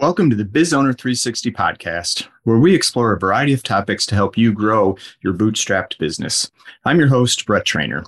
Welcome 0.00 0.30
to 0.30 0.36
the 0.36 0.44
Biz 0.44 0.72
Owner 0.72 0.92
360 0.92 1.50
podcast, 1.50 2.28
where 2.44 2.58
we 2.58 2.72
explore 2.72 3.12
a 3.12 3.18
variety 3.18 3.52
of 3.52 3.64
topics 3.64 4.06
to 4.06 4.14
help 4.14 4.38
you 4.38 4.52
grow 4.52 4.96
your 5.22 5.34
bootstrapped 5.34 5.98
business. 5.98 6.52
I'm 6.84 7.00
your 7.00 7.08
host, 7.08 7.44
Brett 7.44 7.64
Trainer. 7.64 8.04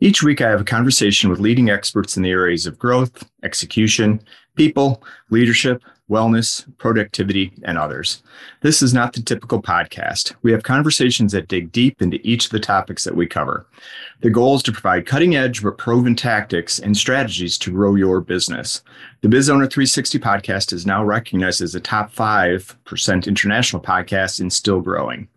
Each 0.00 0.22
week, 0.22 0.40
I 0.40 0.50
have 0.50 0.60
a 0.60 0.64
conversation 0.64 1.28
with 1.28 1.40
leading 1.40 1.70
experts 1.70 2.16
in 2.16 2.22
the 2.22 2.30
areas 2.30 2.66
of 2.66 2.78
growth, 2.78 3.28
execution, 3.42 4.20
people, 4.54 5.02
leadership, 5.30 5.82
wellness, 6.10 6.64
productivity, 6.78 7.52
and 7.64 7.76
others. 7.76 8.22
This 8.62 8.80
is 8.80 8.94
not 8.94 9.12
the 9.12 9.22
typical 9.22 9.60
podcast. 9.60 10.34
We 10.42 10.52
have 10.52 10.62
conversations 10.62 11.32
that 11.32 11.48
dig 11.48 11.70
deep 11.70 12.00
into 12.00 12.18
each 12.26 12.46
of 12.46 12.52
the 12.52 12.60
topics 12.60 13.04
that 13.04 13.14
we 13.14 13.26
cover. 13.26 13.66
The 14.20 14.30
goal 14.30 14.56
is 14.56 14.62
to 14.64 14.72
provide 14.72 15.06
cutting 15.06 15.36
edge 15.36 15.62
but 15.62 15.78
proven 15.78 16.16
tactics 16.16 16.78
and 16.78 16.96
strategies 16.96 17.58
to 17.58 17.72
grow 17.72 17.94
your 17.94 18.20
business. 18.20 18.82
The 19.20 19.28
Biz 19.28 19.50
Owner 19.50 19.66
360 19.66 20.18
podcast 20.18 20.72
is 20.72 20.86
now 20.86 21.04
recognized 21.04 21.60
as 21.60 21.74
a 21.74 21.80
top 21.80 22.14
5% 22.14 23.26
international 23.26 23.82
podcast 23.82 24.40
and 24.40 24.52
still 24.52 24.80
growing. 24.80 25.28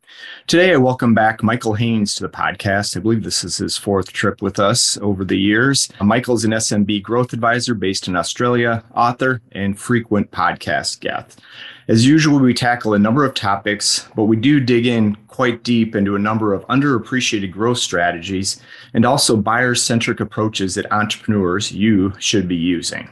Today, 0.47 0.73
I 0.73 0.77
welcome 0.77 1.13
back 1.13 1.43
Michael 1.43 1.75
Haynes 1.75 2.13
to 2.15 2.23
the 2.23 2.29
podcast. 2.29 2.97
I 2.97 2.99
believe 2.99 3.23
this 3.23 3.43
is 3.43 3.57
his 3.57 3.77
fourth 3.77 4.11
trip 4.11 4.41
with 4.41 4.59
us 4.59 4.97
over 4.97 5.23
the 5.23 5.37
years. 5.37 5.87
Michael 6.01 6.35
is 6.35 6.43
an 6.43 6.51
SMB 6.51 7.01
growth 7.03 7.31
advisor 7.31 7.73
based 7.73 8.07
in 8.07 8.17
Australia, 8.17 8.83
author, 8.93 9.41
and 9.53 9.79
frequent 9.79 10.29
podcast 10.31 10.99
guest. 10.99 11.39
As 11.87 12.05
usual, 12.05 12.39
we 12.39 12.53
tackle 12.53 12.93
a 12.93 12.99
number 12.99 13.23
of 13.23 13.33
topics, 13.33 14.07
but 14.15 14.25
we 14.25 14.35
do 14.35 14.59
dig 14.59 14.85
in 14.85 15.15
quite 15.27 15.63
deep 15.63 15.95
into 15.95 16.15
a 16.15 16.19
number 16.19 16.53
of 16.53 16.67
underappreciated 16.67 17.51
growth 17.51 17.77
strategies 17.77 18.61
and 18.93 19.05
also 19.05 19.37
buyer 19.37 19.75
centric 19.75 20.19
approaches 20.19 20.75
that 20.75 20.91
entrepreneurs, 20.91 21.71
you, 21.71 22.13
should 22.19 22.47
be 22.47 22.57
using. 22.57 23.09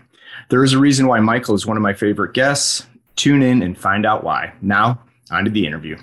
There 0.50 0.64
is 0.64 0.74
a 0.74 0.80
reason 0.80 1.08
why 1.08 1.20
Michael 1.20 1.56
is 1.56 1.66
one 1.66 1.78
of 1.78 1.84
my 1.84 1.94
favorite 1.94 2.34
guests. 2.34 2.86
Tune 3.16 3.44
in 3.44 3.62
and 3.62 3.78
find 3.78 4.06
out 4.06 4.24
why. 4.24 4.54
Now, 4.62 5.00
on 5.32 5.46
to 5.46 5.52
the 5.52 5.66
interview. 5.66 5.98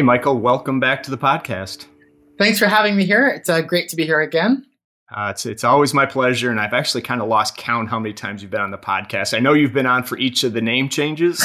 Hey, 0.00 0.04
Michael, 0.04 0.38
welcome 0.38 0.80
back 0.80 1.02
to 1.02 1.10
the 1.10 1.18
podcast. 1.18 1.84
Thanks 2.38 2.58
for 2.58 2.66
having 2.68 2.96
me 2.96 3.04
here. 3.04 3.28
It's 3.28 3.50
uh, 3.50 3.60
great 3.60 3.90
to 3.90 3.96
be 3.96 4.06
here 4.06 4.22
again. 4.22 4.64
Uh, 5.14 5.28
it's 5.32 5.44
it's 5.44 5.62
always 5.62 5.92
my 5.92 6.06
pleasure, 6.06 6.50
and 6.50 6.58
I've 6.58 6.72
actually 6.72 7.02
kind 7.02 7.20
of 7.20 7.28
lost 7.28 7.58
count 7.58 7.90
how 7.90 7.98
many 8.00 8.14
times 8.14 8.40
you've 8.40 8.50
been 8.50 8.62
on 8.62 8.70
the 8.70 8.78
podcast. 8.78 9.36
I 9.36 9.40
know 9.40 9.52
you've 9.52 9.74
been 9.74 9.84
on 9.84 10.04
for 10.04 10.16
each 10.16 10.42
of 10.42 10.54
the 10.54 10.62
name 10.62 10.88
changes, 10.88 11.38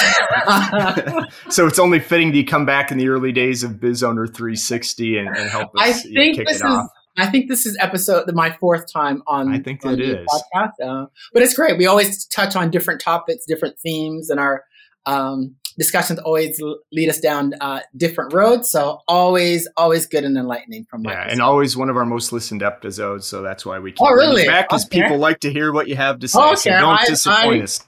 so 1.49 1.67
it's 1.67 1.79
only 1.79 1.99
fitting 1.99 2.31
that 2.31 2.37
you 2.37 2.45
come 2.45 2.65
back 2.65 2.93
in 2.93 2.97
the 2.97 3.09
early 3.09 3.33
days 3.33 3.61
of 3.61 3.81
Biz 3.81 4.03
Owner 4.03 4.25
360 4.25 5.17
and, 5.17 5.27
and 5.35 5.49
help 5.49 5.75
us 5.77 5.81
I 5.81 5.91
think 5.91 6.05
you 6.05 6.13
know, 6.13 6.37
kick 6.37 6.47
this 6.47 6.61
it 6.61 6.65
is, 6.65 6.71
off. 6.71 6.87
I 7.17 7.25
think 7.25 7.49
this 7.49 7.65
is 7.65 7.75
episode 7.81 8.33
my 8.33 8.51
fourth 8.51 8.89
time 8.89 9.21
on. 9.27 9.53
I 9.53 9.59
think 9.59 9.83
it 9.83 9.99
is 9.99 10.25
podcast, 10.29 10.71
uh, 10.81 11.07
but 11.33 11.43
it's 11.43 11.55
great. 11.55 11.77
We 11.77 11.87
always 11.87 12.25
touch 12.27 12.55
on 12.55 12.71
different 12.71 13.01
topics, 13.01 13.43
different 13.45 13.77
themes, 13.79 14.29
and 14.29 14.39
our 14.39 14.63
um, 15.05 15.57
discussions 15.77 16.19
always 16.19 16.61
lead 16.91 17.09
us 17.09 17.19
down 17.19 17.53
uh, 17.61 17.81
different 17.95 18.33
roads. 18.33 18.69
So 18.69 19.01
always, 19.07 19.67
always 19.77 20.05
good 20.05 20.23
and 20.23 20.37
enlightening 20.37 20.85
from 20.89 21.03
my 21.03 21.11
yeah, 21.11 21.27
and 21.29 21.41
always 21.41 21.75
one 21.75 21.89
of 21.89 21.97
our 21.97 22.05
most 22.05 22.31
listened 22.31 22.63
episodes. 22.63 23.25
So 23.27 23.41
that's 23.41 23.65
why 23.65 23.79
we 23.79 23.91
keep 23.91 24.01
oh, 24.01 24.11
really? 24.11 24.45
back 24.45 24.69
because 24.69 24.85
okay. 24.85 25.01
people 25.01 25.17
like 25.17 25.39
to 25.41 25.51
hear 25.51 25.71
what 25.71 25.87
you 25.87 25.95
have 25.95 26.19
to 26.19 26.27
say. 26.27 26.39
Okay. 26.39 26.55
So 26.55 26.69
don't 26.71 26.99
I, 26.99 27.05
disappoint 27.05 27.61
I, 27.61 27.63
us. 27.63 27.87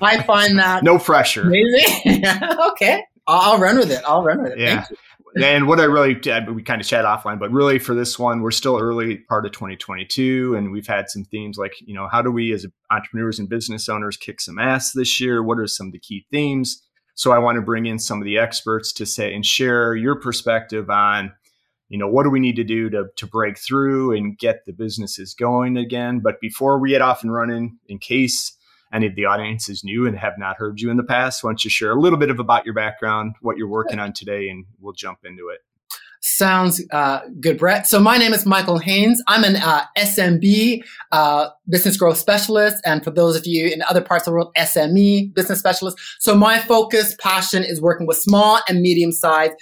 I 0.00 0.22
find 0.22 0.58
that 0.58 0.82
no 0.84 0.98
pressure. 0.98 1.44
Okay, 2.74 3.02
I'll, 3.26 3.52
I'll, 3.52 3.58
run 3.58 3.78
with 3.78 3.90
it. 3.90 4.02
I'll 4.06 4.22
run 4.22 4.42
with 4.42 4.52
it. 4.52 4.58
Yeah 4.58 4.84
and 5.42 5.66
what 5.66 5.80
I 5.80 5.84
really 5.84 6.14
we 6.48 6.62
kind 6.62 6.80
of 6.80 6.86
chat 6.86 7.04
offline, 7.04 7.38
but 7.38 7.50
really 7.50 7.78
for 7.78 7.94
this 7.94 8.18
one, 8.18 8.40
we're 8.40 8.50
still 8.50 8.78
early 8.78 9.18
part 9.18 9.46
of 9.46 9.52
2022, 9.52 10.54
and 10.56 10.70
we've 10.70 10.86
had 10.86 11.10
some 11.10 11.24
themes 11.24 11.58
like 11.58 11.72
you 11.80 11.94
know 11.94 12.08
how 12.10 12.22
do 12.22 12.30
we 12.30 12.52
as 12.52 12.66
entrepreneurs 12.90 13.38
and 13.38 13.48
business 13.48 13.88
owners 13.88 14.16
kick 14.16 14.40
some 14.40 14.58
ass 14.58 14.92
this 14.92 15.20
year? 15.20 15.42
What 15.42 15.58
are 15.58 15.66
some 15.66 15.88
of 15.88 15.92
the 15.92 15.98
key 15.98 16.26
themes? 16.30 16.82
So 17.14 17.32
I 17.32 17.38
want 17.38 17.56
to 17.56 17.62
bring 17.62 17.86
in 17.86 17.98
some 17.98 18.20
of 18.20 18.24
the 18.24 18.38
experts 18.38 18.92
to 18.94 19.06
say 19.06 19.34
and 19.34 19.44
share 19.44 19.94
your 19.94 20.16
perspective 20.20 20.90
on 20.90 21.32
you 21.88 21.98
know 21.98 22.08
what 22.08 22.24
do 22.24 22.30
we 22.30 22.40
need 22.40 22.56
to 22.56 22.64
do 22.64 22.90
to, 22.90 23.04
to 23.16 23.26
break 23.26 23.58
through 23.58 24.16
and 24.16 24.38
get 24.38 24.64
the 24.64 24.72
businesses 24.72 25.34
going 25.34 25.76
again 25.76 26.20
but 26.20 26.40
before 26.40 26.78
we 26.78 26.90
get 26.90 27.02
off 27.02 27.22
and 27.22 27.32
running 27.32 27.78
in 27.88 27.98
case 27.98 28.56
any 28.94 29.06
of 29.06 29.16
the 29.16 29.24
audience 29.24 29.68
is 29.68 29.82
new 29.82 30.06
and 30.06 30.16
have 30.16 30.38
not 30.38 30.56
heard 30.56 30.80
you 30.80 30.88
in 30.88 30.96
the 30.96 31.02
past, 31.02 31.42
why 31.42 31.50
don't 31.50 31.64
you 31.64 31.70
share 31.70 31.90
a 31.90 32.00
little 32.00 32.18
bit 32.18 32.30
of 32.30 32.38
about 32.38 32.64
your 32.64 32.74
background, 32.74 33.34
what 33.40 33.56
you're 33.56 33.68
working 33.68 33.98
on 33.98 34.12
today, 34.12 34.48
and 34.48 34.66
we'll 34.80 34.92
jump 34.92 35.18
into 35.24 35.48
it. 35.48 35.58
Sounds 36.26 36.82
uh, 36.90 37.20
good, 37.38 37.58
Brett. 37.58 37.86
So 37.86 38.00
my 38.00 38.16
name 38.16 38.32
is 38.32 38.46
Michael 38.46 38.78
Haynes. 38.78 39.22
I'm 39.26 39.44
an 39.44 39.56
uh, 39.56 39.84
SMB 39.98 40.82
uh, 41.12 41.50
business 41.68 41.98
growth 41.98 42.16
specialist, 42.16 42.82
and 42.86 43.04
for 43.04 43.10
those 43.10 43.36
of 43.36 43.46
you 43.46 43.68
in 43.68 43.82
other 43.90 44.00
parts 44.00 44.26
of 44.26 44.30
the 44.30 44.36
world, 44.36 44.50
SME 44.56 45.34
business 45.34 45.58
specialist. 45.58 45.98
So 46.20 46.34
my 46.34 46.60
focus, 46.60 47.14
passion 47.20 47.62
is 47.62 47.78
working 47.78 48.06
with 48.06 48.16
small 48.16 48.58
and 48.70 48.80
medium 48.80 49.12
sized 49.12 49.52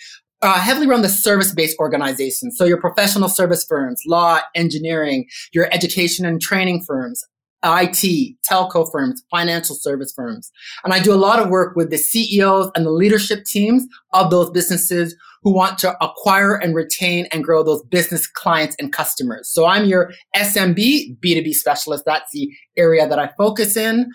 uh, 0.40 0.60
heavily 0.60 0.86
run 0.86 1.02
the 1.02 1.08
service-based 1.08 1.78
organizations. 1.80 2.56
So 2.56 2.64
your 2.64 2.80
professional 2.80 3.28
service 3.28 3.64
firms, 3.68 4.00
law, 4.06 4.38
engineering, 4.54 5.26
your 5.52 5.68
education 5.72 6.24
and 6.24 6.40
training 6.40 6.82
firms, 6.86 7.24
IT, 7.64 8.36
telco 8.48 8.90
firms, 8.90 9.24
financial 9.32 9.74
service 9.74 10.12
firms. 10.14 10.50
And 10.84 10.92
I 10.92 11.00
do 11.00 11.12
a 11.12 11.16
lot 11.16 11.40
of 11.40 11.48
work 11.48 11.76
with 11.76 11.90
the 11.90 11.98
CEOs 11.98 12.70
and 12.76 12.86
the 12.86 12.90
leadership 12.90 13.44
teams 13.44 13.84
of 14.12 14.30
those 14.30 14.50
businesses 14.50 15.16
who 15.42 15.52
want 15.52 15.78
to 15.78 15.96
acquire 16.04 16.54
and 16.54 16.74
retain 16.74 17.26
and 17.32 17.44
grow 17.44 17.62
those 17.62 17.82
business 17.84 18.26
clients 18.26 18.76
and 18.78 18.92
customers. 18.92 19.48
So 19.48 19.66
I'm 19.66 19.84
your 19.84 20.12
SMB 20.36 21.18
B2B 21.20 21.52
specialist. 21.54 22.04
That's 22.06 22.30
the 22.32 22.50
area 22.76 23.08
that 23.08 23.18
I 23.18 23.30
focus 23.36 23.76
in. 23.76 24.10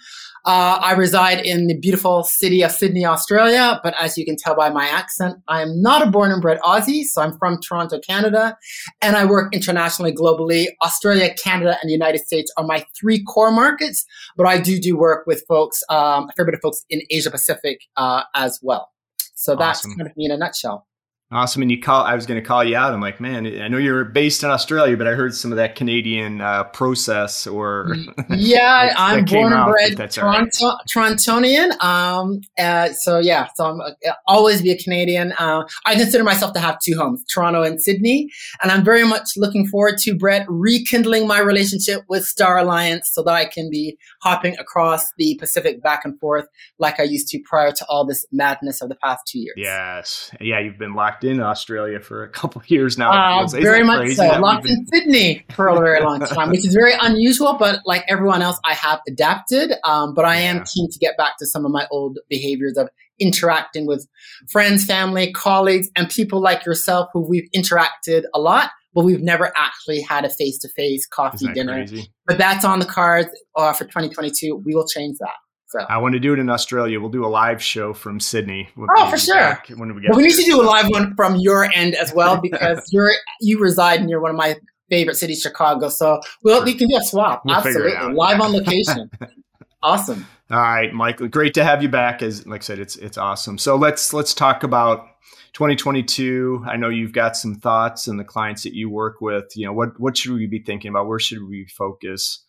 Uh, 0.46 0.80
I 0.82 0.94
reside 0.94 1.46
in 1.46 1.68
the 1.68 1.78
beautiful 1.78 2.24
city 2.24 2.64
of 2.64 2.72
Sydney, 2.72 3.06
Australia, 3.06 3.82
but 3.84 3.94
as 4.00 4.18
you 4.18 4.24
can 4.24 4.38
tell 4.38 4.56
by 4.56 4.70
my 4.70 4.88
accent, 4.88 5.36
I 5.50 5.62
am 5.62 5.82
not 5.82 6.08
a 6.08 6.10
born 6.10 6.32
and 6.32 6.42
bred 6.42 6.58
Aussie, 6.62 7.04
so 7.04 7.22
I'm 7.22 7.38
from 7.38 7.60
Toronto, 7.60 8.00
Canada, 8.00 8.58
and 9.02 9.18
I 9.18 9.26
work 9.26 9.54
internationally, 9.54 10.14
globally. 10.14 10.68
Australia, 10.82 11.34
Canada, 11.34 11.78
and 11.82 11.90
the 11.90 11.94
United 11.94 12.22
States 12.22 12.50
are 12.56 12.64
my 12.64 12.86
three 12.98 13.22
core 13.26 13.52
markets, 13.52 14.06
but 14.38 14.48
I 14.48 14.58
do 14.58 14.80
do 14.80 14.98
work 14.98 15.28
with 15.28 15.44
folks, 15.50 15.84
um, 15.90 16.30
a 16.30 16.34
fair 16.38 16.46
bit 16.46 16.54
of 16.54 16.62
folks 16.62 16.86
in 16.90 17.02
Asia 17.10 17.30
Pacific 17.30 17.82
uh, 17.98 18.24
as 18.34 18.58
well. 18.64 18.90
So 19.36 19.54
that's 19.56 19.80
awesome. 19.80 19.98
kind 19.98 20.10
of 20.10 20.16
me 20.16 20.26
in 20.26 20.32
a 20.32 20.38
nutshell. 20.38 20.88
Awesome. 21.30 21.62
And 21.62 21.70
you 21.70 21.82
call, 21.82 22.06
I 22.06 22.16
was 22.16 22.26
going 22.26 22.42
to 22.42 22.46
call 22.46 22.64
you 22.64 22.78
out. 22.78 22.94
I'm 22.94 23.02
like, 23.02 23.20
man, 23.20 23.46
I 23.62 23.68
know 23.68 23.78
you're 23.78 24.06
based 24.06 24.44
in 24.44 24.50
Australia, 24.50 24.96
but 24.96 25.08
I 25.08 25.12
heard 25.12 25.36
some 25.36 25.52
of 25.52 25.58
that 25.58 25.76
Canadian 25.76 26.40
uh, 26.40 26.64
process 26.66 27.46
or. 27.46 27.98
yeah, 28.30 28.94
I'm 28.98 29.26
born 29.26 29.52
and 29.52 29.70
bred 29.70 30.10
Toronto, 30.10 30.66
right. 30.66 30.78
Torontonian. 30.90 31.84
Um, 31.84 32.40
uh, 32.58 32.94
so 32.94 33.20
yeah, 33.20 33.50
so 33.56 33.66
I'm 33.66 33.82
uh, 33.82 34.14
always 34.26 34.62
be 34.62 34.72
a 34.72 34.78
Canadian. 34.78 35.34
Uh, 35.38 35.66
I 35.86 35.96
consider 35.96 36.24
myself 36.24 36.54
to 36.54 36.62
have 36.62 36.80
two 36.80 36.98
homes, 36.98 37.26
Toronto 37.26 37.62
and 37.62 37.82
Sydney. 37.84 38.30
And 38.62 38.72
I'm 38.72 38.86
very 38.86 39.04
much 39.04 39.32
looking 39.36 39.68
forward 39.68 39.98
to 40.00 40.16
Brett 40.16 40.46
rekindling 40.48 41.28
my 41.28 41.40
relationship 41.40 42.04
with 42.08 42.24
Star 42.24 42.58
Alliance 42.58 43.12
so 43.12 43.22
that 43.24 43.34
I 43.34 43.44
can 43.44 43.70
be 43.70 43.98
hopping 44.22 44.58
across 44.60 45.12
the 45.18 45.36
Pacific 45.42 45.84
back 45.84 46.06
and 46.06 46.18
forth 46.22 46.48
like 46.80 47.02
I 47.02 47.04
used 47.04 47.28
to 47.30 47.40
prior 47.44 47.74
to 47.74 47.86
all 47.90 48.06
this 48.06 48.26
madness 48.32 48.82
of 48.82 48.88
the 48.88 48.96
past 48.96 49.28
two 49.28 49.40
years. 49.40 49.56
Yes. 49.58 50.32
Yeah. 50.40 50.62
You've 50.62 50.78
been 50.78 50.94
locked 50.94 51.17
locked 51.18 51.24
in 51.24 51.42
Australia 51.42 52.00
for 52.00 52.24
a 52.24 52.30
couple 52.40 52.62
of 52.62 52.70
years 52.70 52.98
now. 52.98 53.42
Uh, 53.44 53.48
very 53.48 53.84
much 53.84 54.12
so. 54.14 54.40
Locked 54.40 54.68
in 54.68 54.86
Sydney 54.88 55.46
for 55.52 55.68
a 55.68 55.76
very 55.76 56.02
long 56.02 56.20
time, 56.26 56.50
which 56.50 56.66
is 56.66 56.74
very 56.74 56.94
unusual. 57.00 57.54
But 57.54 57.82
like 57.86 58.04
everyone 58.08 58.42
else, 58.42 58.60
I 58.66 58.74
have 58.74 59.00
adapted. 59.08 59.74
Um, 59.84 60.14
but 60.14 60.26
I 60.26 60.38
am 60.38 60.64
keen 60.64 60.90
to 60.90 61.00
get 61.00 61.18
back 61.18 61.38
to 61.40 61.46
some 61.46 61.66
of 61.66 61.72
my 61.72 61.88
old 61.92 62.20
behaviors 62.30 62.78
of 62.78 62.90
interacting 63.20 63.88
with 63.88 64.08
friends, 64.50 64.86
family, 64.86 65.32
colleagues, 65.32 65.90
and 65.96 66.10
people 66.10 66.40
like 66.40 66.66
yourself 66.66 67.10
who 67.14 67.22
we've 67.22 67.50
interacted 67.56 68.24
a 68.34 68.40
lot, 68.40 68.70
but 68.94 69.04
we've 69.04 69.22
never 69.22 69.52
actually 69.58 70.02
had 70.02 70.24
a 70.24 70.30
face 70.30 70.60
to 70.60 70.70
face 70.70 71.08
coffee 71.08 71.52
dinner. 71.54 71.74
Crazy? 71.74 72.12
But 72.28 72.38
that's 72.38 72.64
on 72.64 72.80
the 72.80 72.86
cards 72.86 73.30
uh, 73.56 73.74
for 73.74 73.86
2022. 73.86 74.62
We 74.64 74.76
will 74.76 74.88
change 74.88 75.18
that. 75.20 75.34
So 75.70 75.80
I 75.82 75.98
want 75.98 76.14
to 76.14 76.20
do 76.20 76.32
it 76.32 76.40
in 76.40 76.50
Australia. 76.50 77.00
We'll 77.00 77.10
do 77.10 77.26
a 77.26 77.28
live 77.28 77.62
show 77.62 77.94
from 77.94 78.22
Sydney. 78.22 78.70
We'll 78.78 78.88
oh, 78.96 79.10
for 79.10 79.18
sure. 79.18 79.62
When 79.76 79.94
we 79.94 80.02
get, 80.02 80.12
well, 80.12 80.18
we 80.18 80.24
need 80.24 80.36
to 80.36 80.44
do 80.44 80.62
a 80.62 80.64
live 80.64 80.88
one 80.88 81.14
from 81.16 81.36
your 81.36 81.70
end 81.74 81.94
as 81.94 82.14
well 82.14 82.40
because 82.42 82.88
you're 82.94 83.12
you 83.42 83.60
reside 83.60 84.06
near 84.06 84.22
one 84.22 84.32
of 84.32 84.38
my 84.38 84.56
favorite 84.90 85.16
cities, 85.16 85.42
Chicago. 85.42 85.90
So 85.90 86.22
we'll, 86.42 86.64
we 86.64 86.74
can 86.74 86.88
do 86.88 86.96
a 86.96 87.04
swap. 87.04 87.42
We'll 87.44 87.56
Absolutely, 87.56 88.14
live 88.14 88.40
on 88.40 88.54
location. 88.54 89.12
awesome. 89.84 90.26
All 90.50 90.58
right, 90.58 90.94
Michael. 90.94 91.28
Great 91.28 91.54
to 91.56 91.66
have 91.66 91.84
you 91.84 91.90
back. 91.90 92.22
As 92.22 92.48
like 92.48 92.62
I 92.62 92.64
said, 92.64 92.80
it's 92.80 92.96
it's 92.96 93.18
awesome. 93.18 93.58
So 93.58 93.76
let's 93.76 94.14
let's 94.14 94.34
talk 94.34 94.64
about 94.64 95.06
2022. 95.52 96.64
I 96.66 96.78
know 96.78 96.88
you've 96.88 97.12
got 97.12 97.36
some 97.36 97.56
thoughts 97.56 98.08
and 98.08 98.18
the 98.18 98.24
clients 98.24 98.64
that 98.64 98.74
you 98.74 98.90
work 98.90 99.20
with. 99.20 99.46
You 99.58 99.66
know 99.66 99.74
what 99.74 100.00
what 100.00 100.16
should 100.16 100.32
we 100.32 100.48
be 100.48 100.64
thinking 100.64 100.88
about? 100.90 101.08
Where 101.08 101.20
should 101.20 101.46
we 101.46 101.66
focus? 101.66 102.46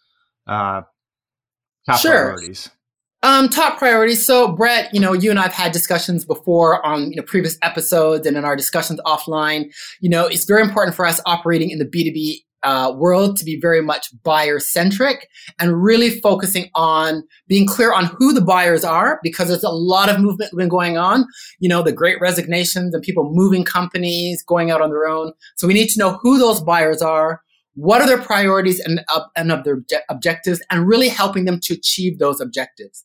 Uh, 0.47 0.83
top 1.85 1.99
sure. 1.99 2.13
priorities. 2.13 2.71
Um, 3.23 3.49
top 3.49 3.79
priorities. 3.79 4.25
So, 4.25 4.53
Brett, 4.53 4.95
you 4.95 5.01
know, 5.01 5.13
you 5.13 5.31
and 5.31 5.41
I've 5.41 5.53
had 5.53 5.73
discussions 5.73 6.25
before 6.25 6.85
on 6.87 7.11
you 7.11 7.17
know 7.17 7.23
previous 7.23 7.59
episodes 7.63 8.27
and 8.27 8.37
in 8.37 8.45
our 8.45 8.55
discussions 8.55 9.01
offline. 9.05 9.73
You 10.01 10.09
know, 10.09 10.27
it's 10.27 10.45
very 10.45 10.63
important 10.63 10.95
for 10.95 11.05
us 11.05 11.21
operating 11.27 11.71
in 11.71 11.79
the 11.79 11.85
B 11.85 12.05
two 12.05 12.13
B 12.13 12.45
uh, 12.63 12.93
world 12.97 13.37
to 13.37 13.45
be 13.45 13.59
very 13.61 13.81
much 13.81 14.09
buyer 14.23 14.59
centric 14.59 15.29
and 15.59 15.83
really 15.83 16.11
focusing 16.21 16.69
on 16.75 17.23
being 17.47 17.67
clear 17.67 17.93
on 17.93 18.07
who 18.07 18.33
the 18.33 18.41
buyers 18.41 18.85
are 18.85 19.21
because 19.23 19.49
there's 19.49 19.63
a 19.65 19.71
lot 19.71 20.09
of 20.09 20.21
movement 20.21 20.51
been 20.57 20.69
going 20.69 20.99
on. 20.99 21.25
You 21.61 21.69
know, 21.69 21.83
the 21.83 21.93
great 21.93 22.21
resignations 22.21 22.95
and 22.95 23.03
people 23.03 23.31
moving 23.33 23.65
companies, 23.65 24.43
going 24.43 24.71
out 24.71 24.81
on 24.81 24.91
their 24.91 25.07
own. 25.07 25.33
So 25.57 25.67
we 25.67 25.75
need 25.75 25.89
to 25.91 25.99
know 25.99 26.19
who 26.23 26.39
those 26.39 26.61
buyers 26.61 27.03
are, 27.03 27.43
what 27.79 28.01
are 28.01 28.07
their 28.07 28.21
priorities 28.21 28.81
and, 28.81 29.01
uh, 29.15 29.23
and 29.37 29.53
of 29.53 29.65
their 29.65 29.83
objectives, 30.09 30.61
and 30.71 30.87
really 30.87 31.09
helping 31.09 31.45
them 31.45 31.61
to 31.61 31.75
achieve 31.75 32.19
those 32.19 32.41
objectives 32.41 33.05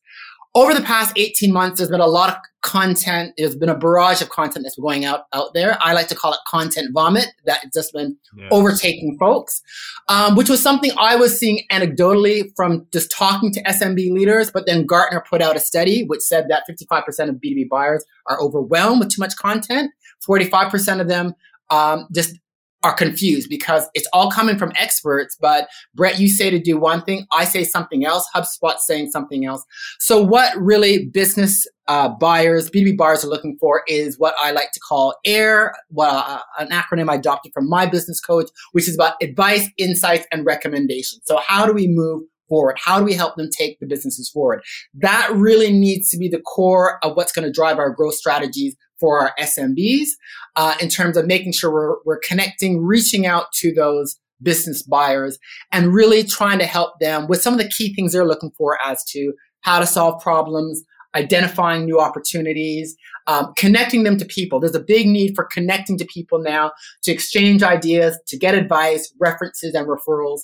over 0.56 0.74
the 0.74 0.82
past 0.82 1.14
18 1.18 1.52
months, 1.52 1.80
there's 1.80 1.90
been 1.90 2.00
a 2.00 2.06
lot 2.06 2.30
of 2.30 2.36
content. 2.62 3.34
There's 3.38 3.56
been 3.56 3.70
a 3.70 3.78
barrage 3.78 4.22
of 4.22 4.30
content 4.30 4.64
that's 4.64 4.76
been 4.76 4.84
going 4.84 5.06
out 5.06 5.22
out 5.34 5.54
there. 5.54 5.78
I 5.82 5.94
like 5.94 6.08
to 6.10 6.16
call 6.16 6.32
it 6.34 6.40
content 6.48 6.90
vomit 6.94 7.28
that 7.46 7.66
just 7.74 7.92
been 7.92 8.18
yes. 8.38 8.48
overtaking 8.52 9.18
folks, 9.20 9.62
um, 10.10 10.36
which 10.36 10.50
was 10.50 10.62
something 10.62 10.92
I 10.98 11.16
was 11.16 11.40
seeing 11.40 11.64
anecdotally 11.72 12.52
from 12.56 12.86
just 12.94 13.12
talking 13.12 13.52
to 13.54 13.64
SMB 13.64 14.12
leaders. 14.12 14.52
But 14.52 14.68
then 14.68 14.86
Gartner 14.86 15.24
put 15.28 15.42
out 15.42 15.56
a 15.56 15.60
study 15.60 16.04
which 16.04 16.22
said 16.22 16.46
that 16.50 16.64
55% 16.70 17.30
of 17.30 17.36
B2B 17.36 17.68
buyers 17.70 18.06
are 18.28 18.40
overwhelmed 18.40 19.00
with 19.00 19.10
too 19.10 19.22
much 19.22 19.36
content. 19.36 19.92
45% 20.28 21.02
of 21.02 21.08
them 21.08 21.34
um, 21.72 22.08
just 22.14 22.38
are 22.84 22.94
confused 22.94 23.50
because 23.50 23.90
it's 23.94 24.08
all 24.14 24.30
coming 24.30 24.58
from 24.58 24.72
experts. 24.78 25.38
But 25.40 25.70
Brett, 25.96 26.20
you 26.20 26.28
say 26.28 26.50
to 26.50 26.60
do 26.60 26.78
one 26.78 27.02
thing, 27.04 27.26
I 27.32 27.46
say 27.46 27.64
something 27.64 28.06
else, 28.06 28.28
HubSpot 28.36 28.78
saying 28.78 29.12
something 29.12 29.46
else. 29.46 29.64
So 30.00 30.22
what 30.22 30.56
really 30.58 31.06
business 31.06 31.66
uh, 31.88 32.10
buyers, 32.10 32.70
B2B 32.70 32.98
buyers 32.98 33.24
are 33.24 33.30
looking 33.30 33.58
for 33.60 33.84
is 33.88 34.20
what 34.20 34.36
I 34.42 34.52
like 34.52 34.72
to 34.74 34.80
call 34.80 35.16
AIR, 35.26 35.74
what, 35.90 36.10
uh, 36.10 36.40
an 36.60 36.70
acronym 36.70 37.10
I 37.10 37.16
adopted 37.16 37.52
from 37.54 37.70
my 37.70 37.86
business 37.86 38.20
coach, 38.20 38.50
which 38.74 38.88
is 38.88 38.96
about 38.96 39.16
advice, 39.22 39.70
insights, 39.78 40.26
and 40.32 40.46
recommendations. 40.46 41.22
So 41.26 41.40
how 41.46 41.66
do 41.66 41.74
we 41.74 41.88
move 41.88 42.24
forward? 42.50 42.78
How 42.84 43.00
do 43.00 43.06
we 43.06 43.14
help 43.14 43.36
them 43.36 43.50
take 43.50 43.80
the 43.80 43.86
businesses 43.86 44.30
forward? 44.30 44.64
That 44.94 45.30
really 45.34 45.72
needs 45.72 46.10
to 46.10 46.18
be 46.18 46.30
the 46.30 46.42
core 46.42 47.00
of 47.04 47.16
what's 47.16 47.32
going 47.32 47.46
to 47.46 47.52
drive 47.52 47.80
our 47.80 47.90
growth 47.90 48.16
strategies 48.16 48.76
for 49.00 49.20
our 49.20 49.34
SMBs 49.40 50.08
uh, 50.56 50.76
in 50.82 50.90
terms 50.90 51.18
of 51.18 51.26
making 51.26 51.54
sure 51.54 51.72
we're, 51.72 51.96
we're 52.06 52.20
connecting, 52.20 52.82
reaching 52.82 53.26
out 53.26 53.52
to 53.54 53.74
those 53.74 54.20
business 54.42 54.84
buyers 54.84 55.40
and 55.72 55.94
really 55.94 56.24
trying 56.24 56.60
to 56.60 56.66
help 56.66 57.00
them 57.00 57.28
with 57.28 57.42
some 57.42 57.54
of 57.54 57.60
the 57.60 57.70
key 57.70 57.94
things 57.94 58.12
they're 58.12 58.26
looking 58.26 58.52
for 58.58 58.78
as 58.86 59.04
to 59.06 59.34
how 59.62 59.80
to 59.80 59.86
solve 59.86 60.22
problems, 60.22 60.84
identifying 61.16 61.86
new 61.86 62.00
opportunities, 62.00 62.96
um, 63.28 63.54
connecting 63.58 64.04
them 64.04 64.18
to 64.18 64.26
people. 64.26 64.60
There's 64.60 64.76
a 64.76 64.80
big 64.80 65.08
need 65.08 65.36
for 65.36 65.46
connecting 65.46 65.98
to 65.98 66.06
people 66.06 66.40
now 66.40 66.72
to 67.04 67.12
exchange 67.12 67.64
ideas, 67.64 68.20
to 68.28 68.38
get 68.38 68.56
advice, 68.56 69.14
references, 69.20 69.74
and 69.74 69.88
referrals. 69.88 70.42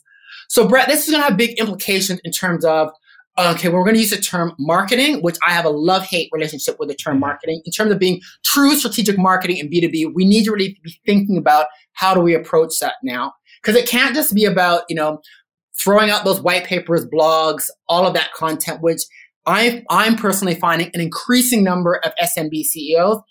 So, 0.48 0.68
Brett, 0.68 0.88
this 0.88 1.06
is 1.06 1.12
going 1.12 1.22
to 1.22 1.28
have 1.28 1.38
big 1.38 1.60
implications 1.60 2.22
in 2.24 2.32
terms 2.32 2.64
of 2.64 2.92
okay, 3.38 3.70
well, 3.70 3.78
we're 3.78 3.86
going 3.86 3.96
to 3.96 4.02
use 4.02 4.10
the 4.10 4.18
term 4.18 4.54
marketing, 4.60 5.22
which 5.22 5.38
I 5.46 5.52
have 5.52 5.66
a 5.66 5.70
love 5.70 6.04
hate 6.04 6.30
relationship 6.32 6.78
with 6.80 6.90
the 6.90 6.96
term 6.96 7.16
mm-hmm. 7.16 7.22
marketing. 7.22 7.62
In 7.66 7.72
terms 7.72 7.92
of 7.92 8.00
being 8.00 8.22
true 8.44 8.76
strategic 8.76 9.18
marketing 9.18 9.58
in 9.58 9.70
B2B, 9.70 10.14
we 10.14 10.26
need 10.26 10.46
to 10.46 10.52
really 10.52 10.78
be 10.84 11.00
thinking 11.06 11.38
about 11.38 11.68
how 11.94 12.14
do 12.14 12.20
we 12.20 12.34
approach 12.34 12.80
that 12.80 12.96
now? 13.04 13.34
Because 13.62 13.80
it 13.80 13.88
can't 13.88 14.16
just 14.16 14.34
be 14.34 14.46
about, 14.46 14.84
you 14.90 14.96
know, 14.96 15.22
throwing 15.78 16.10
out 16.10 16.26
those 16.26 16.42
white 16.42 16.66
papers, 16.66 17.06
blogs, 17.06 17.70
all 17.88 18.06
of 18.06 18.14
that 18.14 18.34
content, 18.34 18.82
which 18.82 19.02
I, 19.46 19.84
I'm 19.90 20.16
personally 20.16 20.56
finding 20.56 20.92
an 20.94 21.02
increasing 21.02 21.64
number 21.64 21.96
of 21.96 22.12
SMB 22.22 22.64
CEOs 22.64 23.22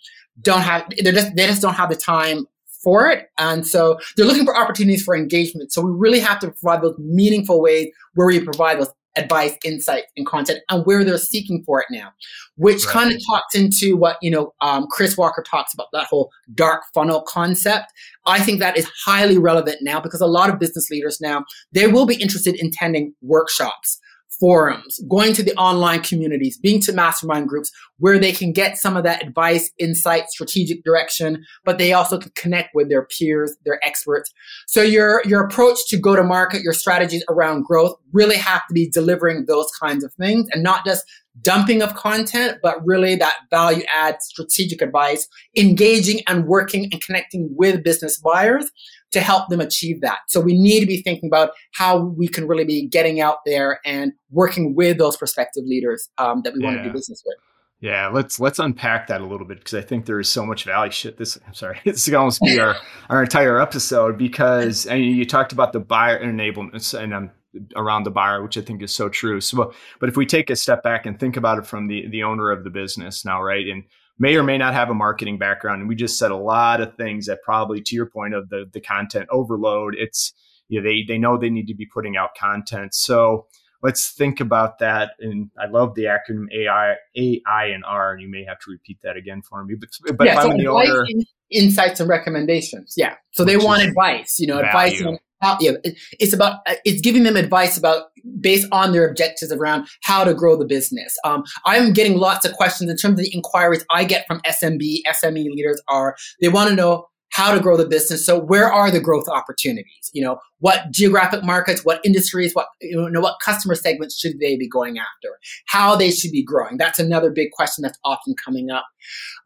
don't 0.40 0.62
have, 0.62 0.88
they 0.90 1.12
just, 1.12 1.34
they 1.34 1.46
just 1.46 1.60
don't 1.60 1.74
have 1.74 1.90
the 1.90 1.96
time 1.96 2.46
for 2.82 3.10
it. 3.10 3.28
And 3.38 3.66
so 3.66 3.98
they're 4.16 4.26
looking 4.26 4.44
for 4.44 4.56
opportunities 4.56 5.02
for 5.02 5.16
engagement. 5.16 5.72
So 5.72 5.82
we 5.82 5.90
really 5.90 6.20
have 6.20 6.38
to 6.40 6.50
provide 6.50 6.82
those 6.82 6.96
meaningful 6.98 7.60
ways 7.60 7.88
where 8.14 8.26
we 8.26 8.40
provide 8.40 8.78
those 8.78 8.92
advice, 9.18 9.56
insight, 9.64 10.04
and 10.16 10.26
content, 10.26 10.60
and 10.68 10.84
where 10.86 11.04
they're 11.04 11.18
seeking 11.18 11.62
for 11.64 11.80
it 11.80 11.86
now, 11.90 12.10
which 12.56 12.84
right. 12.86 12.92
kind 12.92 13.12
of 13.12 13.20
talks 13.26 13.54
into 13.54 13.96
what 13.96 14.16
you 14.22 14.30
know 14.30 14.54
um, 14.60 14.86
Chris 14.90 15.16
Walker 15.16 15.42
talks 15.42 15.74
about 15.74 15.88
that 15.92 16.06
whole 16.06 16.30
dark 16.54 16.82
funnel 16.94 17.22
concept. 17.22 17.86
I 18.26 18.40
think 18.40 18.60
that 18.60 18.76
is 18.76 18.90
highly 19.04 19.38
relevant 19.38 19.78
now 19.82 20.00
because 20.00 20.20
a 20.20 20.26
lot 20.26 20.50
of 20.50 20.58
business 20.58 20.90
leaders 20.90 21.20
now 21.20 21.44
they 21.72 21.86
will 21.86 22.06
be 22.06 22.16
interested 22.16 22.54
in 22.56 22.68
attending 22.68 23.14
workshops 23.22 24.00
forums, 24.38 25.00
going 25.08 25.32
to 25.34 25.42
the 25.42 25.54
online 25.56 26.00
communities, 26.00 26.56
being 26.58 26.80
to 26.80 26.92
mastermind 26.92 27.48
groups 27.48 27.70
where 27.98 28.18
they 28.18 28.32
can 28.32 28.52
get 28.52 28.78
some 28.78 28.96
of 28.96 29.04
that 29.04 29.22
advice, 29.22 29.70
insight, 29.78 30.28
strategic 30.28 30.84
direction, 30.84 31.44
but 31.64 31.78
they 31.78 31.92
also 31.92 32.18
can 32.18 32.30
connect 32.36 32.74
with 32.74 32.88
their 32.88 33.06
peers, 33.06 33.56
their 33.64 33.84
experts. 33.84 34.32
So 34.66 34.82
your, 34.82 35.22
your 35.24 35.44
approach 35.44 35.78
to 35.88 35.96
go 35.96 36.14
to 36.14 36.22
market, 36.22 36.62
your 36.62 36.72
strategies 36.72 37.24
around 37.28 37.64
growth 37.64 37.96
really 38.12 38.36
have 38.36 38.66
to 38.68 38.74
be 38.74 38.88
delivering 38.88 39.46
those 39.46 39.70
kinds 39.80 40.04
of 40.04 40.12
things 40.14 40.48
and 40.52 40.62
not 40.62 40.84
just 40.84 41.04
dumping 41.42 41.82
of 41.82 41.94
content, 41.94 42.58
but 42.62 42.84
really 42.84 43.14
that 43.16 43.34
value 43.50 43.84
add 43.94 44.16
strategic 44.22 44.82
advice, 44.82 45.28
engaging 45.56 46.20
and 46.26 46.46
working 46.46 46.88
and 46.92 47.00
connecting 47.00 47.48
with 47.56 47.84
business 47.84 48.18
buyers 48.18 48.70
to 49.12 49.20
help 49.20 49.48
them 49.48 49.60
achieve 49.60 50.00
that. 50.02 50.18
So 50.28 50.40
we 50.40 50.58
need 50.58 50.80
to 50.80 50.86
be 50.86 51.02
thinking 51.02 51.28
about 51.28 51.50
how 51.72 51.98
we 51.98 52.28
can 52.28 52.46
really 52.46 52.64
be 52.64 52.86
getting 52.86 53.20
out 53.20 53.38
there 53.46 53.80
and 53.84 54.12
working 54.30 54.74
with 54.74 54.98
those 54.98 55.16
prospective 55.16 55.64
leaders 55.64 56.08
um, 56.18 56.42
that 56.42 56.54
we 56.54 56.60
yeah. 56.60 56.66
want 56.66 56.78
to 56.78 56.84
do 56.84 56.92
business 56.92 57.22
with. 57.24 57.36
Yeah, 57.80 58.08
let's 58.08 58.40
let's 58.40 58.58
unpack 58.58 59.06
that 59.06 59.20
a 59.20 59.24
little 59.24 59.46
bit 59.46 59.58
because 59.58 59.74
I 59.74 59.82
think 59.82 60.06
there 60.06 60.18
is 60.18 60.28
so 60.28 60.44
much 60.44 60.64
value. 60.64 60.90
Shit, 60.90 61.16
this 61.16 61.38
I'm 61.46 61.54
sorry, 61.54 61.80
this 61.84 62.08
is 62.08 62.14
almost 62.14 62.40
be 62.40 62.58
our 62.58 62.76
our 63.08 63.22
entire 63.22 63.60
episode 63.60 64.18
because 64.18 64.88
I 64.88 64.94
mean, 64.94 65.14
you 65.14 65.24
talked 65.24 65.52
about 65.52 65.72
the 65.72 65.80
buyer 65.80 66.20
enablement 66.20 67.00
and 67.00 67.14
I'm 67.14 67.30
around 67.76 68.02
the 68.02 68.10
buyer, 68.10 68.42
which 68.42 68.58
I 68.58 68.62
think 68.62 68.82
is 68.82 68.94
so 68.94 69.08
true. 69.08 69.40
So, 69.40 69.72
but 70.00 70.08
if 70.08 70.16
we 70.16 70.26
take 70.26 70.50
a 70.50 70.56
step 70.56 70.82
back 70.82 71.06
and 71.06 71.18
think 71.18 71.36
about 71.36 71.58
it 71.58 71.66
from 71.66 71.86
the 71.86 72.08
the 72.08 72.24
owner 72.24 72.50
of 72.50 72.64
the 72.64 72.70
business 72.70 73.24
now, 73.24 73.40
right, 73.40 73.66
and 73.68 73.84
may 74.18 74.36
or 74.36 74.42
may 74.42 74.58
not 74.58 74.74
have 74.74 74.90
a 74.90 74.94
marketing 74.94 75.38
background. 75.38 75.80
And 75.80 75.88
we 75.88 75.94
just 75.94 76.18
said 76.18 76.30
a 76.30 76.36
lot 76.36 76.80
of 76.80 76.96
things 76.96 77.26
that 77.26 77.42
probably, 77.42 77.80
to 77.82 77.94
your 77.94 78.06
point 78.06 78.34
of 78.34 78.48
the 78.48 78.64
the 78.72 78.80
content 78.80 79.28
overload, 79.30 79.94
it's 79.96 80.32
you 80.68 80.80
know, 80.80 80.88
they 80.88 81.04
they 81.06 81.18
know 81.18 81.38
they 81.38 81.50
need 81.50 81.66
to 81.68 81.74
be 81.74 81.86
putting 81.86 82.16
out 82.16 82.30
content. 82.38 82.94
So 82.94 83.46
let's 83.82 84.12
think 84.12 84.40
about 84.40 84.78
that. 84.78 85.12
And 85.20 85.50
I 85.58 85.66
love 85.66 85.94
the 85.94 86.04
acronym 86.04 86.46
AI, 86.52 86.94
AI 87.16 87.66
and 87.66 87.84
R. 87.84 88.12
And 88.12 88.22
you 88.22 88.28
may 88.28 88.44
have 88.44 88.58
to 88.60 88.70
repeat 88.70 88.98
that 89.02 89.16
again 89.16 89.42
for 89.42 89.64
me. 89.64 89.74
But 89.74 89.90
but 90.16 90.26
yeah, 90.26 90.42
so 90.42 90.48
the 90.48 90.66
owner, 90.66 91.06
insights 91.50 92.00
and 92.00 92.08
recommendations. 92.08 92.94
Yeah. 92.96 93.14
So 93.32 93.44
they 93.44 93.56
want 93.56 93.82
advice. 93.82 94.38
You 94.38 94.48
know, 94.48 94.56
value. 94.56 94.68
advice 94.68 95.02
on 95.02 95.18
how, 95.40 95.56
yeah, 95.60 95.72
it's 96.18 96.32
about 96.32 96.60
it's 96.84 97.00
giving 97.00 97.22
them 97.22 97.36
advice 97.36 97.78
about 97.78 98.06
based 98.40 98.66
on 98.72 98.92
their 98.92 99.08
objectives 99.08 99.52
around 99.52 99.86
how 100.02 100.24
to 100.24 100.34
grow 100.34 100.56
the 100.56 100.64
business. 100.64 101.16
Um, 101.24 101.44
I'm 101.64 101.92
getting 101.92 102.18
lots 102.18 102.44
of 102.44 102.54
questions 102.54 102.90
in 102.90 102.96
terms 102.96 103.20
of 103.20 103.24
the 103.24 103.32
inquiries 103.32 103.84
I 103.90 104.04
get 104.04 104.26
from 104.26 104.40
SMB, 104.40 105.02
SME 105.06 105.44
leaders 105.44 105.80
are 105.88 106.16
they 106.40 106.48
want 106.48 106.70
to 106.70 106.76
know 106.76 107.06
how 107.30 107.54
to 107.54 107.60
grow 107.60 107.76
the 107.76 107.86
business. 107.86 108.24
So 108.24 108.38
where 108.38 108.72
are 108.72 108.90
the 108.90 109.00
growth 109.00 109.28
opportunities? 109.28 110.10
You 110.12 110.24
know, 110.24 110.40
what 110.60 110.90
geographic 110.90 111.44
markets, 111.44 111.84
what 111.84 112.00
industries, 112.04 112.52
what 112.54 112.68
you 112.80 113.10
know, 113.10 113.20
what 113.20 113.36
customer 113.44 113.74
segments 113.74 114.18
should 114.18 114.40
they 114.40 114.56
be 114.56 114.68
going 114.68 114.98
after? 114.98 115.38
How 115.66 115.94
they 115.94 116.10
should 116.10 116.32
be 116.32 116.42
growing? 116.42 116.78
That's 116.78 116.98
another 116.98 117.30
big 117.30 117.50
question 117.52 117.82
that's 117.82 117.98
often 118.04 118.34
coming 118.42 118.70
up. 118.70 118.86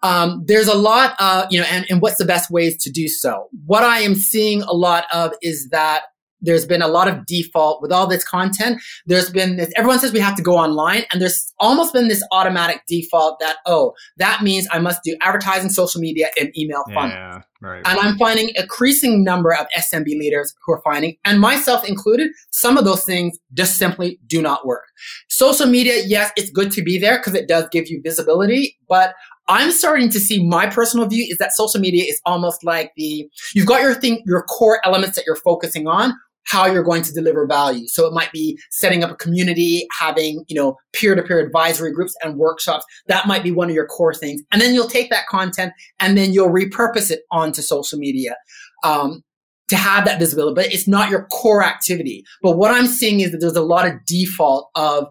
Um, 0.03 0.43
there's 0.47 0.69
a 0.69 0.77
lot, 0.77 1.15
of 1.21 1.47
you 1.51 1.61
know, 1.61 1.67
and, 1.71 1.87
and 1.91 2.01
what's 2.01 2.17
the 2.17 2.25
best 2.25 2.51
ways 2.51 2.77
to 2.79 2.91
do 2.91 3.09
so? 3.09 3.49
What 3.67 3.83
I 3.83 4.01
am 4.01 4.15
seeing 4.15 4.63
a 4.63 4.73
lot 4.73 5.05
of 5.13 5.33
is 5.43 5.69
that 5.71 6.03
there's 6.43 6.67
been 6.67 6.83
a 6.83 6.89
lot 6.89 7.09
of 7.09 7.25
default 7.27 7.81
with 7.81 7.93
all 7.93 8.07
this 8.07 8.25
content. 8.25 8.83
There's 9.07 9.31
been 9.31 9.57
this, 9.57 9.73
everyone 9.77 9.99
says 9.99 10.13
we 10.13 10.21
have 10.21 10.37
to 10.37 10.43
go 10.43 10.57
online, 10.57 11.05
and 11.13 11.23
there's 11.23 11.53
almost 11.59 11.93
been 11.93 12.09
this 12.09 12.23
automatic 12.33 12.83
default 12.89 13.39
that 13.41 13.57
oh, 13.67 13.95
that 14.19 14.43
means 14.43 14.69
I 14.71 14.79
must 14.79 15.03
do 15.05 15.17
advertising, 15.23 15.71
social 15.71 16.01
media, 16.01 16.29
and 16.39 16.57
email 16.59 16.85
funnels. 16.93 17.13
Yeah, 17.13 17.41
right. 17.61 17.83
And 17.87 17.99
I'm 17.99 18.19
finding 18.19 18.51
increasing 18.57 19.25
number 19.25 19.55
of 19.55 19.67
SMB 19.77 20.07
leaders 20.07 20.55
who 20.65 20.75
are 20.75 20.83
finding, 20.83 21.17
and 21.25 21.41
myself 21.41 21.89
included, 21.89 22.31
some 22.51 22.77
of 22.77 22.85
those 22.85 23.05
things 23.05 23.39
just 23.55 23.79
simply 23.79 24.19
do 24.27 24.43
not 24.43 24.67
work. 24.67 24.85
Social 25.29 25.67
media, 25.67 26.03
yes, 26.05 26.33
it's 26.37 26.51
good 26.51 26.73
to 26.73 26.83
be 26.83 26.99
there 26.99 27.19
because 27.19 27.35
it 27.35 27.49
does 27.49 27.67
give 27.71 27.89
you 27.89 28.01
visibility, 28.03 28.77
but 28.89 29.15
I'm 29.49 29.73
starting 29.73 30.09
to 30.11 30.21
see 30.21 30.47
my 30.47 30.67
personal 30.67 31.07
view 31.07 31.27
is 31.29 31.39
that 31.39 31.53
social 31.53 31.81
media 31.81 32.05
is 32.05 32.21
almost 32.25 32.65
like 32.65 32.93
the 32.97 33.29
you've 33.55 33.67
got 33.67 33.83
your 33.83 33.95
thing, 33.95 34.23
your 34.25 34.43
core 34.45 34.81
elements 34.85 35.17
that 35.17 35.25
you're 35.27 35.37
focusing 35.37 35.87
on, 35.87 36.15
how 36.45 36.67
you're 36.67 36.83
going 36.83 37.03
to 37.03 37.13
deliver 37.13 37.47
value. 37.47 37.87
So 37.87 38.07
it 38.07 38.13
might 38.13 38.33
be 38.33 38.59
setting 38.71 39.05
up 39.05 39.11
a 39.11 39.17
community, 39.17 39.87
having, 39.99 40.45
you 40.49 40.57
know, 40.57 40.77
peer-to-peer 40.93 41.41
advisory 41.41 41.93
groups 41.93 42.15
and 42.23 42.37
workshops. 42.37 42.85
That 43.07 43.27
might 43.27 43.43
be 43.43 43.51
one 43.51 43.69
of 43.69 43.75
your 43.75 43.87
core 43.87 44.15
things. 44.15 44.43
And 44.53 44.61
then 44.61 44.75
you'll 44.75 44.89
take 44.89 45.11
that 45.11 45.27
content 45.27 45.73
and 46.01 46.17
then 46.17 46.33
you'll 46.33 46.51
repurpose 46.51 47.11
it 47.11 47.21
onto 47.31 47.63
social 47.63 47.99
media. 47.99 48.37
Um, 48.85 49.23
to 49.69 49.77
have 49.77 50.05
that 50.05 50.19
visibility, 50.19 50.55
but 50.55 50.67
it's 50.67 50.87
not 50.87 51.09
your 51.09 51.27
core 51.29 51.65
activity. 51.65 52.25
But 52.43 52.59
what 52.59 52.71
I'm 52.71 52.87
seeing 52.87 53.21
is 53.21 53.31
that 53.31 53.39
there's 53.39 53.57
a 53.57 53.63
lot 53.63 53.87
of 53.87 53.95
default 54.05 54.69
of 54.75 55.07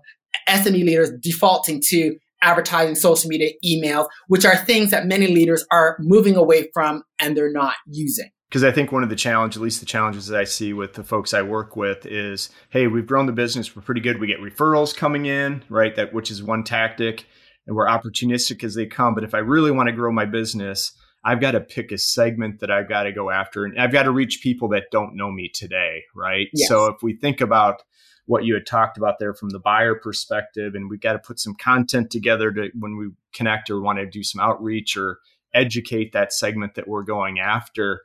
SME 0.48 0.86
leaders 0.86 1.12
defaulting 1.20 1.82
to 1.88 2.16
advertising, 2.44 2.94
social 2.94 3.28
media, 3.28 3.54
emails, 3.66 4.08
which 4.28 4.46
are 4.46 4.56
things 4.56 4.92
that 4.92 5.08
many 5.08 5.28
leaders 5.28 5.66
are 5.72 5.98
moving 6.00 6.36
away 6.36 6.70
from 6.76 7.02
and 7.20 7.36
they're 7.36 7.52
not 7.52 7.76
using 7.88 8.30
because 8.52 8.66
I 8.66 8.72
think 8.74 8.92
one 8.92 9.02
of 9.02 9.10
the 9.10 9.16
challenge, 9.16 9.56
at 9.56 9.62
least 9.62 9.80
the 9.80 9.86
challenges 9.86 10.28
that 10.28 10.38
I 10.38 10.44
see 10.44 10.74
with 10.74 10.96
the 10.96 11.06
folks 11.06 11.34
I 11.34 11.42
work 11.42 11.78
with, 11.78 12.06
is 12.06 12.50
hey, 12.70 12.88
we've 12.88 13.08
grown 13.08 13.26
the 13.26 13.32
business, 13.32 13.74
we're 13.74 13.82
pretty 13.82 14.02
good, 14.02 14.20
we 14.20 14.28
get 14.28 14.42
referrals 14.42 14.94
coming 14.94 15.26
in, 15.26 15.64
right? 15.70 15.96
That 15.96 16.14
which 16.14 16.30
is 16.30 16.44
one 16.44 16.66
tactic, 16.66 17.26
and 17.66 17.78
we're 17.78 17.88
opportunistic 17.88 18.62
as 18.66 18.76
they 18.76 18.86
come. 18.86 19.16
But 19.16 19.24
if 19.24 19.34
I 19.34 19.38
really 19.38 19.72
want 19.72 19.88
to 19.88 19.94
grow 19.94 20.12
my 20.12 20.26
business, 20.26 20.92
I've 21.24 21.40
got 21.40 21.52
to 21.52 21.62
pick 21.62 21.94
a 21.94 21.98
segment 21.98 22.60
that 22.60 22.70
I've 22.70 22.90
got 22.90 23.04
to 23.04 23.14
go 23.14 23.30
after, 23.30 23.64
and 23.64 23.80
I've 23.80 23.94
got 23.94 24.04
to 24.04 24.12
reach 24.12 24.42
people 24.44 24.68
that 24.70 24.92
don't 24.92 25.16
know 25.16 25.32
me 25.32 25.48
today, 25.48 26.04
right? 26.14 26.50
Yes. 26.52 26.68
So 26.68 26.88
if 26.88 27.02
we 27.02 27.14
think 27.14 27.40
about 27.40 27.84
what 28.26 28.44
you 28.44 28.54
had 28.54 28.66
talked 28.66 28.98
about 28.98 29.18
there 29.18 29.34
from 29.34 29.52
the 29.52 29.60
buyer 29.60 29.96
perspective, 29.96 30.76
and 30.76 30.90
we've 30.90 31.00
got 31.00 31.14
to 31.14 31.20
put 31.20 31.40
some 31.40 31.56
content 31.56 32.12
together 32.12 32.52
to 32.52 32.70
when 32.78 32.98
we 32.98 33.12
connect 33.34 33.70
or 33.70 33.80
want 33.80 34.00
to 34.00 34.06
do 34.06 34.24
some 34.24 34.42
outreach 34.42 34.98
or 34.98 35.20
educate 35.54 36.12
that 36.12 36.34
segment 36.34 36.76
that 36.76 36.90
we're 36.90 37.04
going 37.04 37.40
after 37.40 38.02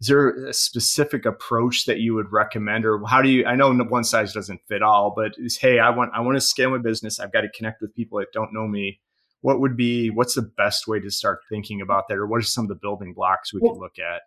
is 0.00 0.06
there 0.06 0.46
a 0.46 0.52
specific 0.52 1.26
approach 1.26 1.84
that 1.84 1.98
you 1.98 2.14
would 2.14 2.32
recommend 2.32 2.86
or 2.86 3.04
how 3.06 3.20
do 3.20 3.28
you 3.28 3.44
i 3.46 3.54
know 3.54 3.72
one 3.72 4.04
size 4.04 4.32
doesn't 4.32 4.60
fit 4.68 4.82
all 4.82 5.12
but 5.14 5.32
is 5.38 5.56
hey 5.56 5.78
i 5.78 5.90
want 5.90 6.10
i 6.14 6.20
want 6.20 6.36
to 6.36 6.40
scale 6.40 6.70
my 6.70 6.78
business. 6.78 7.20
I've 7.20 7.32
got 7.32 7.42
to 7.42 7.50
connect 7.50 7.80
with 7.80 7.94
people 7.94 8.18
that 8.18 8.32
don't 8.32 8.52
know 8.52 8.66
me. 8.66 9.00
What 9.42 9.60
would 9.60 9.76
be 9.76 10.10
what's 10.10 10.34
the 10.34 10.42
best 10.42 10.86
way 10.86 11.00
to 11.00 11.10
start 11.10 11.40
thinking 11.48 11.80
about 11.80 12.08
that 12.08 12.18
or 12.18 12.26
what 12.26 12.38
are 12.38 12.42
some 12.42 12.64
of 12.64 12.68
the 12.68 12.74
building 12.74 13.14
blocks 13.14 13.52
we 13.52 13.60
well, 13.60 13.72
could 13.72 13.80
look 13.80 13.98
at? 13.98 14.22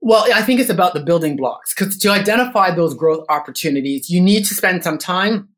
Well 0.00 0.26
i 0.34 0.42
think 0.42 0.60
it's 0.60 0.70
about 0.70 0.94
the 0.94 1.00
building 1.00 1.36
blocks 1.36 1.74
because 1.74 1.96
to 1.98 2.10
identify 2.10 2.74
those 2.74 2.94
growth 2.94 3.24
opportunities 3.28 4.10
you 4.10 4.20
need 4.20 4.44
to 4.44 4.54
spend 4.54 4.84
some 4.84 4.98
time 4.98 5.48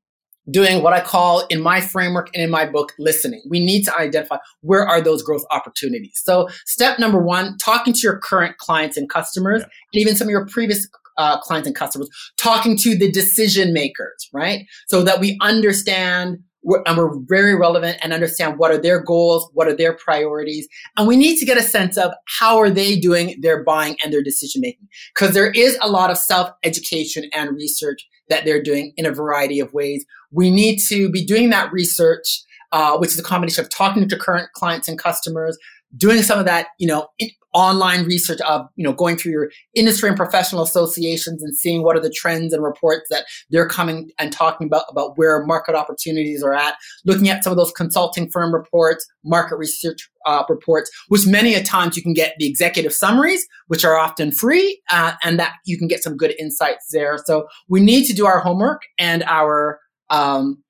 doing 0.50 0.83
what 0.83 0.93
I 0.93 1.00
call 1.00 1.47
in 1.49 1.61
my 1.61 1.81
framework 1.81 2.31
and 2.35 2.43
in 2.43 2.50
my 2.50 2.67
book, 2.67 2.93
listening. 2.99 3.43
We 3.49 3.61
need 3.61 3.85
to 3.85 3.97
identify 3.97 4.38
where 4.61 4.87
are 4.87 5.00
those 5.00 5.23
growth 5.23 5.45
opportunities. 5.50 6.21
So 6.25 6.49
step 6.65 6.99
number 6.99 7.21
one, 7.21 7.57
talking 7.59 7.93
to 7.93 8.00
your 8.03 8.19
current 8.19 8.59
clients 8.59 8.97
and 8.97 9.09
customers, 9.09 9.61
yeah. 9.61 9.69
and 9.93 10.00
even 10.03 10.17
some 10.17 10.29
of 10.29 10.31
your 10.31 10.47
previous 10.47 10.88
uh, 11.19 11.41
clients 11.41 11.67
and 11.67 11.75
customers, 11.75 12.09
talking 12.38 12.76
to 12.76 12.97
the 12.97 13.11
decision 13.11 13.73
makers, 13.73 14.29
right? 14.33 14.67
So 14.88 15.03
that 15.03 15.19
we 15.21 15.38
understand 15.41 16.38
and 16.85 16.97
we're 16.97 17.17
very 17.26 17.55
relevant 17.55 17.99
and 18.03 18.12
understand 18.12 18.59
what 18.59 18.73
are 18.73 18.81
their 18.81 19.00
goals, 19.00 19.49
what 19.55 19.69
are 19.69 19.76
their 19.76 19.93
priorities. 19.93 20.67
And 20.97 21.07
we 21.07 21.17
need 21.17 21.38
to 21.38 21.45
get 21.45 21.59
a 21.59 21.62
sense 21.62 21.97
of 21.97 22.12
how 22.38 22.59
are 22.59 22.71
they 22.71 22.99
doing 22.99 23.38
their 23.41 23.62
buying 23.62 23.97
and 24.03 24.12
their 24.12 24.23
decision 24.23 24.61
making. 24.61 24.88
Because 25.15 25.33
there 25.33 25.50
is 25.50 25.79
a 25.81 25.88
lot 25.88 26.11
of 26.11 26.19
self 26.19 26.50
education 26.65 27.31
and 27.33 27.55
research 27.55 28.05
that 28.28 28.45
they're 28.45 28.62
doing 28.62 28.92
in 28.97 29.06
a 29.06 29.12
variety 29.12 29.61
of 29.61 29.73
ways. 29.73 30.04
We 30.30 30.50
need 30.50 30.78
to 30.88 31.11
be 31.11 31.25
doing 31.25 31.50
that 31.50 31.73
research, 31.73 32.42
uh, 32.73 32.97
which 32.99 33.11
is 33.11 33.18
a 33.18 33.23
combination 33.23 33.64
of 33.64 33.71
talking 33.71 34.09
to 34.09 34.16
current 34.16 34.50
clients 34.54 34.88
and 34.88 34.99
customers, 34.99 35.59
doing 35.97 36.23
some 36.23 36.38
of 36.38 36.47
that, 36.47 36.68
you 36.78 36.87
know, 36.87 37.09
online 37.57 38.05
research 38.05 38.39
of, 38.43 38.67
you 38.77 38.85
know, 38.85 38.93
going 38.93 39.17
through 39.17 39.33
your 39.33 39.51
industry 39.75 40.11
and 40.11 40.17
professional 40.17 40.63
associations 40.63 41.43
and 41.43 41.57
seeing 41.57 41.83
what 41.83 41.97
are 41.97 42.01
the 42.01 42.11
trends 42.11 42.53
and 42.53 42.63
reports 42.63 43.07
that 43.09 43.25
they're 43.49 43.67
coming 43.67 44.11
and 44.19 44.31
talking 44.31 44.67
about, 44.67 44.85
about 44.91 45.17
where 45.17 45.43
market 45.47 45.75
opportunities 45.75 46.43
are 46.43 46.53
at, 46.53 46.75
looking 47.07 47.31
at 47.31 47.43
some 47.43 47.51
of 47.51 47.57
those 47.57 47.73
consulting 47.73 48.29
firm 48.31 48.53
reports, 48.53 49.07
market 49.25 49.57
research 49.57 50.07
uh, 50.27 50.43
reports, 50.51 50.91
which 51.09 51.27
many 51.27 51.55
a 51.55 51.63
times 51.63 51.97
you 51.97 52.03
can 52.03 52.13
get 52.13 52.35
the 52.39 52.47
executive 52.47 52.93
summaries, 52.93 53.47
which 53.69 53.87
are 53.87 53.97
often 53.97 54.31
free, 54.33 54.79
uh, 54.91 55.13
and 55.25 55.39
that 55.39 55.55
you 55.65 55.79
can 55.79 55.89
get 55.89 56.03
some 56.03 56.15
good 56.15 56.35
insights 56.39 56.89
there. 56.93 57.17
So 57.25 57.47
we 57.71 57.81
need 57.81 58.05
to 58.05 58.13
do 58.13 58.27
our 58.27 58.41
homework 58.41 58.83
and 58.99 59.25
our, 59.25 59.81
um, 60.11 60.63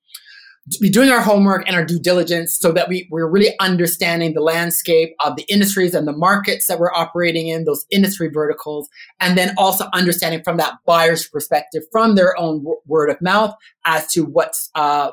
be 0.81 0.89
doing 0.89 1.09
our 1.09 1.21
homework 1.21 1.63
and 1.65 1.75
our 1.75 1.85
due 1.85 1.99
diligence 1.99 2.57
so 2.59 2.71
that 2.71 2.89
we, 2.89 3.07
we're 3.09 3.29
really 3.29 3.57
understanding 3.59 4.33
the 4.33 4.41
landscape 4.41 5.15
of 5.23 5.35
the 5.35 5.43
industries 5.43 5.93
and 5.93 6.07
the 6.07 6.15
markets 6.15 6.67
that 6.67 6.79
we're 6.79 6.93
operating 6.93 7.47
in, 7.47 7.63
those 7.63 7.85
industry 7.89 8.29
verticals, 8.29 8.89
and 9.19 9.37
then 9.37 9.53
also 9.57 9.85
understanding 9.93 10.43
from 10.43 10.57
that 10.57 10.73
buyer's 10.85 11.27
perspective, 11.27 11.83
from 11.91 12.15
their 12.15 12.37
own 12.37 12.57
w- 12.59 12.79
word 12.85 13.09
of 13.09 13.21
mouth, 13.21 13.53
as 13.85 14.07
to 14.11 14.25
what's 14.25 14.69
uh, 14.75 15.11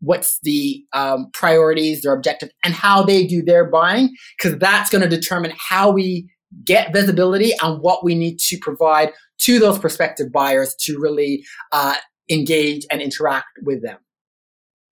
what's 0.00 0.38
the 0.42 0.84
um, 0.92 1.30
priorities, 1.32 2.02
their 2.02 2.14
objectives, 2.14 2.52
and 2.64 2.74
how 2.74 3.02
they 3.02 3.26
do 3.26 3.42
their 3.42 3.70
buying, 3.70 4.14
because 4.36 4.58
that's 4.58 4.90
going 4.90 5.02
to 5.02 5.08
determine 5.08 5.52
how 5.56 5.90
we 5.90 6.30
get 6.64 6.92
visibility 6.92 7.52
and 7.62 7.80
what 7.80 8.04
we 8.04 8.14
need 8.14 8.38
to 8.38 8.58
provide 8.58 9.12
to 9.38 9.58
those 9.58 9.78
prospective 9.78 10.32
buyers 10.32 10.74
to 10.80 10.98
really 10.98 11.44
uh, 11.72 11.94
engage 12.28 12.84
and 12.90 13.00
interact 13.00 13.46
with 13.62 13.82
them. 13.82 13.98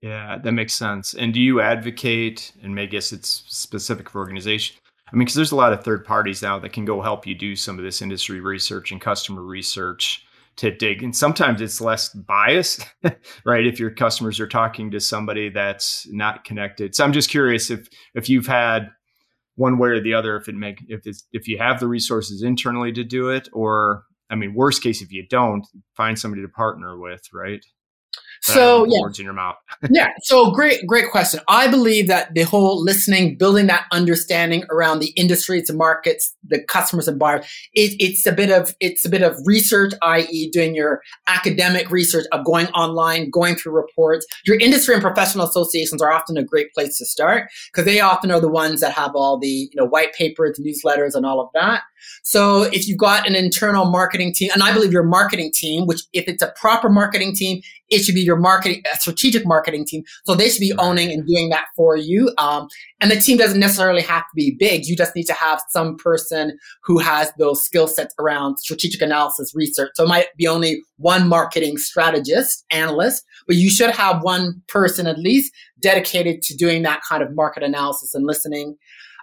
Yeah, 0.00 0.38
that 0.38 0.52
makes 0.52 0.74
sense. 0.74 1.14
And 1.14 1.34
do 1.34 1.40
you 1.40 1.60
advocate, 1.60 2.52
and 2.62 2.78
I 2.78 2.86
guess 2.86 3.12
it's 3.12 3.44
specific 3.48 4.08
for 4.08 4.20
organization? 4.20 4.76
I 5.12 5.16
mean, 5.16 5.20
because 5.24 5.34
there's 5.34 5.52
a 5.52 5.56
lot 5.56 5.72
of 5.72 5.82
third 5.82 6.04
parties 6.04 6.42
now 6.42 6.58
that 6.60 6.72
can 6.72 6.84
go 6.84 7.02
help 7.02 7.26
you 7.26 7.34
do 7.34 7.56
some 7.56 7.78
of 7.78 7.84
this 7.84 8.00
industry 8.02 8.40
research 8.40 8.92
and 8.92 9.00
customer 9.00 9.42
research 9.42 10.24
to 10.56 10.70
dig. 10.70 11.02
And 11.02 11.16
sometimes 11.16 11.60
it's 11.60 11.80
less 11.80 12.10
biased, 12.10 12.84
right? 13.44 13.66
If 13.66 13.80
your 13.80 13.90
customers 13.90 14.38
are 14.38 14.46
talking 14.46 14.90
to 14.90 15.00
somebody 15.00 15.48
that's 15.48 16.06
not 16.10 16.44
connected. 16.44 16.94
So 16.94 17.04
I'm 17.04 17.12
just 17.12 17.30
curious 17.30 17.70
if 17.70 17.88
if 18.14 18.28
you've 18.28 18.46
had 18.46 18.90
one 19.56 19.78
way 19.78 19.90
or 19.90 20.00
the 20.00 20.14
other, 20.14 20.36
if 20.36 20.48
it 20.48 20.54
make 20.54 20.80
if 20.88 21.06
it's 21.06 21.26
if 21.32 21.48
you 21.48 21.58
have 21.58 21.80
the 21.80 21.88
resources 21.88 22.42
internally 22.42 22.92
to 22.92 23.04
do 23.04 23.30
it, 23.30 23.48
or 23.52 24.04
I 24.30 24.34
mean, 24.36 24.54
worst 24.54 24.82
case 24.82 25.00
if 25.02 25.12
you 25.12 25.26
don't, 25.28 25.66
find 25.96 26.18
somebody 26.18 26.42
to 26.42 26.48
partner 26.48 26.98
with, 26.98 27.22
right? 27.32 27.64
So 28.40 28.84
yeah. 28.84 29.00
words 29.00 29.18
in 29.18 29.24
your 29.24 29.34
mouth. 29.34 29.56
yeah. 29.90 30.08
So 30.22 30.50
great, 30.50 30.86
great 30.86 31.10
question. 31.10 31.40
I 31.48 31.68
believe 31.68 32.08
that 32.08 32.34
the 32.34 32.42
whole 32.42 32.82
listening, 32.82 33.36
building 33.36 33.66
that 33.66 33.86
understanding 33.92 34.64
around 34.70 35.00
the 35.00 35.10
industries, 35.16 35.66
the 35.66 35.74
markets, 35.74 36.34
the 36.46 36.62
customers 36.64 37.08
and 37.08 37.18
buyers, 37.18 37.46
it, 37.74 37.96
it's 37.98 38.26
a 38.26 38.32
bit 38.32 38.50
of 38.50 38.74
it's 38.80 39.04
a 39.04 39.08
bit 39.08 39.22
of 39.22 39.36
research, 39.44 39.92
i.e., 40.02 40.50
doing 40.50 40.74
your 40.74 41.02
academic 41.26 41.90
research 41.90 42.26
of 42.32 42.44
going 42.44 42.66
online, 42.68 43.30
going 43.30 43.56
through 43.56 43.72
reports. 43.72 44.26
Your 44.46 44.58
industry 44.58 44.94
and 44.94 45.02
professional 45.02 45.46
associations 45.46 46.02
are 46.02 46.12
often 46.12 46.36
a 46.36 46.44
great 46.44 46.72
place 46.72 46.98
to 46.98 47.06
start 47.06 47.50
because 47.72 47.84
they 47.84 48.00
often 48.00 48.30
are 48.30 48.40
the 48.40 48.48
ones 48.48 48.80
that 48.80 48.92
have 48.92 49.12
all 49.14 49.38
the 49.38 49.48
you 49.48 49.70
know 49.74 49.86
white 49.86 50.12
papers, 50.14 50.60
newsletters, 50.60 51.14
and 51.14 51.26
all 51.26 51.40
of 51.40 51.48
that. 51.54 51.82
So 52.22 52.62
if 52.62 52.86
you've 52.86 52.98
got 52.98 53.26
an 53.26 53.34
internal 53.34 53.90
marketing 53.90 54.32
team, 54.34 54.50
and 54.52 54.62
I 54.62 54.72
believe 54.72 54.92
your 54.92 55.02
marketing 55.02 55.50
team, 55.52 55.86
which 55.86 56.02
if 56.12 56.28
it's 56.28 56.42
a 56.42 56.52
proper 56.58 56.88
marketing 56.88 57.34
team, 57.34 57.62
it 57.90 58.04
should 58.04 58.14
be 58.14 58.22
your 58.28 58.36
marketing, 58.36 58.82
a 58.92 58.96
strategic 58.96 59.46
marketing 59.46 59.86
team. 59.86 60.04
So 60.24 60.34
they 60.34 60.50
should 60.50 60.60
be 60.60 60.74
owning 60.78 61.10
and 61.10 61.26
doing 61.26 61.48
that 61.48 61.64
for 61.74 61.96
you. 61.96 62.30
Um, 62.36 62.68
and 63.00 63.10
the 63.10 63.16
team 63.16 63.38
doesn't 63.38 63.58
necessarily 63.58 64.02
have 64.02 64.22
to 64.22 64.34
be 64.36 64.54
big. 64.58 64.86
You 64.86 64.96
just 64.96 65.16
need 65.16 65.24
to 65.24 65.32
have 65.32 65.62
some 65.70 65.96
person 65.96 66.58
who 66.84 66.98
has 66.98 67.32
those 67.38 67.64
skill 67.64 67.88
sets 67.88 68.14
around 68.20 68.58
strategic 68.58 69.00
analysis 69.00 69.52
research. 69.54 69.92
So 69.94 70.04
it 70.04 70.08
might 70.08 70.26
be 70.36 70.46
only 70.46 70.82
one 70.98 71.26
marketing 71.26 71.78
strategist, 71.78 72.64
analyst, 72.70 73.24
but 73.46 73.56
you 73.56 73.70
should 73.70 73.90
have 73.90 74.22
one 74.22 74.62
person 74.68 75.06
at 75.06 75.18
least 75.18 75.52
dedicated 75.80 76.42
to 76.42 76.56
doing 76.56 76.82
that 76.82 77.00
kind 77.08 77.22
of 77.22 77.34
market 77.34 77.62
analysis 77.62 78.14
and 78.14 78.26
listening. 78.26 78.76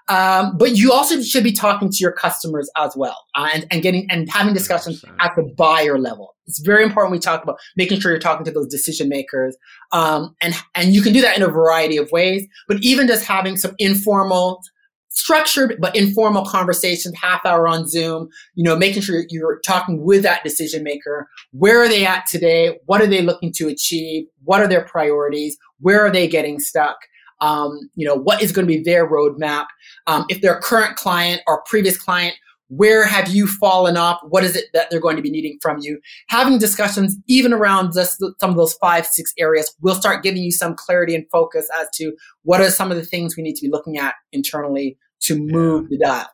Um, 0.07 0.57
but 0.57 0.75
you 0.75 0.91
also 0.91 1.21
should 1.21 1.43
be 1.43 1.51
talking 1.51 1.89
to 1.89 1.97
your 1.99 2.11
customers 2.11 2.69
as 2.77 2.93
well 2.95 3.25
uh, 3.35 3.49
and, 3.53 3.65
and 3.71 3.81
getting 3.81 4.09
and 4.11 4.29
having 4.29 4.53
discussions 4.53 5.03
at 5.19 5.35
the 5.35 5.43
buyer 5.57 5.97
level. 5.97 6.35
It's 6.47 6.59
very 6.59 6.83
important 6.83 7.11
we 7.11 7.19
talk 7.19 7.41
about 7.41 7.57
making 7.75 7.99
sure 7.99 8.11
you're 8.11 8.19
talking 8.19 8.45
to 8.45 8.51
those 8.51 8.67
decision 8.67 9.09
makers. 9.09 9.57
Um, 9.91 10.35
and, 10.41 10.53
and 10.75 10.93
you 10.93 11.01
can 11.01 11.11
do 11.11 11.21
that 11.21 11.35
in 11.35 11.41
a 11.41 11.47
variety 11.47 11.97
of 11.97 12.11
ways, 12.11 12.47
but 12.67 12.77
even 12.81 13.07
just 13.07 13.25
having 13.25 13.57
some 13.57 13.73
informal, 13.79 14.61
structured 15.09 15.77
but 15.79 15.95
informal 15.95 16.45
conversations, 16.45 17.15
half 17.19 17.43
hour 17.45 17.67
on 17.67 17.87
Zoom, 17.87 18.27
you 18.53 18.63
know, 18.63 18.75
making 18.75 19.01
sure 19.01 19.23
you're 19.29 19.59
talking 19.65 20.03
with 20.03 20.21
that 20.21 20.43
decision 20.43 20.83
maker. 20.83 21.27
Where 21.51 21.81
are 21.81 21.89
they 21.89 22.05
at 22.05 22.27
today? 22.27 22.77
What 22.85 23.01
are 23.01 23.07
they 23.07 23.21
looking 23.21 23.51
to 23.53 23.67
achieve? 23.67 24.25
What 24.43 24.61
are 24.61 24.67
their 24.67 24.83
priorities? 24.83 25.57
Where 25.79 26.05
are 26.05 26.11
they 26.11 26.27
getting 26.27 26.59
stuck? 26.59 26.97
Um, 27.41 27.89
you 27.95 28.07
know, 28.07 28.15
what 28.15 28.41
is 28.41 28.51
going 28.51 28.67
to 28.67 28.73
be 28.73 28.81
their 28.81 29.09
roadmap? 29.09 29.65
Um, 30.07 30.25
if 30.29 30.41
they're 30.41 30.57
a 30.57 30.61
current 30.61 30.95
client 30.95 31.41
or 31.47 31.63
previous 31.65 31.97
client, 31.97 32.35
where 32.69 33.05
have 33.05 33.29
you 33.29 33.47
fallen 33.47 33.95
off? 33.95 34.19
What 34.23 34.43
is 34.43 34.55
it 34.55 34.65
that 34.73 34.89
they're 34.89 34.99
going 34.99 35.17
to 35.17 35.21
be 35.21 35.29
needing 35.29 35.59
from 35.61 35.77
you? 35.81 35.99
Having 36.29 36.57
discussions 36.57 37.15
even 37.27 37.53
around 37.53 37.93
just 37.93 38.23
some 38.39 38.49
of 38.49 38.55
those 38.55 38.73
five, 38.73 39.05
six 39.05 39.33
areas 39.37 39.73
will 39.81 39.95
start 39.95 40.23
giving 40.23 40.41
you 40.41 40.51
some 40.51 40.75
clarity 40.75 41.13
and 41.13 41.29
focus 41.31 41.67
as 41.79 41.87
to 41.95 42.13
what 42.43 42.61
are 42.61 42.71
some 42.71 42.91
of 42.91 42.97
the 42.97 43.05
things 43.05 43.37
we 43.37 43.43
need 43.43 43.55
to 43.55 43.61
be 43.61 43.71
looking 43.71 43.97
at 43.97 44.15
internally 44.31 44.97
to 45.21 45.37
move 45.37 45.87
yeah. 45.89 45.97
the 45.97 46.05
dial. 46.05 46.29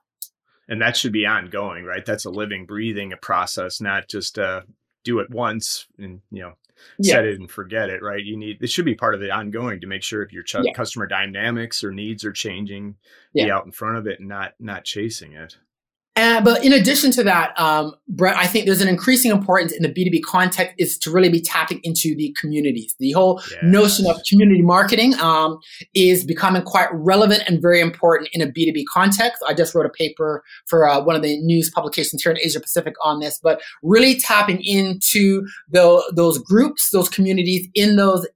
And 0.70 0.82
that 0.82 0.96
should 0.96 1.12
be 1.12 1.26
ongoing, 1.26 1.84
right? 1.84 2.06
That's 2.06 2.24
a 2.24 2.30
living, 2.30 2.66
breathing 2.66 3.12
process, 3.22 3.82
not 3.82 4.08
just 4.08 4.40
uh, 4.40 4.62
do 5.04 5.20
it 5.20 5.30
once 5.30 5.88
and 5.98 6.22
you 6.32 6.42
know 6.42 6.54
yeah. 6.98 7.16
set 7.16 7.26
it 7.26 7.40
and 7.40 7.50
forget 7.50 7.90
it, 7.90 8.02
right? 8.02 8.24
You 8.24 8.38
need 8.38 8.60
this 8.60 8.72
should 8.72 8.86
be 8.86 8.96
part 8.96 9.16
of 9.16 9.22
the 9.22 9.32
ongoing 9.32 9.82
to 9.82 9.88
make 9.88 10.04
sure 10.04 10.22
if 10.22 10.34
your 10.34 10.44
ch- 10.44 10.56
yeah. 10.62 10.74
customer 10.74 11.08
dynamics 11.08 11.84
or 11.84 11.92
needs 11.92 12.26
are 12.26 12.32
changing, 12.32 12.96
yeah. 13.34 13.46
be 13.46 13.52
out 13.52 13.66
in 13.66 13.72
front 13.72 13.98
of 13.98 14.08
it 14.08 14.20
and 14.20 14.30
not 14.30 14.54
not 14.60 14.84
chasing 14.84 15.34
it. 15.34 15.58
Uh, 16.18 16.42
but 16.42 16.64
in 16.64 16.74
addition 16.74 17.10
to 17.10 17.24
that, 17.24 17.58
um, 17.58 17.94
Brett, 18.10 18.36
I 18.36 18.46
think 18.46 18.66
there's 18.66 18.82
an 18.82 18.90
increasing 18.90 19.32
importance 19.32 19.72
in 19.72 19.82
the 19.82 19.90
B2B 19.90 20.24
context 20.24 20.76
is 20.78 20.98
to 21.00 21.12
really 21.12 21.30
be 21.30 21.40
tapping 21.40 21.80
into 21.84 22.16
the 22.16 22.36
communities. 22.38 22.94
The 23.00 23.14
whole 23.14 23.42
yes. 23.50 23.60
notion 23.64 24.06
of 24.08 24.22
community 24.30 24.62
marketing 24.62 25.18
um, 25.22 25.58
is 25.96 26.26
becoming 26.26 26.64
quite 26.64 26.90
relevant 26.92 27.44
and 27.48 27.62
very 27.62 27.80
important 27.80 28.30
in 28.34 28.42
a 28.42 28.48
B2B 28.48 28.84
context. 28.92 29.42
I 29.48 29.54
just 29.54 29.74
wrote 29.74 29.86
a 29.86 29.90
paper 29.90 30.44
for 30.68 30.88
uh, 30.88 31.02
one 31.02 31.16
of 31.16 31.22
the 31.22 31.40
news 31.44 31.70
publications 31.70 32.22
here 32.22 32.32
in 32.34 32.38
Asia 32.40 32.60
Pacific 32.60 32.94
on 33.02 33.22
this, 33.22 33.40
but 33.42 33.62
really 33.82 34.20
tapping 34.20 34.62
into 34.64 35.48
the, 35.70 36.12
those 36.14 36.38
groups, 36.40 36.90
those 36.92 37.08
communities 37.08 37.70
in 37.74 37.96
those 37.96 38.28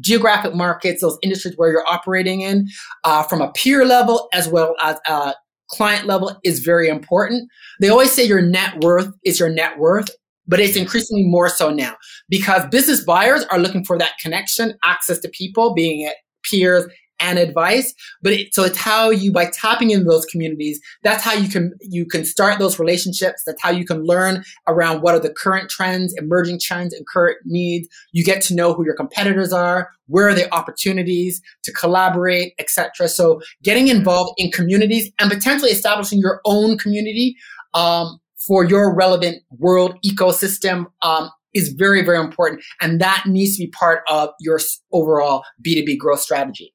geographic 0.00 0.54
markets, 0.54 1.00
those 1.00 1.18
industries 1.22 1.54
where 1.56 1.70
you're 1.70 1.86
operating 1.86 2.40
in, 2.40 2.68
uh, 3.04 3.22
from 3.22 3.40
a 3.40 3.50
peer 3.52 3.84
level 3.84 4.28
as 4.32 4.48
well 4.48 4.74
as 4.82 4.98
uh, 5.08 5.32
client 5.70 6.06
level 6.06 6.38
is 6.44 6.60
very 6.60 6.88
important. 6.88 7.48
They 7.80 7.88
always 7.88 8.12
say 8.12 8.24
your 8.24 8.42
net 8.42 8.82
worth 8.82 9.08
is 9.24 9.38
your 9.38 9.50
net 9.50 9.78
worth, 9.78 10.08
but 10.46 10.60
it's 10.60 10.76
increasingly 10.76 11.24
more 11.24 11.48
so 11.48 11.70
now 11.70 11.96
because 12.28 12.66
business 12.70 13.04
buyers 13.04 13.44
are 13.50 13.58
looking 13.58 13.84
for 13.84 13.98
that 13.98 14.12
connection, 14.20 14.74
access 14.84 15.18
to 15.20 15.28
people, 15.28 15.74
being 15.74 16.00
it 16.00 16.16
peers 16.48 16.84
and 17.20 17.38
advice. 17.38 17.94
But 18.22 18.32
it, 18.32 18.54
so 18.54 18.64
it's 18.64 18.78
how 18.78 19.10
you, 19.10 19.32
by 19.32 19.46
tapping 19.46 19.90
into 19.90 20.04
those 20.04 20.24
communities, 20.26 20.80
that's 21.02 21.22
how 21.22 21.34
you 21.34 21.48
can, 21.48 21.72
you 21.80 22.06
can 22.06 22.24
start 22.24 22.58
those 22.58 22.78
relationships. 22.78 23.42
That's 23.46 23.60
how 23.62 23.70
you 23.70 23.84
can 23.84 24.04
learn 24.04 24.44
around 24.66 25.02
what 25.02 25.14
are 25.14 25.20
the 25.20 25.32
current 25.32 25.70
trends, 25.70 26.14
emerging 26.16 26.60
trends 26.60 26.94
and 26.94 27.06
current 27.06 27.38
needs. 27.44 27.88
You 28.12 28.24
get 28.24 28.42
to 28.42 28.54
know 28.54 28.74
who 28.74 28.84
your 28.84 28.96
competitors 28.96 29.52
are, 29.52 29.90
where 30.06 30.28
are 30.28 30.34
the 30.34 30.52
opportunities 30.54 31.40
to 31.64 31.72
collaborate, 31.72 32.54
etc. 32.58 33.08
So 33.08 33.40
getting 33.62 33.88
involved 33.88 34.34
in 34.38 34.50
communities 34.50 35.10
and 35.20 35.30
potentially 35.30 35.70
establishing 35.70 36.20
your 36.20 36.40
own 36.44 36.78
community, 36.78 37.36
um, 37.74 38.18
for 38.46 38.64
your 38.64 38.94
relevant 38.94 39.42
world 39.58 39.98
ecosystem, 40.04 40.86
um, 41.02 41.30
is 41.54 41.70
very, 41.70 42.04
very 42.04 42.18
important. 42.18 42.62
And 42.80 43.00
that 43.00 43.24
needs 43.26 43.56
to 43.56 43.64
be 43.64 43.70
part 43.70 44.02
of 44.08 44.30
your 44.40 44.60
overall 44.92 45.42
B2B 45.64 45.98
growth 45.98 46.20
strategy. 46.20 46.72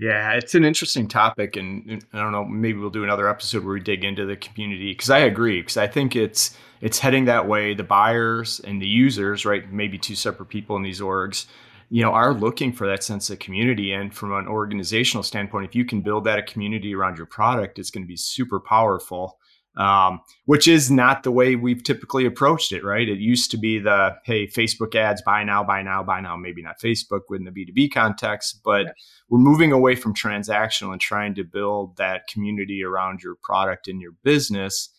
Yeah, 0.00 0.32
it's 0.32 0.54
an 0.54 0.64
interesting 0.64 1.08
topic, 1.08 1.56
and 1.56 2.02
I 2.14 2.20
don't 2.20 2.32
know. 2.32 2.42
Maybe 2.46 2.78
we'll 2.78 2.88
do 2.88 3.04
another 3.04 3.28
episode 3.28 3.64
where 3.64 3.74
we 3.74 3.80
dig 3.80 4.02
into 4.02 4.24
the 4.24 4.34
community 4.34 4.92
because 4.92 5.10
I 5.10 5.18
agree. 5.18 5.60
Because 5.60 5.76
I 5.76 5.88
think 5.88 6.16
it's 6.16 6.56
it's 6.80 6.98
heading 6.98 7.26
that 7.26 7.46
way. 7.46 7.74
The 7.74 7.84
buyers 7.84 8.60
and 8.60 8.80
the 8.80 8.86
users, 8.86 9.44
right? 9.44 9.70
Maybe 9.70 9.98
two 9.98 10.14
separate 10.14 10.46
people 10.48 10.74
in 10.76 10.82
these 10.82 11.02
orgs, 11.02 11.44
you 11.90 12.02
know, 12.02 12.12
are 12.12 12.32
looking 12.32 12.72
for 12.72 12.86
that 12.86 13.04
sense 13.04 13.28
of 13.28 13.40
community. 13.40 13.92
And 13.92 14.14
from 14.14 14.32
an 14.32 14.48
organizational 14.48 15.22
standpoint, 15.22 15.66
if 15.66 15.74
you 15.74 15.84
can 15.84 16.00
build 16.00 16.24
that 16.24 16.38
a 16.38 16.42
community 16.42 16.94
around 16.94 17.18
your 17.18 17.26
product, 17.26 17.78
it's 17.78 17.90
going 17.90 18.04
to 18.04 18.08
be 18.08 18.16
super 18.16 18.58
powerful 18.58 19.38
um, 19.76 20.20
which 20.46 20.66
is 20.66 20.90
not 20.90 21.22
the 21.22 21.30
way 21.30 21.56
we've 21.56 21.82
typically 21.82 22.26
approached 22.26 22.72
it, 22.72 22.84
right? 22.84 23.08
It 23.08 23.18
used 23.18 23.50
to 23.52 23.56
be 23.56 23.78
the, 23.78 24.16
hey, 24.24 24.46
Facebook 24.46 24.94
ads, 24.94 25.22
buy 25.22 25.44
now, 25.44 25.62
buy 25.62 25.82
now, 25.82 26.02
buy 26.02 26.20
now, 26.20 26.36
maybe 26.36 26.62
not 26.62 26.80
Facebook 26.80 27.22
within 27.28 27.44
the 27.44 27.52
B2B 27.52 27.92
context, 27.92 28.60
but 28.64 28.86
yeah. 28.86 28.92
we're 29.28 29.38
moving 29.38 29.72
away 29.72 29.94
from 29.94 30.14
transactional 30.14 30.92
and 30.92 31.00
trying 31.00 31.34
to 31.36 31.44
build 31.44 31.96
that 31.96 32.26
community 32.26 32.82
around 32.82 33.22
your 33.22 33.36
product 33.42 33.86
and 33.88 34.00
your 34.00 34.12
business. 34.24 34.90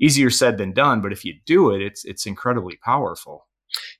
Easier 0.00 0.30
said 0.30 0.56
than 0.56 0.72
done, 0.72 1.02
but 1.02 1.12
if 1.12 1.26
you 1.26 1.34
do 1.44 1.70
it, 1.72 1.82
it's 1.82 2.06
it's 2.06 2.24
incredibly 2.24 2.76
powerful. 2.82 3.46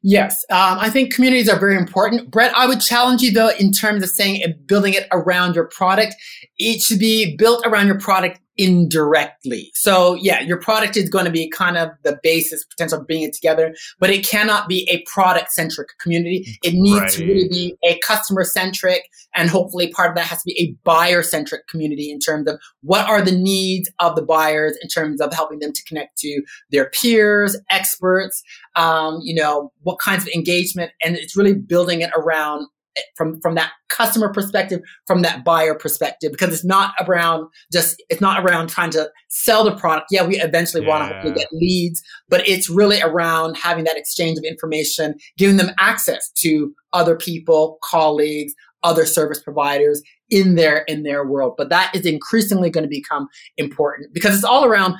Yes, 0.02 0.44
um, 0.50 0.78
I 0.78 0.88
think 0.88 1.14
communities 1.14 1.48
are 1.48 1.58
very 1.58 1.76
important. 1.76 2.30
Brett, 2.30 2.56
I 2.56 2.66
would 2.66 2.80
challenge 2.80 3.20
you 3.20 3.30
though 3.30 3.50
in 3.50 3.70
terms 3.70 4.02
of 4.02 4.08
saying 4.08 4.42
building 4.66 4.94
it 4.94 5.06
around 5.12 5.54
your 5.54 5.66
product. 5.66 6.14
It 6.58 6.80
should 6.80 6.98
be 6.98 7.36
built 7.36 7.66
around 7.66 7.86
your 7.86 7.98
product 7.98 8.40
indirectly. 8.56 9.70
So 9.74 10.14
yeah, 10.14 10.40
your 10.40 10.58
product 10.58 10.96
is 10.96 11.08
going 11.08 11.24
to 11.24 11.30
be 11.30 11.48
kind 11.48 11.76
of 11.76 11.90
the 12.02 12.18
basis 12.22 12.64
potential 12.64 13.00
of 13.00 13.06
bringing 13.06 13.28
it 13.28 13.34
together, 13.34 13.74
but 13.98 14.10
it 14.10 14.26
cannot 14.26 14.68
be 14.68 14.88
a 14.90 15.02
product 15.10 15.52
centric 15.52 15.88
community. 16.00 16.58
It 16.62 16.74
needs 16.74 17.00
right. 17.00 17.10
to 17.12 17.24
really 17.24 17.48
be 17.48 17.76
a 17.84 17.98
customer 18.00 18.44
centric 18.44 19.04
and 19.34 19.48
hopefully 19.48 19.92
part 19.92 20.10
of 20.10 20.16
that 20.16 20.26
has 20.26 20.42
to 20.42 20.46
be 20.46 20.60
a 20.60 20.76
buyer 20.84 21.22
centric 21.22 21.68
community 21.68 22.10
in 22.10 22.18
terms 22.18 22.48
of 22.48 22.60
what 22.82 23.06
are 23.06 23.22
the 23.22 23.36
needs 23.36 23.90
of 23.98 24.16
the 24.16 24.22
buyers 24.22 24.76
in 24.82 24.88
terms 24.88 25.20
of 25.20 25.32
helping 25.32 25.60
them 25.60 25.72
to 25.72 25.84
connect 25.84 26.18
to 26.18 26.42
their 26.70 26.90
peers, 26.90 27.56
experts, 27.70 28.42
um, 28.76 29.20
you 29.22 29.34
know, 29.34 29.72
what 29.82 29.98
kinds 29.98 30.24
of 30.24 30.28
engagement. 30.34 30.90
And 31.02 31.16
it's 31.16 31.36
really 31.36 31.54
building 31.54 32.00
it 32.00 32.10
around 32.16 32.66
Eh, 32.96 33.02
from 33.16 33.40
from 33.40 33.54
that 33.54 33.70
customer 33.88 34.32
perspective 34.32 34.80
from 35.06 35.22
that 35.22 35.44
buyer 35.44 35.76
perspective 35.76 36.32
because 36.32 36.52
it's 36.52 36.64
not 36.64 36.92
around 37.06 37.46
just 37.72 38.02
it's 38.08 38.20
not 38.20 38.44
around 38.44 38.68
trying 38.68 38.90
to 38.90 39.08
sell 39.28 39.62
the 39.62 39.76
product 39.76 40.08
yeah 40.10 40.26
we 40.26 40.40
eventually 40.40 40.82
yeah. 40.82 40.88
want 40.88 41.24
to 41.24 41.30
get 41.30 41.46
leads 41.52 42.02
but 42.28 42.46
it's 42.48 42.68
really 42.68 43.00
around 43.00 43.56
having 43.56 43.84
that 43.84 43.96
exchange 43.96 44.36
of 44.38 44.42
information 44.42 45.14
giving 45.38 45.56
them 45.56 45.70
access 45.78 46.32
to 46.34 46.74
other 46.92 47.14
people 47.14 47.78
colleagues 47.84 48.54
other 48.82 49.06
service 49.06 49.40
providers 49.40 50.02
in 50.28 50.56
their 50.56 50.78
in 50.88 51.04
their 51.04 51.24
world 51.24 51.54
but 51.56 51.68
that 51.68 51.94
is 51.94 52.04
increasingly 52.04 52.70
going 52.70 52.82
to 52.82 52.90
become 52.90 53.28
important 53.56 54.12
because 54.12 54.34
it's 54.34 54.42
all 54.42 54.64
around 54.64 54.96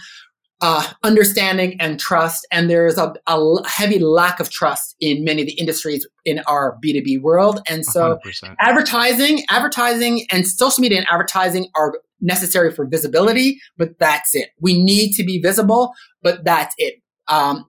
uh, 0.60 0.86
understanding 1.02 1.80
and 1.80 1.98
trust. 1.98 2.46
And 2.50 2.68
there's 2.68 2.98
a, 2.98 3.14
a, 3.26 3.68
heavy 3.68 3.98
lack 3.98 4.40
of 4.40 4.50
trust 4.50 4.94
in 5.00 5.24
many 5.24 5.42
of 5.42 5.46
the 5.46 5.54
industries 5.54 6.06
in 6.24 6.40
our 6.40 6.78
B2B 6.84 7.22
world. 7.22 7.60
And 7.68 7.84
so 7.84 8.18
100%. 8.24 8.56
advertising, 8.60 9.44
advertising 9.48 10.26
and 10.30 10.46
social 10.46 10.82
media 10.82 10.98
and 10.98 11.06
advertising 11.10 11.68
are 11.74 11.94
necessary 12.20 12.70
for 12.70 12.84
visibility, 12.84 13.58
but 13.78 13.98
that's 13.98 14.34
it. 14.34 14.50
We 14.60 14.82
need 14.82 15.12
to 15.12 15.24
be 15.24 15.40
visible, 15.40 15.94
but 16.22 16.44
that's 16.44 16.74
it. 16.76 16.96
Um, 17.28 17.66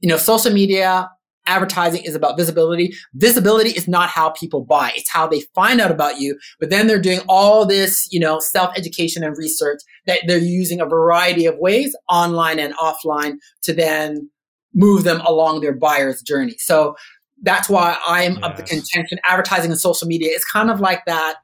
you 0.00 0.08
know, 0.08 0.16
social 0.16 0.52
media, 0.52 1.10
advertising 1.50 2.04
is 2.04 2.14
about 2.14 2.36
visibility. 2.36 2.94
Visibility 3.14 3.70
is 3.70 3.88
not 3.88 4.08
how 4.08 4.30
people 4.30 4.64
buy. 4.64 4.92
It's 4.94 5.10
how 5.10 5.26
they 5.26 5.42
find 5.54 5.80
out 5.80 5.90
about 5.90 6.20
you. 6.20 6.38
But 6.60 6.70
then 6.70 6.86
they're 6.86 7.00
doing 7.00 7.20
all 7.28 7.66
this, 7.66 8.08
you 8.10 8.20
know, 8.20 8.38
self 8.38 8.72
education 8.76 9.24
and 9.24 9.36
research 9.36 9.80
that 10.06 10.20
they're 10.26 10.38
using 10.38 10.80
a 10.80 10.86
variety 10.86 11.46
of 11.46 11.58
ways 11.58 11.96
online 12.08 12.58
and 12.58 12.74
offline 12.74 13.36
to 13.62 13.72
then 13.72 14.30
move 14.72 15.04
them 15.04 15.20
along 15.22 15.60
their 15.60 15.74
buyer's 15.74 16.22
journey. 16.22 16.54
So 16.58 16.94
that's 17.42 17.68
why 17.68 17.96
I'm 18.06 18.34
yes. 18.34 18.44
of 18.44 18.56
the 18.56 18.62
contention 18.62 19.18
advertising 19.26 19.70
and 19.70 19.80
social 19.80 20.06
media 20.06 20.30
is 20.30 20.44
kind 20.44 20.70
of 20.70 20.80
like 20.80 21.04
that 21.06 21.36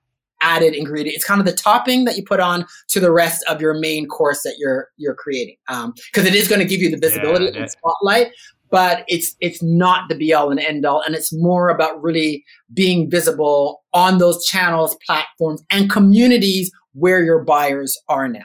added 0.42 0.75
ingredient. 0.75 1.16
It's 1.16 1.25
kind 1.25 1.40
of 1.40 1.47
the 1.47 1.53
topping 1.53 2.05
that 2.05 2.16
you 2.16 2.23
put 2.23 2.40
on 2.40 2.66
to 2.88 3.01
the 3.01 3.11
rest 3.11 3.45
of 3.49 3.61
your 3.61 3.75
main 3.75 4.07
course 4.07 4.42
that 4.42 4.57
you're 4.59 4.88
you're 4.97 5.14
creating. 5.14 5.57
because 5.66 5.87
um, 5.87 6.27
it 6.27 6.35
is 6.35 6.49
going 6.49 6.61
to 6.61 6.66
give 6.66 6.81
you 6.81 6.90
the 6.90 6.99
visibility 6.99 7.47
yeah, 7.47 7.62
and 7.62 7.71
spotlight, 7.71 8.29
but 8.70 9.05
it's 9.09 9.37
it's 9.40 9.62
not 9.62 10.09
the 10.09 10.14
be 10.14 10.33
all 10.33 10.50
and 10.50 10.61
end 10.61 10.85
all 10.85 11.02
and 11.02 11.14
it's 11.14 11.33
more 11.33 11.68
about 11.68 12.02
really 12.02 12.44
being 12.72 13.11
visible 13.11 13.83
on 13.92 14.18
those 14.18 14.44
channels 14.46 14.96
platforms 15.07 15.62
and 15.70 15.90
communities 15.90 16.70
where 16.92 17.22
your 17.22 17.44
buyers 17.44 17.96
are 18.09 18.29
now. 18.29 18.44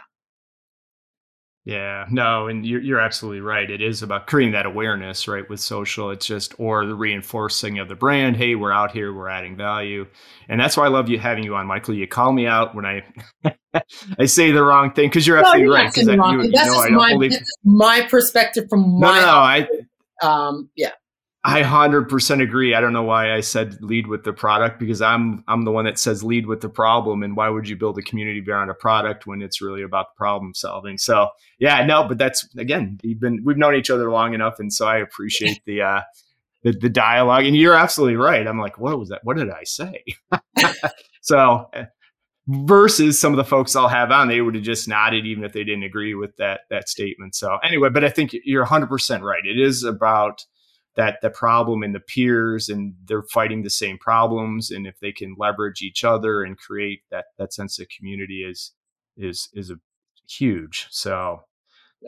Yeah 1.63 2.05
no 2.09 2.47
and 2.47 2.65
you're, 2.65 2.81
you're 2.81 2.99
absolutely 2.99 3.41
right. 3.41 3.69
It 3.69 3.81
is 3.81 4.01
about 4.01 4.27
creating 4.27 4.53
that 4.53 4.65
awareness 4.65 5.27
right 5.27 5.47
with 5.47 5.59
social. 5.59 6.09
It's 6.09 6.25
just 6.25 6.59
or 6.59 6.85
the 6.85 6.95
reinforcing 6.95 7.79
of 7.79 7.87
the 7.87 7.95
brand. 7.95 8.35
Hey 8.35 8.55
we're 8.55 8.71
out 8.71 8.91
here 8.91 9.13
we're 9.13 9.29
adding 9.29 9.55
value. 9.55 10.07
And 10.49 10.59
that's 10.59 10.75
why 10.75 10.85
i 10.85 10.89
love 10.89 11.07
you 11.07 11.19
having 11.19 11.43
you 11.43 11.55
on 11.55 11.67
michael. 11.67 11.93
You 11.93 12.07
call 12.07 12.33
me 12.33 12.47
out 12.47 12.75
when 12.75 12.85
i 12.85 13.03
i 14.19 14.25
say 14.25 14.51
the 14.51 14.63
wrong 14.63 14.91
thing 14.91 15.07
because 15.09 15.25
you're 15.25 15.37
absolutely 15.37 15.61
no, 15.61 15.65
you're 15.65 15.75
right 15.75 15.93
because 15.93 16.07
you, 16.07 16.13
you 16.13 16.91
know, 16.91 16.97
my, 16.97 17.13
believe... 17.13 17.33
my 17.63 18.01
perspective 18.09 18.65
from 18.69 18.99
my 18.99 19.07
no, 19.07 19.13
no, 19.13 19.21
no 19.21 19.37
I, 19.37 19.67
um, 20.21 20.69
yeah. 20.75 20.91
I 21.43 21.63
hundred 21.63 22.07
percent 22.07 22.41
agree. 22.41 22.75
I 22.75 22.81
don't 22.81 22.93
know 22.93 23.01
why 23.01 23.33
I 23.33 23.39
said 23.39 23.81
lead 23.81 24.05
with 24.05 24.23
the 24.23 24.31
product 24.31 24.79
because 24.79 25.01
I'm 25.01 25.43
I'm 25.47 25.65
the 25.65 25.71
one 25.71 25.85
that 25.85 25.97
says 25.97 26.23
lead 26.23 26.45
with 26.45 26.61
the 26.61 26.69
problem. 26.69 27.23
And 27.23 27.35
why 27.35 27.49
would 27.49 27.67
you 27.67 27.75
build 27.75 27.97
a 27.97 28.03
community 28.03 28.43
around 28.47 28.69
a 28.69 28.75
product 28.75 29.25
when 29.25 29.41
it's 29.41 29.59
really 29.59 29.81
about 29.81 30.15
problem 30.15 30.53
solving? 30.53 30.99
So 30.99 31.29
yeah, 31.57 31.83
no, 31.83 32.07
but 32.07 32.19
that's 32.19 32.47
again, 32.57 32.99
we've 33.03 33.19
been 33.19 33.41
we've 33.43 33.57
known 33.57 33.73
each 33.73 33.89
other 33.89 34.11
long 34.11 34.35
enough, 34.35 34.59
and 34.59 34.71
so 34.71 34.85
I 34.85 34.97
appreciate 34.97 35.61
the 35.65 35.81
uh, 35.81 36.01
the, 36.63 36.73
the 36.73 36.89
dialogue. 36.89 37.45
And 37.45 37.55
you're 37.55 37.73
absolutely 37.73 38.17
right. 38.17 38.45
I'm 38.45 38.59
like, 38.59 38.77
what 38.77 38.99
was 38.99 39.09
that? 39.09 39.21
What 39.23 39.37
did 39.37 39.49
I 39.49 39.63
say? 39.63 40.03
so 41.21 41.71
versus 42.65 43.19
some 43.19 43.33
of 43.33 43.37
the 43.37 43.43
folks 43.43 43.75
I'll 43.75 43.87
have 43.87 44.11
on, 44.11 44.27
they 44.27 44.41
would 44.41 44.55
have 44.55 44.63
just 44.63 44.87
nodded 44.87 45.25
even 45.25 45.43
if 45.43 45.53
they 45.53 45.63
didn't 45.63 45.83
agree 45.83 46.15
with 46.15 46.35
that 46.37 46.61
that 46.69 46.89
statement. 46.89 47.35
So 47.35 47.57
anyway, 47.63 47.89
but 47.89 48.03
I 48.03 48.09
think 48.09 48.35
you're 48.43 48.65
100% 48.65 49.21
right. 49.21 49.45
It 49.45 49.59
is 49.59 49.83
about 49.83 50.45
that 50.95 51.19
the 51.21 51.29
problem 51.29 51.83
and 51.83 51.95
the 51.95 51.99
peers 51.99 52.67
and 52.67 52.95
they're 53.05 53.23
fighting 53.23 53.63
the 53.63 53.69
same 53.69 53.97
problems 53.97 54.71
and 54.71 54.85
if 54.85 54.99
they 54.99 55.11
can 55.11 55.35
leverage 55.37 55.81
each 55.81 56.03
other 56.03 56.43
and 56.43 56.57
create 56.57 57.01
that 57.11 57.25
that 57.37 57.53
sense 57.53 57.79
of 57.79 57.87
community 57.89 58.43
is 58.43 58.73
is 59.17 59.49
is 59.53 59.69
a 59.69 59.75
huge. 60.29 60.87
So 60.89 61.43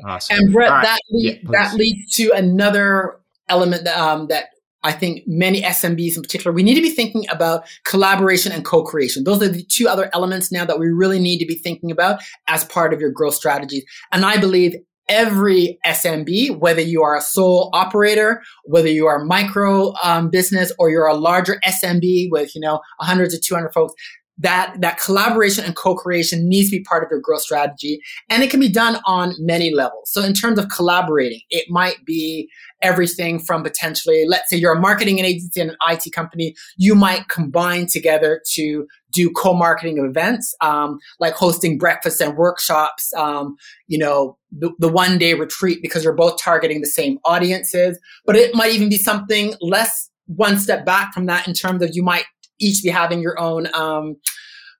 awesome. 0.05 0.37
And 0.37 0.53
Brett, 0.53 0.69
right. 0.69 0.83
that 0.83 0.99
lead, 1.09 1.41
yeah, 1.43 1.49
that 1.51 1.75
leads 1.75 2.15
to 2.15 2.31
another 2.31 3.19
element 3.49 3.87
um, 3.87 4.27
that 4.27 4.47
I 4.83 4.91
think 4.91 5.23
many 5.27 5.61
SMBs 5.61 6.15
in 6.15 6.21
particular, 6.21 6.53
we 6.53 6.63
need 6.63 6.75
to 6.75 6.81
be 6.81 6.89
thinking 6.89 7.25
about 7.31 7.65
collaboration 7.85 8.51
and 8.51 8.65
co-creation. 8.65 9.23
Those 9.23 9.41
are 9.41 9.47
the 9.47 9.63
two 9.63 9.87
other 9.87 10.09
elements 10.13 10.51
now 10.51 10.65
that 10.65 10.79
we 10.79 10.87
really 10.87 11.19
need 11.19 11.39
to 11.39 11.45
be 11.45 11.55
thinking 11.55 11.91
about 11.91 12.21
as 12.47 12.65
part 12.65 12.93
of 12.93 12.99
your 12.99 13.11
growth 13.11 13.35
strategies. 13.35 13.85
And 14.11 14.25
I 14.25 14.37
believe 14.37 14.75
every 15.09 15.79
SMB, 15.85 16.59
whether 16.59 16.81
you 16.81 17.03
are 17.03 17.15
a 17.15 17.21
sole 17.21 17.69
operator, 17.73 18.41
whether 18.65 18.87
you 18.87 19.05
are 19.05 19.21
a 19.21 19.25
micro 19.25 19.93
um, 20.03 20.29
business 20.29 20.71
or 20.79 20.89
you're 20.89 21.07
a 21.07 21.15
larger 21.15 21.59
SMB 21.65 22.29
with, 22.31 22.55
you 22.55 22.61
know, 22.61 22.79
100 22.97 23.29
to 23.31 23.39
200 23.39 23.73
folks, 23.73 23.93
that 24.37 24.75
that 24.79 24.99
collaboration 24.99 25.63
and 25.63 25.75
co-creation 25.75 26.47
needs 26.47 26.69
to 26.69 26.77
be 26.77 26.83
part 26.83 27.03
of 27.03 27.09
your 27.11 27.19
growth 27.19 27.41
strategy 27.41 27.99
and 28.29 28.43
it 28.43 28.49
can 28.49 28.59
be 28.59 28.69
done 28.69 28.99
on 29.05 29.33
many 29.39 29.73
levels. 29.73 30.11
So 30.11 30.23
in 30.23 30.33
terms 30.33 30.57
of 30.57 30.69
collaborating 30.69 31.41
it 31.49 31.69
might 31.69 32.03
be 32.05 32.49
everything 32.81 33.39
from 33.39 33.63
potentially 33.63 34.25
let's 34.27 34.49
say 34.49 34.57
you're 34.57 34.73
a 34.73 34.79
marketing 34.79 35.19
agency 35.19 35.61
and 35.61 35.71
an 35.71 35.77
it 35.89 36.11
company 36.11 36.55
you 36.77 36.95
might 36.95 37.27
combine 37.29 37.87
together 37.87 38.41
to 38.53 38.85
do 39.11 39.29
co-marketing 39.29 39.99
events 39.99 40.55
um, 40.61 40.97
like 41.19 41.33
hosting 41.33 41.77
breakfasts 41.77 42.19
and 42.19 42.35
workshops 42.35 43.13
um, 43.15 43.55
you 43.87 43.97
know 43.97 44.37
the, 44.57 44.71
the 44.79 44.89
one 44.89 45.17
day 45.17 45.33
retreat 45.33 45.79
because 45.81 46.03
you're 46.03 46.13
both 46.13 46.39
targeting 46.41 46.81
the 46.81 46.87
same 46.87 47.19
audiences. 47.25 47.99
But 48.25 48.35
it 48.35 48.53
might 48.55 48.71
even 48.71 48.89
be 48.89 48.97
something 48.97 49.55
less 49.61 50.09
one 50.27 50.57
step 50.57 50.85
back 50.85 51.13
from 51.13 51.25
that 51.25 51.47
in 51.47 51.53
terms 51.53 51.81
of 51.81 51.91
you 51.93 52.03
might 52.03 52.25
each 52.63 52.83
be 52.83 52.89
having 52.89 53.21
your 53.21 53.39
own 53.39 53.67
um, 53.73 54.15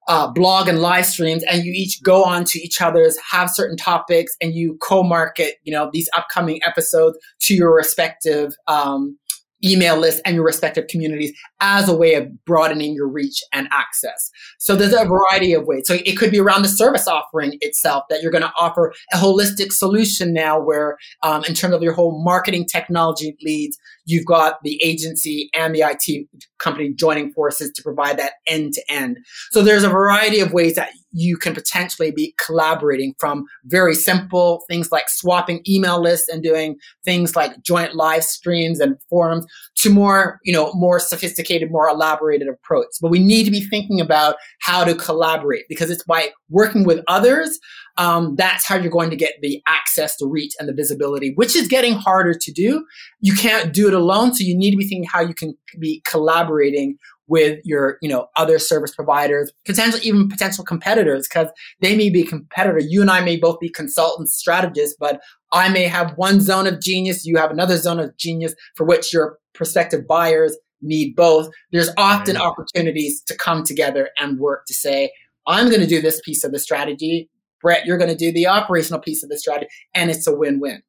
uh, 0.08 0.28
blog 0.32 0.68
and 0.68 0.82
live 0.82 1.06
streams, 1.06 1.44
and 1.50 1.64
you 1.64 1.72
each 1.74 2.02
go 2.04 2.24
on 2.24 2.44
to 2.44 2.60
each 2.60 2.82
other's, 2.82 3.18
have 3.32 3.50
certain 3.50 3.78
topics, 3.78 4.36
and 4.42 4.54
you 4.54 4.78
co-market, 4.82 5.56
you 5.64 5.72
know, 5.72 5.90
these 5.94 6.10
upcoming 6.16 6.60
episodes 6.66 7.18
to 7.40 7.54
your 7.54 7.74
respective 7.74 8.54
um, 8.68 9.18
email 9.64 9.98
list 9.98 10.22
and 10.26 10.36
your 10.36 10.46
respective 10.46 10.88
communities 10.88 11.38
as 11.62 11.88
a 11.88 11.96
way 11.96 12.16
of 12.16 12.28
broadening 12.46 12.94
your 12.94 13.08
reach 13.08 13.42
and 13.54 13.68
access. 13.72 14.32
So 14.60 14.76
there's 14.76 14.94
a 14.94 15.06
variety 15.06 15.54
of 15.54 15.66
ways. 15.66 15.84
So 15.86 15.98
it 16.06 16.18
could 16.18 16.32
be 16.32 16.40
around 16.40 16.64
the 16.64 16.68
service 16.68 17.08
offering 17.08 17.58
itself 17.62 18.04
that 18.10 18.22
you're 18.22 18.32
going 18.32 18.44
to 18.44 18.54
offer 18.60 18.94
a 19.14 19.18
holistic 19.18 19.72
solution 19.72 20.34
now 20.34 20.60
where 20.60 20.98
um, 21.22 21.44
in 21.46 21.54
terms 21.54 21.74
of 21.74 21.82
your 21.82 21.94
whole 21.94 22.24
marketing 22.24 22.66
technology 22.66 23.36
leads, 23.44 23.78
you've 24.06 24.26
got 24.26 24.62
the 24.64 24.82
agency 24.84 25.50
and 25.54 25.74
the 25.74 25.82
IT 25.82 26.28
company 26.60 26.94
joining 26.94 27.32
forces 27.32 27.72
to 27.72 27.84
provide 27.84 28.18
that 28.18 28.34
end 28.48 28.74
to 28.74 28.92
end. 28.92 29.18
So 29.52 29.62
there's 29.62 29.84
a 29.84 29.90
variety 29.90 30.40
of 30.40 30.54
ways 30.54 30.76
that 30.76 30.92
you 31.14 31.38
can 31.38 31.54
potentially 31.54 32.12
be 32.12 32.36
collaborating 32.44 33.14
from 33.20 33.46
very 33.66 33.96
simple 33.96 34.64
things 34.68 34.92
like 34.92 35.08
swapping 35.10 35.62
email 35.68 36.02
lists 36.02 36.28
and 36.28 36.44
doing 36.44 36.76
things 37.06 37.36
like 37.36 37.62
joint 37.62 37.96
live 37.96 38.24
streams 38.24 38.80
and 38.80 38.98
forums 39.10 39.46
to 39.76 39.90
more, 39.90 40.40
you 40.44 40.52
know, 40.52 40.74
more 40.74 41.00
sophisticated, 41.00 41.72
more 41.72 41.88
elaborated 41.88 42.48
approach. 42.48 42.88
But 43.02 43.12
we 43.12 43.20
need 43.20 43.46
to 43.46 43.52
be 43.52 43.62
thinking 43.62 44.02
about 44.02 44.36
how 44.62 44.84
to 44.84 44.96
collaborate 44.96 45.66
because 45.70 45.90
it's 45.90 46.04
by 46.04 46.32
working 46.50 46.84
with 46.84 47.02
others 47.08 47.60
um, 47.98 48.36
that's 48.36 48.66
how 48.66 48.76
you're 48.76 48.92
going 48.92 49.12
to 49.12 49.16
get 49.16 49.34
the 49.42 49.62
access, 49.68 50.18
the 50.18 50.26
reach, 50.26 50.54
and 50.60 50.68
the 50.68 50.74
visibility, 50.74 51.34
which 51.36 51.56
is 51.56 51.68
getting 51.68 51.94
harder 51.94 52.34
to 52.34 52.52
do. 52.52 52.86
You 53.22 53.34
can't 53.36 53.74
do 53.74 53.88
it 53.88 53.94
alone, 53.94 54.34
so 54.34 54.44
you 54.44 54.58
need 54.58 54.72
to 54.72 54.78
be 54.78 54.88
thinking 54.88 55.08
how 55.12 55.22
you 55.22 55.34
can 55.34 55.56
be 55.80 56.02
collaborating 56.06 56.98
with 57.28 57.60
your, 57.64 57.98
you 58.02 58.10
know, 58.10 58.28
other 58.36 58.60
service 58.60 58.94
providers, 58.94 59.52
potentially 59.66 60.04
even 60.04 60.28
potential 60.28 60.64
competitors, 60.64 61.28
because 61.28 61.48
they 61.80 61.96
may 61.96 62.10
be 62.10 62.22
a 62.22 62.26
competitor. 62.26 62.80
You 62.80 63.02
and 63.02 63.10
I 63.10 63.22
may 63.22 63.38
both 63.38 63.60
be 63.60 63.70
consultants, 63.70 64.36
strategists, 64.36 64.96
but 65.00 65.22
I 65.52 65.70
may 65.70 65.84
have 65.84 66.18
one 66.18 66.42
zone 66.42 66.68
of 66.68 66.82
genius, 66.82 67.26
you 67.26 67.38
have 67.38 67.52
another 67.52 67.78
zone 67.78 68.00
of 68.00 68.16
genius 68.18 68.56
for 68.76 68.86
which 68.86 69.14
your 69.14 69.38
prospective 69.54 70.08
buyers 70.08 70.58
need 70.82 71.16
both. 71.16 71.50
There's 71.72 71.92
often 71.98 72.38
opportunities 72.38 73.22
to 73.24 73.38
come 73.38 73.64
together 73.64 74.10
and 74.20 74.40
work 74.40 74.66
to 74.68 74.74
say, 74.74 75.12
I'm 75.48 75.70
going 75.70 75.82
to 75.82 75.88
do 75.88 76.02
this 76.02 76.22
piece 76.26 76.44
of 76.44 76.52
the 76.52 76.60
strategy. 76.60 77.30
Brett, 77.62 77.86
you're 77.86 77.98
going 77.98 78.10
to 78.10 78.16
do 78.16 78.32
the 78.32 78.48
operational 78.48 79.00
piece 79.00 79.24
of 79.24 79.30
the 79.30 79.40
strategy, 79.40 79.70
and 79.94 80.12
it's 80.12 80.28
a 80.28 80.36
win 80.36 80.60
win. 80.60 80.84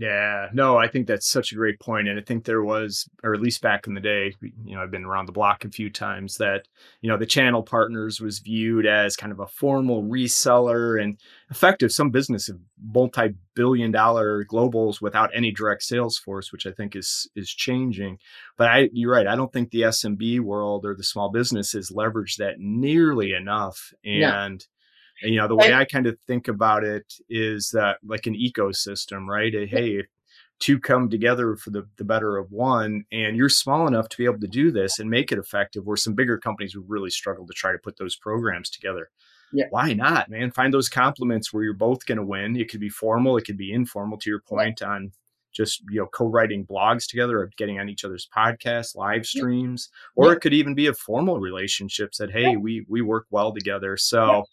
Yeah, 0.00 0.46
no, 0.52 0.76
I 0.76 0.86
think 0.86 1.08
that's 1.08 1.26
such 1.28 1.50
a 1.50 1.56
great 1.56 1.80
point, 1.80 2.06
and 2.06 2.20
I 2.20 2.22
think 2.22 2.44
there 2.44 2.62
was, 2.62 3.08
or 3.24 3.34
at 3.34 3.40
least 3.40 3.60
back 3.62 3.88
in 3.88 3.94
the 3.94 4.00
day, 4.00 4.32
you 4.40 4.76
know, 4.76 4.80
I've 4.80 4.92
been 4.92 5.04
around 5.04 5.26
the 5.26 5.32
block 5.32 5.64
a 5.64 5.70
few 5.70 5.90
times 5.90 6.36
that 6.36 6.68
you 7.00 7.10
know 7.10 7.16
the 7.16 7.26
channel 7.26 7.64
partners 7.64 8.20
was 8.20 8.38
viewed 8.38 8.86
as 8.86 9.16
kind 9.16 9.32
of 9.32 9.40
a 9.40 9.48
formal 9.48 10.04
reseller 10.04 11.02
and 11.02 11.18
effective. 11.50 11.90
Some 11.90 12.10
business 12.10 12.48
of 12.48 12.60
multi-billion-dollar 12.80 14.44
globals 14.44 15.02
without 15.02 15.30
any 15.34 15.50
direct 15.50 15.82
sales 15.82 16.16
force, 16.16 16.52
which 16.52 16.64
I 16.64 16.70
think 16.70 16.94
is 16.94 17.28
is 17.34 17.50
changing. 17.50 18.18
But 18.56 18.68
I, 18.68 18.90
you're 18.92 19.10
right. 19.10 19.26
I 19.26 19.34
don't 19.34 19.52
think 19.52 19.70
the 19.72 19.82
SMB 19.82 20.40
world 20.42 20.86
or 20.86 20.94
the 20.94 21.02
small 21.02 21.32
businesses 21.32 21.90
leverage 21.90 22.36
that 22.36 22.60
nearly 22.60 23.32
enough, 23.32 23.92
and, 24.04 24.64
you 25.22 25.36
know, 25.36 25.48
the 25.48 25.56
way 25.56 25.74
I 25.74 25.84
kind 25.84 26.06
of 26.06 26.18
think 26.26 26.48
about 26.48 26.84
it 26.84 27.14
is 27.28 27.70
that 27.70 27.98
like 28.04 28.26
an 28.26 28.34
ecosystem, 28.34 29.26
right? 29.26 29.52
Hey, 29.52 29.98
if 29.98 30.06
two 30.58 30.78
come 30.78 31.08
together 31.08 31.56
for 31.56 31.70
the, 31.70 31.86
the 31.96 32.04
better 32.04 32.36
of 32.36 32.50
one, 32.50 33.04
and 33.12 33.36
you're 33.36 33.48
small 33.48 33.86
enough 33.86 34.08
to 34.08 34.16
be 34.16 34.24
able 34.24 34.40
to 34.40 34.48
do 34.48 34.70
this 34.70 34.98
and 34.98 35.08
make 35.08 35.32
it 35.32 35.38
effective, 35.38 35.86
where 35.86 35.96
some 35.96 36.14
bigger 36.14 36.38
companies 36.38 36.76
would 36.76 36.88
really 36.88 37.10
struggle 37.10 37.46
to 37.46 37.52
try 37.52 37.72
to 37.72 37.78
put 37.78 37.96
those 37.96 38.16
programs 38.16 38.70
together. 38.70 39.10
Yeah. 39.52 39.66
Why 39.70 39.94
not, 39.94 40.28
man? 40.28 40.50
Find 40.50 40.74
those 40.74 40.88
complements 40.88 41.52
where 41.52 41.64
you're 41.64 41.72
both 41.74 42.04
going 42.06 42.18
to 42.18 42.24
win. 42.24 42.56
It 42.56 42.70
could 42.70 42.80
be 42.80 42.90
formal, 42.90 43.36
it 43.36 43.44
could 43.44 43.56
be 43.56 43.72
informal. 43.72 44.18
To 44.18 44.30
your 44.30 44.40
point 44.40 44.80
yeah. 44.82 44.88
on 44.88 45.12
just 45.52 45.82
you 45.90 45.98
know 45.98 46.06
co-writing 46.06 46.66
blogs 46.66 47.06
together 47.06 47.40
or 47.40 47.50
getting 47.56 47.80
on 47.80 47.88
each 47.88 48.04
other's 48.04 48.28
podcasts 48.36 48.94
live 48.94 49.24
streams 49.24 49.88
yeah. 50.16 50.24
or 50.24 50.32
it 50.32 50.40
could 50.40 50.52
even 50.52 50.74
be 50.74 50.86
a 50.86 50.94
formal 50.94 51.40
relationship 51.40 52.12
that 52.12 52.30
hey 52.30 52.56
we 52.56 52.84
we 52.86 53.00
work 53.00 53.26
well 53.30 53.52
together 53.52 53.96
so 53.96 54.44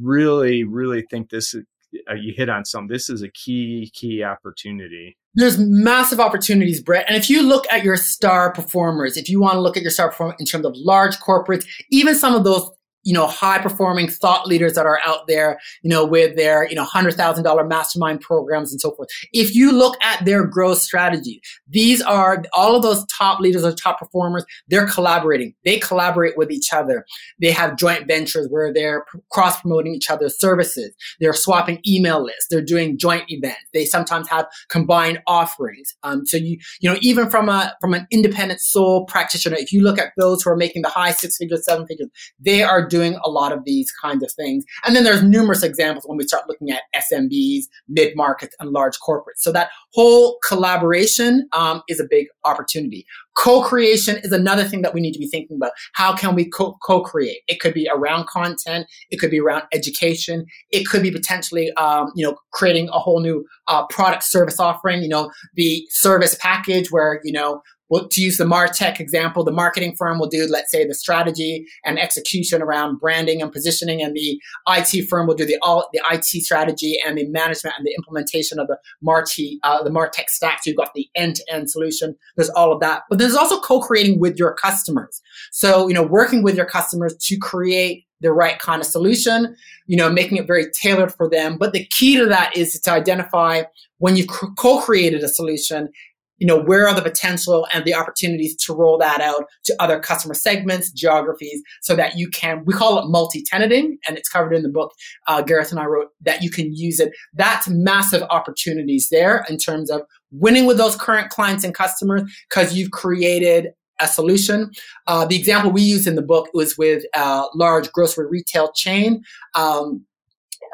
really, 0.00 0.64
really 0.64 1.02
think 1.10 1.30
this 1.30 1.54
is, 1.54 1.64
uh, 2.10 2.14
you 2.14 2.34
hit 2.36 2.48
on 2.48 2.64
some. 2.64 2.88
This 2.88 3.08
is 3.08 3.22
a 3.22 3.28
key, 3.28 3.90
key 3.94 4.22
opportunity. 4.22 5.16
There's 5.34 5.58
massive 5.58 6.20
opportunities, 6.20 6.82
Brett. 6.82 7.04
And 7.08 7.16
if 7.16 7.28
you 7.28 7.42
look 7.42 7.64
at 7.70 7.84
your 7.84 7.96
star 7.96 8.52
performers, 8.52 9.16
if 9.16 9.28
you 9.28 9.40
want 9.40 9.54
to 9.54 9.60
look 9.60 9.76
at 9.76 9.82
your 9.82 9.90
star 9.90 10.10
performers 10.10 10.36
in 10.38 10.46
terms 10.46 10.64
of 10.64 10.74
large 10.76 11.16
corporates, 11.16 11.66
even 11.90 12.14
some 12.14 12.34
of 12.34 12.44
those 12.44 12.70
you 13.04 13.12
know, 13.12 13.26
high 13.26 13.58
performing 13.58 14.08
thought 14.08 14.46
leaders 14.46 14.74
that 14.74 14.86
are 14.86 15.00
out 15.06 15.26
there, 15.26 15.58
you 15.82 15.90
know, 15.90 16.04
with 16.04 16.36
their, 16.36 16.68
you 16.68 16.74
know, 16.74 16.84
$100,000 16.84 17.68
mastermind 17.68 18.20
programs 18.20 18.72
and 18.72 18.80
so 18.80 18.92
forth. 18.92 19.08
If 19.32 19.54
you 19.54 19.72
look 19.72 19.96
at 20.02 20.24
their 20.24 20.44
growth 20.44 20.78
strategy, 20.78 21.40
these 21.68 22.02
are 22.02 22.42
all 22.52 22.76
of 22.76 22.82
those 22.82 23.04
top 23.06 23.40
leaders 23.40 23.64
or 23.64 23.72
top 23.72 23.98
performers, 23.98 24.44
they're 24.68 24.86
collaborating. 24.86 25.54
They 25.64 25.78
collaborate 25.78 26.36
with 26.36 26.50
each 26.50 26.72
other. 26.72 27.04
They 27.40 27.50
have 27.50 27.76
joint 27.76 28.06
ventures 28.06 28.48
where 28.48 28.72
they're 28.72 29.04
cross 29.30 29.60
promoting 29.60 29.94
each 29.94 30.10
other's 30.10 30.38
services. 30.38 30.94
They're 31.20 31.32
swapping 31.34 31.80
email 31.86 32.22
lists. 32.22 32.46
They're 32.50 32.62
doing 32.62 32.98
joint 32.98 33.24
events. 33.28 33.60
They 33.72 33.84
sometimes 33.84 34.28
have 34.28 34.46
combined 34.68 35.20
offerings. 35.26 35.94
Um, 36.02 36.26
so 36.26 36.36
you, 36.36 36.58
you 36.80 36.90
know, 36.90 36.98
even 37.00 37.30
from 37.30 37.48
a, 37.48 37.74
from 37.80 37.94
an 37.94 38.06
independent 38.10 38.60
sole 38.60 39.04
practitioner, 39.06 39.56
if 39.58 39.72
you 39.72 39.82
look 39.82 39.98
at 39.98 40.12
those 40.16 40.42
who 40.42 40.50
are 40.50 40.56
making 40.56 40.82
the 40.82 40.88
high 40.88 41.12
six 41.12 41.36
figures, 41.36 41.64
seven 41.64 41.86
figures, 41.86 42.08
they 42.38 42.62
are 42.62 42.86
doing 42.94 43.18
a 43.24 43.28
lot 43.28 43.50
of 43.50 43.64
these 43.64 43.90
kinds 43.90 44.22
of 44.22 44.30
things. 44.30 44.64
And 44.84 44.94
then 44.94 45.02
there's 45.02 45.22
numerous 45.22 45.64
examples 45.64 46.04
when 46.06 46.16
we 46.16 46.24
start 46.24 46.44
looking 46.48 46.70
at 46.70 46.82
SMBs, 46.94 47.64
mid 47.88 48.14
markets, 48.14 48.54
and 48.60 48.70
large 48.70 48.96
corporates. 49.00 49.38
So 49.38 49.50
that 49.50 49.70
whole 49.92 50.38
collaboration 50.46 51.48
um, 51.52 51.82
is 51.88 51.98
a 51.98 52.04
big 52.08 52.28
opportunity. 52.44 53.04
Co-creation 53.36 54.18
is 54.18 54.30
another 54.30 54.62
thing 54.62 54.82
that 54.82 54.94
we 54.94 55.00
need 55.00 55.12
to 55.12 55.18
be 55.18 55.26
thinking 55.26 55.56
about. 55.56 55.72
How 55.94 56.14
can 56.14 56.36
we 56.36 56.48
co- 56.48 56.78
co-create? 56.86 57.40
It 57.48 57.58
could 57.58 57.74
be 57.74 57.88
around 57.92 58.28
content. 58.28 58.86
It 59.10 59.16
could 59.16 59.32
be 59.32 59.40
around 59.40 59.64
education. 59.72 60.46
It 60.70 60.84
could 60.84 61.02
be 61.02 61.10
potentially, 61.10 61.72
um, 61.72 62.12
you 62.14 62.24
know, 62.24 62.36
creating 62.52 62.90
a 62.92 63.00
whole 63.00 63.20
new 63.20 63.44
uh, 63.66 63.86
product 63.88 64.22
service 64.22 64.60
offering. 64.60 65.02
You 65.02 65.08
know, 65.08 65.32
the 65.54 65.84
service 65.90 66.36
package 66.40 66.92
where 66.92 67.20
you 67.24 67.32
know 67.32 67.60
well, 67.90 68.08
to 68.08 68.20
use 68.20 68.38
the 68.38 68.44
Martech 68.44 68.98
example, 68.98 69.44
the 69.44 69.52
marketing 69.52 69.94
firm 69.96 70.18
will 70.18 70.28
do, 70.28 70.46
let's 70.48 70.70
say, 70.70 70.86
the 70.86 70.94
strategy 70.94 71.66
and 71.84 71.98
execution 71.98 72.62
around 72.62 72.98
branding 72.98 73.42
and 73.42 73.52
positioning, 73.52 74.02
and 74.02 74.14
the 74.16 74.40
IT 74.68 75.08
firm 75.08 75.26
will 75.26 75.34
do 75.34 75.44
the 75.44 75.58
all 75.62 75.88
the 75.92 76.02
IT 76.10 76.24
strategy 76.24 76.98
and 77.06 77.18
the 77.18 77.26
management 77.28 77.76
and 77.76 77.86
the 77.86 77.94
implementation 77.94 78.58
of 78.58 78.68
the 78.68 78.78
Martech 79.04 79.58
uh, 79.62 79.82
the 79.82 79.90
Martech 79.90 80.28
stack. 80.28 80.62
So 80.62 80.70
you've 80.70 80.78
got 80.78 80.94
the 80.94 81.08
end 81.14 81.36
to 81.36 81.44
end 81.52 81.70
solution. 81.70 82.16
There's 82.36 82.50
all 82.50 82.72
of 82.72 82.80
that, 82.80 83.02
but 83.10 83.18
there's 83.18 83.36
also 83.36 83.60
co-creating 83.60 84.18
with 84.18 84.38
your 84.38 84.54
customers. 84.54 85.20
So 85.52 85.88
you 85.88 85.94
know, 85.94 86.02
working 86.02 86.42
with 86.42 86.56
your 86.56 86.66
customers 86.66 87.14
to 87.16 87.36
create 87.36 88.06
the 88.20 88.32
right 88.32 88.58
kind 88.58 88.80
of 88.80 88.86
solution, 88.86 89.54
you 89.86 89.96
know, 89.96 90.10
making 90.10 90.38
it 90.38 90.46
very 90.46 90.66
tailored 90.70 91.12
for 91.12 91.28
them. 91.28 91.58
But 91.58 91.74
the 91.74 91.84
key 91.86 92.16
to 92.16 92.26
that 92.26 92.56
is 92.56 92.80
to 92.80 92.90
identify 92.90 93.64
when 93.98 94.16
you've 94.16 94.28
co-created 94.28 95.22
a 95.22 95.28
solution 95.28 95.90
you 96.38 96.46
know, 96.46 96.60
where 96.60 96.88
are 96.88 96.94
the 96.94 97.02
potential 97.02 97.66
and 97.72 97.84
the 97.84 97.94
opportunities 97.94 98.56
to 98.56 98.74
roll 98.74 98.98
that 98.98 99.20
out 99.20 99.44
to 99.64 99.74
other 99.78 100.00
customer 100.00 100.34
segments, 100.34 100.90
geographies, 100.90 101.62
so 101.82 101.94
that 101.94 102.16
you 102.16 102.28
can, 102.28 102.64
we 102.64 102.74
call 102.74 102.98
it 102.98 103.08
multi-tenanting, 103.08 103.98
and 104.06 104.18
it's 104.18 104.28
covered 104.28 104.54
in 104.54 104.62
the 104.62 104.68
book 104.68 104.92
uh, 105.28 105.42
Gareth 105.42 105.70
and 105.70 105.80
I 105.80 105.84
wrote, 105.84 106.08
that 106.22 106.42
you 106.42 106.50
can 106.50 106.74
use 106.74 107.00
it. 107.00 107.12
That's 107.34 107.68
massive 107.68 108.22
opportunities 108.30 109.08
there 109.10 109.44
in 109.48 109.58
terms 109.58 109.90
of 109.90 110.02
winning 110.32 110.66
with 110.66 110.76
those 110.76 110.96
current 110.96 111.30
clients 111.30 111.64
and 111.64 111.74
customers 111.74 112.22
because 112.48 112.74
you've 112.74 112.90
created 112.90 113.68
a 114.00 114.08
solution. 114.08 114.70
Uh, 115.06 115.24
the 115.24 115.36
example 115.36 115.70
we 115.70 115.82
used 115.82 116.08
in 116.08 116.16
the 116.16 116.22
book 116.22 116.48
was 116.52 116.76
with 116.76 117.04
a 117.14 117.44
large 117.54 117.92
grocery 117.92 118.26
retail 118.28 118.72
chain. 118.72 119.22
Um, 119.54 120.04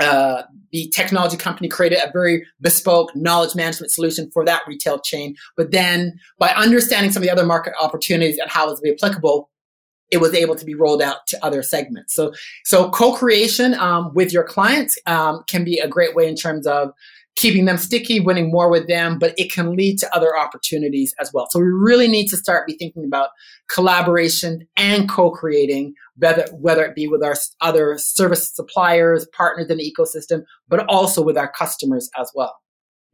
uh, 0.01 0.43
the 0.73 0.93
technology 0.95 1.37
company 1.37 1.69
created 1.69 1.99
a 1.99 2.11
very 2.13 2.47
bespoke 2.61 3.15
knowledge 3.15 3.55
management 3.55 3.93
solution 3.93 4.31
for 4.33 4.45
that 4.45 4.63
retail 4.67 4.99
chain. 4.99 5.35
But 5.57 5.73
then 5.73 6.19
by 6.39 6.51
understanding 6.51 7.13
some 7.13 7.23
of 7.23 7.27
the 7.27 7.33
other 7.33 7.47
market 7.47 7.75
opportunities 7.81 8.39
and 8.39 8.51
how 8.51 8.71
it's 8.71 8.81
be 8.81 8.93
applicable, 8.93 9.51
it 10.11 10.19
was 10.19 10.35
able 10.35 10.57
to 10.57 10.65
be 10.65 10.75
rolled 10.75 11.03
out 11.03 11.27
to 11.29 11.45
other 11.45 11.63
segments. 11.63 12.15
So, 12.15 12.33
so 12.65 12.91
co-creation 12.91 13.75
um, 13.75 14.13
with 14.15 14.33
your 14.33 14.45
clients 14.45 14.99
um, 15.07 15.45
can 15.49 15.65
be 15.65 15.79
a 15.79 15.89
great 15.89 16.17
way 16.17 16.29
in 16.29 16.35
terms 16.35 16.67
of 16.67 16.91
keeping 17.37 17.65
them 17.65 17.79
sticky, 17.79 18.21
winning 18.21 18.51
more 18.51 18.69
with 18.69 18.87
them, 18.89 19.19
but 19.19 19.33
it 19.39 19.53
can 19.53 19.75
lead 19.75 19.99
to 19.99 20.15
other 20.15 20.37
opportunities 20.37 21.15
as 21.21 21.33
well. 21.33 21.47
So 21.51 21.61
we 21.61 21.67
really 21.67 22.09
need 22.09 22.27
to 22.29 22.37
start 22.37 22.67
be 22.67 22.77
thinking 22.77 23.05
about 23.05 23.31
collaboration 23.69 24.67
and 24.77 25.09
co-creating, 25.09 25.95
whether, 26.21 26.47
whether 26.53 26.85
it 26.85 26.95
be 26.95 27.09
with 27.09 27.23
our 27.23 27.35
other 27.61 27.99
service 27.99 28.55
suppliers, 28.55 29.27
partners 29.33 29.69
in 29.69 29.79
the 29.79 29.93
ecosystem, 29.93 30.45
but 30.69 30.87
also 30.89 31.23
with 31.23 31.37
our 31.37 31.51
customers 31.51 32.11
as 32.19 32.31
well. 32.35 32.57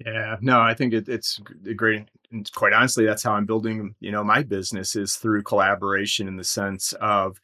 Yeah, 0.05 0.37
no, 0.41 0.61
I 0.61 0.75
think 0.75 0.93
it, 0.93 1.09
it's 1.09 1.41
great. 1.75 2.09
And 2.31 2.51
quite 2.53 2.75
honestly, 2.75 3.07
that's 3.07 3.23
how 3.23 3.33
I'm 3.33 3.47
building, 3.47 3.95
you 4.01 4.13
know, 4.13 4.23
my 4.23 4.43
business 4.43 4.95
is 4.95 5.17
through 5.17 5.43
collaboration 5.43 6.29
in 6.29 6.37
the 6.37 6.45
sense 6.45 6.93
of 7.01 7.41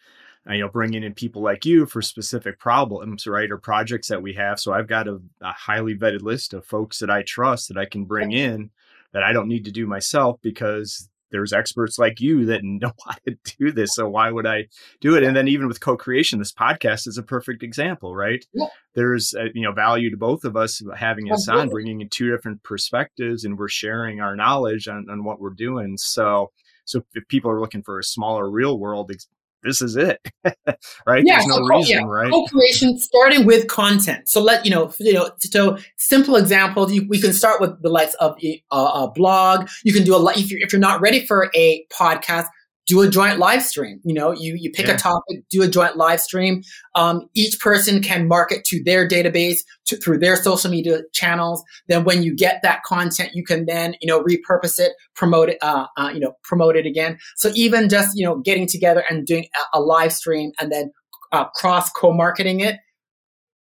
uh, 0.48 0.55
you 0.55 0.61
know 0.61 0.68
bringing 0.68 1.05
in 1.05 1.14
people 1.14 1.40
like 1.40 1.64
you 1.64 1.87
for 1.87 2.03
specific 2.03 2.59
problems 2.59 3.29
right 3.29 3.53
or 3.53 3.59
projects 3.59 4.09
that 4.09 4.20
we 4.20 4.35
have 4.35 4.59
so 4.59 4.72
i've 4.72 4.88
got 4.88 5.07
a, 5.07 5.20
a, 5.40 5.53
highly 5.53 5.94
vetted 5.94 6.22
list 6.22 6.53
of 6.53 6.66
folks 6.66 6.98
that 6.98 7.11
i 7.11 7.22
trust 7.22 7.68
that 7.68 7.79
i 7.79 7.85
can 7.85 8.05
bring 8.05 8.33
in 8.33 8.68
that 9.12 9.22
i 9.22 9.33
don't 9.33 9.46
need 9.46 9.64
to 9.64 9.70
do 9.70 9.87
myself 9.87 10.40
because 10.42 11.09
there's 11.32 11.52
experts 11.52 11.98
like 11.98 12.20
you 12.20 12.44
that 12.46 12.60
know 12.62 12.92
how 13.04 13.14
to 13.26 13.36
do 13.58 13.72
this 13.72 13.94
so 13.94 14.08
why 14.08 14.30
would 14.30 14.46
i 14.46 14.66
do 15.00 15.16
it? 15.16 15.22
And 15.22 15.36
then 15.36 15.48
even 15.48 15.66
with 15.68 15.80
co-creation 15.80 16.38
this 16.38 16.52
podcast 16.52 17.06
is 17.06 17.18
a 17.18 17.22
perfect 17.22 17.62
example 17.62 18.14
right? 18.14 18.44
Yeah. 18.52 18.66
there's 18.94 19.34
a, 19.34 19.46
you 19.54 19.62
know 19.62 19.72
value 19.72 20.10
to 20.10 20.16
both 20.16 20.44
of 20.44 20.56
us 20.56 20.82
having 20.96 21.32
us 21.32 21.48
on 21.48 21.68
bringing 21.68 22.00
in 22.00 22.08
two 22.08 22.30
different 22.30 22.62
perspectives 22.62 23.44
and 23.44 23.58
we're 23.58 23.68
sharing 23.68 24.20
our 24.20 24.36
knowledge 24.36 24.88
on, 24.88 25.06
on 25.10 25.24
what 25.24 25.40
we're 25.40 25.50
doing. 25.50 25.96
So 25.96 26.52
so 26.84 27.02
if 27.14 27.26
people 27.28 27.50
are 27.50 27.60
looking 27.60 27.82
for 27.82 27.98
a 27.98 28.04
smaller 28.04 28.50
real 28.50 28.78
world 28.78 29.10
this 29.62 29.81
is 29.81 29.96
it, 29.96 30.20
right? 31.07 31.22
Yeah, 31.25 31.37
There's 31.37 31.46
no 31.46 31.57
so, 31.57 31.64
reason, 31.64 31.98
yeah. 32.01 32.07
right? 32.07 32.31
Co-creation 32.31 32.98
starting 32.98 33.46
with 33.46 33.68
content. 33.68 34.29
So 34.29 34.42
let 34.42 34.64
you 34.64 34.70
know, 34.70 34.92
you 34.98 35.12
know. 35.12 35.31
So 35.38 35.79
simple 35.96 36.37
examples. 36.37 36.92
You, 36.92 37.07
we 37.09 37.20
can 37.20 37.33
start 37.33 37.61
with 37.61 37.81
the 37.83 37.88
likes 37.88 38.14
of 38.14 38.37
a, 38.42 38.62
a 38.72 39.11
blog. 39.14 39.68
You 39.85 39.92
can 39.92 40.05
do 40.05 40.14
a 40.14 40.18
lot 40.18 40.37
if 40.37 40.51
you're 40.51 40.61
if 40.61 40.72
you're 40.72 40.81
not 40.81 41.01
ready 41.01 41.25
for 41.27 41.51
a 41.55 41.87
podcast 41.92 42.46
do 42.92 43.00
a 43.00 43.09
joint 43.09 43.38
live 43.38 43.62
stream. 43.62 44.00
You 44.05 44.12
know, 44.12 44.33
you, 44.33 44.55
you 44.55 44.70
pick 44.70 44.87
yeah. 44.87 44.94
a 44.94 44.98
topic, 44.98 45.48
do 45.48 45.62
a 45.62 45.68
joint 45.68 45.96
live 45.96 46.20
stream. 46.20 46.62
Um, 46.94 47.26
each 47.33 47.59
person 47.59 48.02
can 48.02 48.28
market 48.28 48.64
to 48.66 48.83
their 48.85 49.09
database 49.09 49.61
to, 49.87 49.96
through 49.96 50.18
their 50.18 50.37
social 50.37 50.70
media 50.70 51.00
channels. 51.14 51.64
Then 51.88 52.05
when 52.05 52.22
you 52.22 52.37
get 52.37 52.61
that 52.62 52.83
content, 52.83 53.31
you 53.33 53.44
can 53.44 53.64
then, 53.64 53.94
you 54.02 54.09
know, 54.09 54.22
repurpose 54.22 54.78
it, 54.78 54.92
promote 55.14 55.48
it, 55.48 55.59
uh, 55.62 55.87
uh, 55.96 56.11
you 56.12 56.20
know, 56.20 56.35
promote 56.44 56.76
it 56.76 56.85
again. 56.85 57.18
So 57.37 57.50
even 57.55 57.88
just, 57.88 58.14
you 58.14 58.26
know, 58.26 58.37
getting 58.40 58.66
together 58.66 59.05
and 59.09 59.26
doing 59.26 59.46
a, 59.57 59.78
a 59.78 59.81
live 59.81 60.12
stream 60.12 60.52
and 60.61 60.70
then 60.70 60.92
uh, 61.33 61.46
cross 61.55 61.88
co-marketing 61.92 62.61
it, 62.61 62.76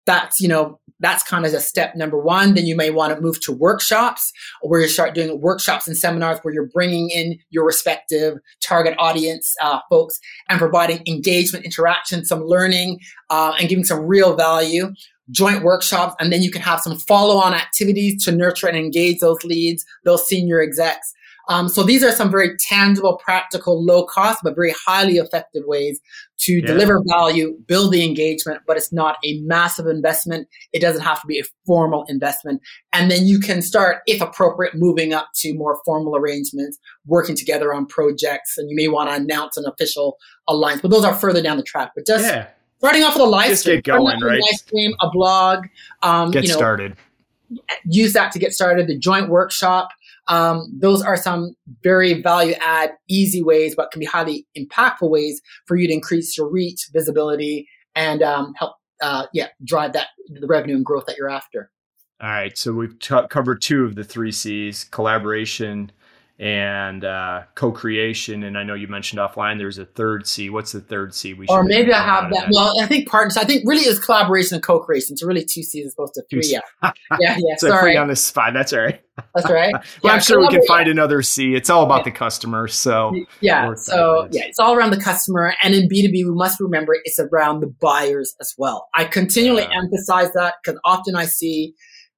that's, 0.04 0.40
you 0.40 0.46
know, 0.46 0.78
that's 1.00 1.22
kind 1.22 1.44
of 1.44 1.52
a 1.52 1.60
step 1.60 1.94
number 1.94 2.18
one. 2.18 2.54
Then 2.54 2.66
you 2.66 2.76
may 2.76 2.90
want 2.90 3.14
to 3.14 3.20
move 3.20 3.40
to 3.42 3.52
workshops 3.52 4.32
where 4.62 4.80
you 4.80 4.88
start 4.88 5.14
doing 5.14 5.40
workshops 5.40 5.86
and 5.86 5.96
seminars 5.96 6.38
where 6.42 6.54
you're 6.54 6.68
bringing 6.68 7.10
in 7.10 7.38
your 7.50 7.66
respective 7.66 8.38
target 8.62 8.94
audience 8.98 9.54
uh, 9.62 9.80
folks 9.90 10.18
and 10.48 10.58
providing 10.58 11.02
engagement, 11.06 11.64
interaction, 11.64 12.24
some 12.24 12.44
learning, 12.44 12.98
uh, 13.30 13.54
and 13.58 13.68
giving 13.68 13.84
some 13.84 14.00
real 14.00 14.36
value. 14.36 14.92
Joint 15.32 15.64
workshops, 15.64 16.14
and 16.20 16.32
then 16.32 16.40
you 16.40 16.52
can 16.52 16.62
have 16.62 16.80
some 16.80 16.96
follow 17.00 17.38
on 17.38 17.52
activities 17.52 18.24
to 18.24 18.30
nurture 18.30 18.68
and 18.68 18.76
engage 18.76 19.18
those 19.18 19.42
leads, 19.42 19.84
those 20.04 20.24
senior 20.24 20.60
execs. 20.60 21.12
Um, 21.48 21.68
so 21.68 21.82
these 21.82 22.02
are 22.02 22.12
some 22.12 22.30
very 22.30 22.56
tangible, 22.56 23.16
practical, 23.16 23.84
low 23.84 24.04
cost, 24.04 24.40
but 24.42 24.54
very 24.54 24.72
highly 24.72 25.18
effective 25.18 25.62
ways 25.66 26.00
to 26.38 26.54
yeah. 26.54 26.66
deliver 26.66 27.02
value, 27.06 27.56
build 27.66 27.92
the 27.92 28.04
engagement, 28.04 28.62
but 28.66 28.76
it's 28.76 28.92
not 28.92 29.16
a 29.24 29.40
massive 29.42 29.86
investment. 29.86 30.48
It 30.72 30.80
doesn't 30.80 31.02
have 31.02 31.20
to 31.20 31.26
be 31.26 31.38
a 31.38 31.44
formal 31.64 32.04
investment. 32.08 32.60
And 32.92 33.10
then 33.10 33.26
you 33.26 33.38
can 33.38 33.62
start, 33.62 33.98
if 34.06 34.20
appropriate, 34.20 34.74
moving 34.74 35.12
up 35.12 35.28
to 35.36 35.54
more 35.54 35.80
formal 35.84 36.16
arrangements, 36.16 36.78
working 37.06 37.36
together 37.36 37.72
on 37.72 37.86
projects, 37.86 38.58
and 38.58 38.68
you 38.68 38.76
may 38.76 38.88
want 38.88 39.10
to 39.10 39.16
announce 39.16 39.56
an 39.56 39.64
official 39.66 40.18
alliance, 40.48 40.80
but 40.80 40.90
those 40.90 41.04
are 41.04 41.14
further 41.14 41.42
down 41.42 41.56
the 41.56 41.62
track. 41.62 41.92
But 41.94 42.06
just 42.06 42.24
yeah. 42.24 42.48
starting 42.78 43.02
off 43.02 43.14
with 43.14 43.22
a 43.22 43.26
live 43.26 43.50
just 43.50 43.62
stream, 43.62 43.76
get 43.76 43.96
going, 43.96 44.20
right? 44.20 44.40
live 44.40 44.58
stream, 44.58 44.94
a 45.00 45.10
blog, 45.10 45.66
um, 46.02 46.30
get 46.30 46.44
you 46.44 46.50
know, 46.50 46.56
started. 46.56 46.96
Use 47.84 48.12
that 48.14 48.32
to 48.32 48.38
get 48.38 48.52
started. 48.52 48.88
The 48.88 48.98
joint 48.98 49.28
workshop, 49.28 49.90
um, 50.28 50.70
those 50.72 51.02
are 51.02 51.16
some 51.16 51.54
very 51.82 52.20
value 52.20 52.54
add, 52.60 52.92
easy 53.08 53.42
ways, 53.42 53.74
but 53.76 53.90
can 53.90 54.00
be 54.00 54.06
highly 54.06 54.46
impactful 54.58 55.08
ways 55.10 55.40
for 55.66 55.76
you 55.76 55.86
to 55.86 55.92
increase 55.92 56.36
your 56.36 56.50
reach, 56.50 56.88
visibility, 56.92 57.68
and 57.94 58.22
um, 58.22 58.52
help, 58.56 58.74
uh, 59.02 59.26
yeah, 59.32 59.48
drive 59.64 59.92
that 59.92 60.08
the 60.28 60.46
revenue 60.46 60.76
and 60.76 60.84
growth 60.84 61.06
that 61.06 61.16
you're 61.16 61.30
after. 61.30 61.70
All 62.20 62.28
right, 62.28 62.56
so 62.56 62.72
we've 62.72 62.98
t- 62.98 63.14
covered 63.28 63.60
two 63.60 63.84
of 63.84 63.94
the 63.94 64.04
three 64.04 64.32
C's: 64.32 64.84
collaboration, 64.84 65.92
and 66.38 67.04
uh, 67.04 67.42
co-creation. 67.54 68.42
And 68.42 68.58
I 68.58 68.62
know 68.62 68.74
you 68.74 68.88
mentioned 68.88 69.20
offline 69.20 69.58
there's 69.58 69.78
a 69.78 69.86
third 69.86 70.26
C. 70.26 70.50
What's 70.50 70.72
the 70.72 70.80
third 70.80 71.14
C? 71.14 71.32
We 71.32 71.46
should, 71.46 71.52
or 71.52 71.64
maybe 71.64 71.92
I 71.92 72.02
have 72.02 72.30
that. 72.32 72.48
Well, 72.50 72.74
I 72.80 72.86
think 72.86 73.08
partners. 73.08 73.36
I 73.36 73.44
think 73.44 73.62
really 73.66 73.86
is 73.86 73.98
collaboration 73.98 74.56
and 74.56 74.62
co-creation. 74.62 75.14
It's 75.14 75.22
really 75.22 75.44
two 75.44 75.62
C's 75.62 75.86
as 75.86 75.94
opposed 75.94 76.14
to 76.14 76.22
three. 76.30 76.42
Yeah, 76.46 76.92
yeah, 77.18 77.36
yeah. 77.38 77.54
so 77.58 77.68
sorry 77.68 77.96
on 77.96 78.08
the 78.08 78.16
spot. 78.16 78.52
That's 78.52 78.72
all 78.72 78.80
right. 78.80 79.00
That's 79.34 79.50
right. 79.50 79.72
well, 79.72 79.82
yeah, 80.04 80.12
I'm 80.12 80.20
sure 80.20 80.40
we 80.40 80.48
can 80.48 80.64
find 80.66 80.88
another 80.88 81.22
C. 81.22 81.54
It's 81.54 81.70
all 81.70 81.84
about 81.84 81.98
yeah. 81.98 82.04
the 82.04 82.10
customer. 82.12 82.68
So 82.68 83.12
yeah, 83.40 83.74
so 83.74 84.28
yeah, 84.30 84.44
it's 84.44 84.58
all 84.58 84.74
around 84.74 84.90
the 84.90 85.00
customer. 85.00 85.54
And 85.62 85.74
in 85.74 85.88
B2B, 85.88 86.12
we 86.12 86.24
must 86.24 86.60
remember 86.60 86.96
it's 87.04 87.18
around 87.18 87.60
the 87.60 87.74
buyers 87.80 88.34
as 88.40 88.54
well. 88.58 88.88
I 88.94 89.04
continually 89.04 89.62
yeah. 89.62 89.78
emphasize 89.82 90.32
that 90.34 90.54
because 90.62 90.78
often 90.84 91.16
I 91.16 91.24
see 91.24 91.74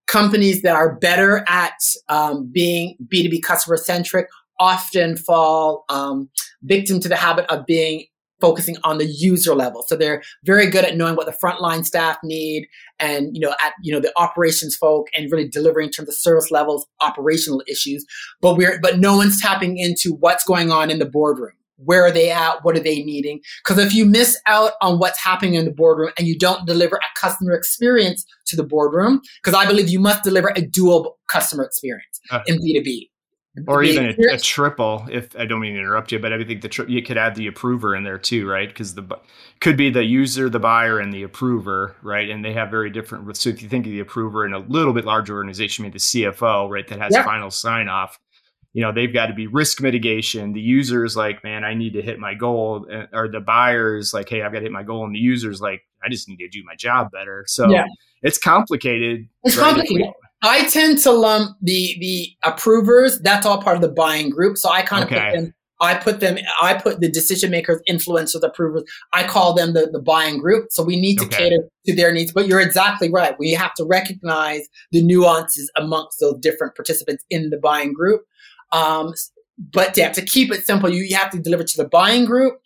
companies 0.08 0.62
that 0.62 0.74
are 0.74 0.96
better 0.96 1.44
at 1.48 1.74
um, 2.08 2.50
being 2.52 2.96
B2B 3.12 3.42
customer 3.42 3.76
centric 3.76 4.26
often 4.58 5.16
fall 5.16 5.84
um, 5.88 6.28
victim 6.62 6.98
to 7.00 7.08
the 7.08 7.16
habit 7.16 7.46
of 7.50 7.64
being 7.66 8.06
focusing 8.40 8.76
on 8.84 8.98
the 8.98 9.06
user 9.06 9.54
level. 9.54 9.84
So 9.86 9.96
they're 9.96 10.22
very 10.44 10.68
good 10.70 10.84
at 10.84 10.96
knowing 10.96 11.16
what 11.16 11.26
the 11.26 11.32
frontline 11.32 11.84
staff 11.84 12.18
need 12.22 12.68
and, 12.98 13.34
you 13.34 13.40
know, 13.40 13.54
at, 13.62 13.72
you 13.82 13.92
know, 13.92 14.00
the 14.00 14.12
operations 14.16 14.76
folk 14.76 15.08
and 15.16 15.30
really 15.30 15.48
delivering 15.48 15.86
in 15.86 15.92
terms 15.92 16.08
of 16.08 16.14
service 16.14 16.50
levels, 16.50 16.86
operational 17.00 17.62
issues. 17.68 18.04
But 18.40 18.56
we're, 18.56 18.80
but 18.80 18.98
no 18.98 19.16
one's 19.16 19.40
tapping 19.40 19.76
into 19.76 20.14
what's 20.14 20.44
going 20.44 20.70
on 20.70 20.90
in 20.90 21.00
the 21.00 21.04
boardroom 21.04 21.57
where 21.78 22.04
are 22.04 22.10
they 22.10 22.30
at? 22.30 22.64
What 22.64 22.76
are 22.76 22.80
they 22.80 23.02
needing? 23.02 23.40
Because 23.64 23.78
if 23.82 23.94
you 23.94 24.04
miss 24.04 24.38
out 24.46 24.72
on 24.80 24.98
what's 24.98 25.22
happening 25.22 25.54
in 25.54 25.64
the 25.64 25.70
boardroom 25.70 26.10
and 26.18 26.26
you 26.26 26.38
don't 26.38 26.66
deliver 26.66 26.96
a 26.96 27.20
customer 27.20 27.52
experience 27.52 28.24
to 28.46 28.56
the 28.56 28.64
boardroom, 28.64 29.20
because 29.42 29.54
I 29.54 29.66
believe 29.66 29.88
you 29.88 30.00
must 30.00 30.24
deliver 30.24 30.52
a 30.56 30.62
dual 30.62 31.18
customer 31.28 31.64
experience 31.64 32.20
uh, 32.30 32.40
in 32.46 32.56
B2B. 32.56 33.08
Or 33.66 33.82
even 33.82 34.06
a, 34.06 34.34
a, 34.34 34.38
triple, 34.38 35.06
if 35.10 35.34
I 35.36 35.44
don't 35.44 35.60
mean 35.60 35.74
to 35.74 35.80
interrupt 35.80 36.12
you, 36.12 36.18
but 36.18 36.32
I 36.32 36.44
think 36.44 36.60
the 36.60 36.68
tri- 36.68 36.86
you 36.86 37.02
could 37.02 37.16
add 37.16 37.34
the 37.34 37.48
approver 37.48 37.96
in 37.96 38.04
there 38.04 38.18
too, 38.18 38.46
right? 38.46 38.68
Because 38.68 38.94
the 38.94 39.02
could 39.60 39.76
be 39.76 39.90
the 39.90 40.04
user, 40.04 40.48
the 40.48 40.60
buyer, 40.60 41.00
and 41.00 41.12
the 41.12 41.24
approver, 41.24 41.96
right? 42.02 42.28
And 42.28 42.44
they 42.44 42.52
have 42.52 42.70
very 42.70 42.90
different. 42.90 43.36
So 43.36 43.50
if 43.50 43.62
you 43.62 43.68
think 43.68 43.86
of 43.86 43.92
the 43.92 44.00
approver 44.00 44.46
in 44.46 44.52
a 44.52 44.58
little 44.58 44.92
bit 44.92 45.04
larger 45.04 45.34
organization, 45.34 45.82
maybe 45.82 45.94
the 45.94 45.98
CFO, 45.98 46.68
right, 46.70 46.86
that 46.86 47.00
has 47.00 47.14
yep. 47.14 47.24
final 47.24 47.50
sign 47.50 47.88
off, 47.88 48.18
you 48.72 48.82
know 48.82 48.92
they've 48.92 49.12
got 49.12 49.26
to 49.26 49.34
be 49.34 49.46
risk 49.46 49.80
mitigation 49.80 50.52
the 50.52 50.60
user's 50.60 51.16
like 51.16 51.42
man 51.42 51.64
i 51.64 51.74
need 51.74 51.92
to 51.92 52.02
hit 52.02 52.18
my 52.18 52.34
goal 52.34 52.86
or 53.12 53.28
the 53.28 53.40
buyer's 53.40 54.12
like 54.12 54.28
hey 54.28 54.42
i've 54.42 54.52
got 54.52 54.58
to 54.58 54.64
hit 54.64 54.72
my 54.72 54.82
goal 54.82 55.04
and 55.04 55.14
the 55.14 55.18
user's 55.18 55.60
like 55.60 55.82
i 56.04 56.08
just 56.08 56.28
need 56.28 56.36
to 56.36 56.48
do 56.48 56.62
my 56.64 56.74
job 56.76 57.10
better 57.10 57.44
so 57.46 57.68
yeah. 57.68 57.84
it's 58.22 58.38
complicated 58.38 59.26
it's 59.44 59.56
right? 59.56 59.74
complicated 59.74 60.12
i 60.42 60.68
tend 60.68 60.98
to 60.98 61.10
lump 61.10 61.56
the 61.62 61.96
the 62.00 62.28
approvers 62.44 63.18
that's 63.20 63.46
all 63.46 63.60
part 63.60 63.76
of 63.76 63.82
the 63.82 63.88
buying 63.88 64.30
group 64.30 64.56
so 64.56 64.70
i 64.70 64.82
kind 64.82 65.02
of 65.02 65.10
okay. 65.10 65.30
put 65.30 65.40
them 65.40 65.54
I 65.80 65.94
put 65.94 66.20
them, 66.20 66.38
I 66.60 66.74
put 66.74 67.00
the 67.00 67.10
decision 67.10 67.50
makers, 67.50 67.80
influencers, 67.88 68.42
approvers, 68.42 68.82
I 69.12 69.24
call 69.24 69.54
them 69.54 69.74
the, 69.74 69.88
the 69.90 70.00
buying 70.00 70.38
group. 70.38 70.68
So 70.70 70.82
we 70.82 71.00
need 71.00 71.18
to 71.18 71.26
okay. 71.26 71.36
cater 71.36 71.68
to 71.86 71.94
their 71.94 72.12
needs. 72.12 72.32
But 72.32 72.48
you're 72.48 72.60
exactly 72.60 73.10
right. 73.10 73.38
We 73.38 73.52
have 73.52 73.74
to 73.74 73.84
recognize 73.84 74.66
the 74.90 75.02
nuances 75.02 75.70
amongst 75.76 76.18
those 76.20 76.34
different 76.40 76.74
participants 76.74 77.24
in 77.30 77.50
the 77.50 77.58
buying 77.58 77.92
group. 77.92 78.22
Um, 78.72 79.14
but 79.72 79.96
yeah, 79.96 80.12
to 80.12 80.22
keep 80.22 80.52
it 80.52 80.64
simple, 80.64 80.88
you, 80.88 81.02
you 81.02 81.16
have 81.16 81.30
to 81.30 81.38
deliver 81.38 81.64
to 81.64 81.76
the 81.76 81.88
buying 81.88 82.24
group, 82.24 82.60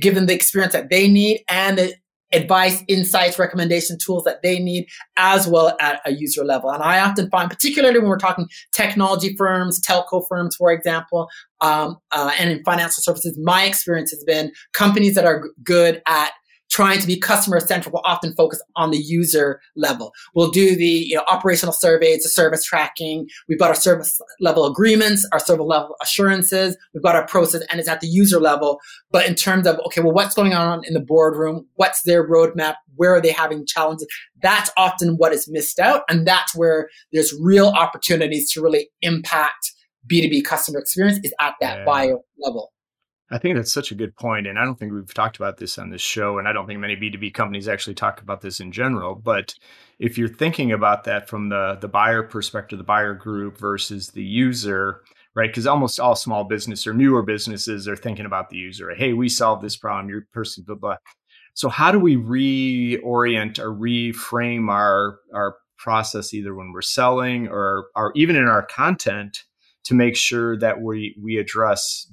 give 0.00 0.14
them 0.14 0.26
the 0.26 0.34
experience 0.34 0.72
that 0.72 0.90
they 0.90 1.08
need 1.08 1.44
and 1.48 1.78
the 1.78 1.94
advice, 2.32 2.82
insights, 2.88 3.38
recommendation 3.38 3.96
tools 3.98 4.24
that 4.24 4.42
they 4.42 4.58
need, 4.58 4.86
as 5.16 5.46
well 5.46 5.76
at 5.80 6.00
a 6.04 6.12
user 6.12 6.44
level. 6.44 6.70
And 6.70 6.82
I 6.82 7.00
often 7.00 7.30
find, 7.30 7.50
particularly 7.50 7.98
when 7.98 8.08
we're 8.08 8.18
talking 8.18 8.48
technology 8.72 9.34
firms, 9.36 9.80
telco 9.80 10.24
firms, 10.28 10.54
for 10.56 10.70
example, 10.70 11.28
um, 11.60 11.96
uh, 12.12 12.30
and 12.38 12.50
in 12.50 12.62
financial 12.64 13.02
services, 13.02 13.38
my 13.42 13.64
experience 13.64 14.10
has 14.10 14.22
been 14.24 14.52
companies 14.74 15.14
that 15.14 15.24
are 15.24 15.48
good 15.62 16.02
at 16.06 16.32
trying 16.70 17.00
to 17.00 17.06
be 17.06 17.18
customer 17.18 17.60
centric 17.60 17.92
will 17.92 18.02
often 18.04 18.34
focus 18.34 18.60
on 18.76 18.90
the 18.90 18.98
user 18.98 19.60
level. 19.76 20.12
We'll 20.34 20.50
do 20.50 20.76
the 20.76 20.84
you 20.84 21.16
know, 21.16 21.24
operational 21.28 21.72
surveys, 21.72 22.22
the 22.22 22.28
service 22.28 22.64
tracking. 22.64 23.26
We've 23.48 23.58
got 23.58 23.68
our 23.68 23.74
service 23.74 24.20
level 24.40 24.66
agreements, 24.66 25.26
our 25.32 25.38
service 25.38 25.64
level 25.66 25.96
assurances. 26.02 26.76
We've 26.94 27.02
got 27.02 27.16
our 27.16 27.26
process 27.26 27.62
and 27.70 27.80
it's 27.80 27.88
at 27.88 28.00
the 28.00 28.06
user 28.06 28.40
level. 28.40 28.80
But 29.10 29.26
in 29.26 29.34
terms 29.34 29.66
of, 29.66 29.78
okay, 29.86 30.00
well, 30.00 30.12
what's 30.12 30.34
going 30.34 30.54
on 30.54 30.84
in 30.84 30.94
the 30.94 31.00
boardroom? 31.00 31.66
What's 31.74 32.02
their 32.02 32.28
roadmap? 32.28 32.74
Where 32.96 33.14
are 33.14 33.20
they 33.20 33.32
having 33.32 33.66
challenges? 33.66 34.06
That's 34.42 34.70
often 34.76 35.16
what 35.16 35.32
is 35.32 35.48
missed 35.48 35.78
out. 35.78 36.02
And 36.08 36.26
that's 36.26 36.54
where 36.54 36.88
there's 37.12 37.34
real 37.40 37.68
opportunities 37.68 38.50
to 38.52 38.62
really 38.62 38.90
impact 39.02 39.72
B2B 40.10 40.44
customer 40.44 40.78
experience 40.78 41.18
is 41.22 41.34
at 41.40 41.54
that 41.60 41.78
yeah. 41.78 41.84
buyer 41.84 42.16
level. 42.38 42.72
I 43.30 43.38
think 43.38 43.56
that's 43.56 43.72
such 43.72 43.92
a 43.92 43.94
good 43.94 44.16
point, 44.16 44.46
and 44.46 44.58
I 44.58 44.64
don't 44.64 44.78
think 44.78 44.92
we've 44.92 45.12
talked 45.12 45.36
about 45.36 45.58
this 45.58 45.78
on 45.78 45.90
this 45.90 46.00
show, 46.00 46.38
and 46.38 46.48
I 46.48 46.52
don't 46.52 46.66
think 46.66 46.80
many 46.80 46.96
B 46.96 47.10
two 47.10 47.18
B 47.18 47.30
companies 47.30 47.68
actually 47.68 47.94
talk 47.94 48.22
about 48.22 48.40
this 48.40 48.58
in 48.58 48.72
general. 48.72 49.14
But 49.14 49.54
if 49.98 50.16
you're 50.16 50.28
thinking 50.28 50.72
about 50.72 51.04
that 51.04 51.28
from 51.28 51.50
the 51.50 51.76
the 51.80 51.88
buyer 51.88 52.22
perspective, 52.22 52.78
the 52.78 52.84
buyer 52.84 53.14
group 53.14 53.58
versus 53.58 54.08
the 54.08 54.22
user, 54.22 55.02
right? 55.34 55.50
Because 55.50 55.66
almost 55.66 56.00
all 56.00 56.16
small 56.16 56.44
business 56.44 56.86
or 56.86 56.94
newer 56.94 57.22
businesses 57.22 57.86
are 57.86 57.96
thinking 57.96 58.24
about 58.24 58.48
the 58.48 58.56
user. 58.56 58.94
Hey, 58.94 59.12
we 59.12 59.28
solved 59.28 59.62
this 59.62 59.76
problem. 59.76 60.08
Your 60.08 60.26
person, 60.32 60.64
blah 60.66 60.76
blah. 60.76 60.96
So 61.52 61.68
how 61.68 61.92
do 61.92 61.98
we 61.98 62.16
reorient 62.16 63.58
or 63.58 63.74
reframe 63.74 64.70
our 64.70 65.18
our 65.34 65.56
process 65.76 66.32
either 66.32 66.54
when 66.54 66.72
we're 66.72 66.80
selling 66.82 67.48
or 67.48 67.88
or 67.94 68.12
even 68.16 68.36
in 68.36 68.48
our 68.48 68.64
content 68.64 69.44
to 69.84 69.94
make 69.94 70.16
sure 70.16 70.56
that 70.58 70.80
we 70.80 71.14
we 71.22 71.36
address 71.36 72.10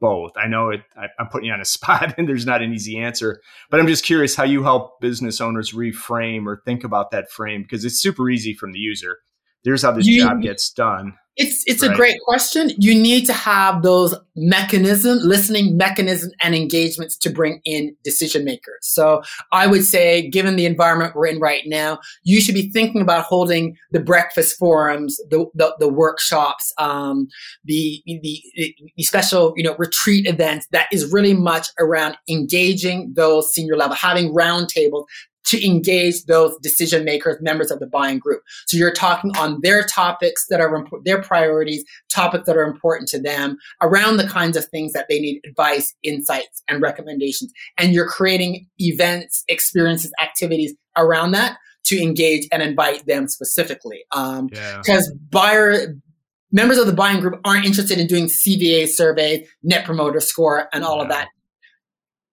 both? 0.00 0.32
I 0.36 0.46
know 0.46 0.70
it, 0.70 0.80
I, 0.96 1.06
am 1.18 1.28
putting 1.28 1.48
you 1.48 1.52
on 1.52 1.60
a 1.60 1.64
spot 1.66 2.14
and 2.18 2.28
there's 2.28 2.46
not 2.46 2.62
an 2.62 2.72
easy 2.72 2.98
answer, 2.98 3.40
but 3.70 3.80
I'm 3.80 3.86
just 3.86 4.04
curious 4.04 4.34
how 4.34 4.44
you 4.44 4.62
help 4.62 5.00
business 5.00 5.40
owners 5.40 5.72
reframe 5.72 6.46
or 6.46 6.62
think 6.64 6.84
about 6.84 7.10
that 7.10 7.30
frame 7.30 7.62
because 7.62 7.84
it's 7.84 8.00
super 8.00 8.28
easy 8.30 8.54
from 8.54 8.72
the 8.72 8.78
user. 8.78 9.18
There's 9.64 9.82
how 9.82 9.92
this 9.92 10.06
you, 10.06 10.22
job 10.22 10.42
gets 10.42 10.70
done. 10.70 11.14
It's 11.36 11.64
it's 11.66 11.82
right? 11.82 11.92
a 11.92 11.94
great 11.94 12.20
question. 12.26 12.70
You 12.76 12.94
need 12.94 13.24
to 13.24 13.32
have 13.32 13.82
those 13.82 14.14
mechanism, 14.36 15.18
listening 15.22 15.76
mechanism 15.76 16.32
and 16.42 16.54
engagements 16.54 17.16
to 17.18 17.30
bring 17.30 17.60
in 17.64 17.96
decision 18.04 18.44
makers. 18.44 18.80
So 18.82 19.22
I 19.52 19.66
would 19.66 19.84
say, 19.84 20.28
given 20.28 20.56
the 20.56 20.66
environment 20.66 21.14
we're 21.14 21.28
in 21.28 21.40
right 21.40 21.62
now, 21.66 21.98
you 22.24 22.40
should 22.40 22.54
be 22.54 22.70
thinking 22.72 23.00
about 23.00 23.24
holding 23.24 23.76
the 23.90 24.00
breakfast 24.00 24.58
forums, 24.58 25.16
the 25.30 25.46
the, 25.54 25.74
the 25.78 25.88
workshops, 25.88 26.74
um, 26.76 27.28
the, 27.64 28.02
the 28.06 28.42
the 28.96 29.02
special 29.02 29.54
you 29.56 29.62
know 29.62 29.76
retreat 29.78 30.26
events. 30.26 30.66
That 30.72 30.88
is 30.92 31.10
really 31.10 31.32
much 31.32 31.68
around 31.78 32.18
engaging 32.28 33.14
those 33.14 33.50
senior 33.50 33.76
level, 33.76 33.96
having 33.96 34.34
roundtables, 34.34 35.04
to 35.46 35.64
engage 35.66 36.24
those 36.24 36.56
decision 36.58 37.04
makers, 37.04 37.36
members 37.40 37.70
of 37.70 37.80
the 37.80 37.86
buying 37.86 38.18
group. 38.18 38.42
So 38.66 38.76
you're 38.76 38.92
talking 38.92 39.36
on 39.36 39.60
their 39.62 39.84
topics 39.84 40.46
that 40.48 40.60
are 40.60 40.74
important, 40.74 41.04
their 41.04 41.22
priorities, 41.22 41.84
topics 42.08 42.46
that 42.46 42.56
are 42.56 42.64
important 42.64 43.08
to 43.10 43.20
them 43.20 43.56
around 43.82 44.18
the 44.18 44.26
kinds 44.26 44.56
of 44.56 44.66
things 44.66 44.92
that 44.92 45.06
they 45.08 45.18
need 45.20 45.40
advice, 45.46 45.94
insights, 46.02 46.62
and 46.68 46.82
recommendations. 46.82 47.52
And 47.78 47.92
you're 47.92 48.08
creating 48.08 48.66
events, 48.78 49.44
experiences, 49.48 50.12
activities 50.22 50.74
around 50.96 51.32
that 51.32 51.56
to 51.84 52.00
engage 52.00 52.46
and 52.52 52.62
invite 52.62 53.06
them 53.06 53.26
specifically. 53.26 54.04
Um, 54.12 54.48
yeah. 54.52 54.82
buyer, 55.30 55.96
members 56.52 56.78
of 56.78 56.86
the 56.86 56.92
buying 56.92 57.20
group 57.20 57.40
aren't 57.44 57.64
interested 57.64 57.98
in 57.98 58.06
doing 58.06 58.26
CVA 58.26 58.88
surveys, 58.88 59.48
net 59.62 59.84
promoter 59.84 60.20
score, 60.20 60.68
and 60.72 60.84
all 60.84 60.98
yeah. 60.98 61.02
of 61.02 61.08
that 61.08 61.28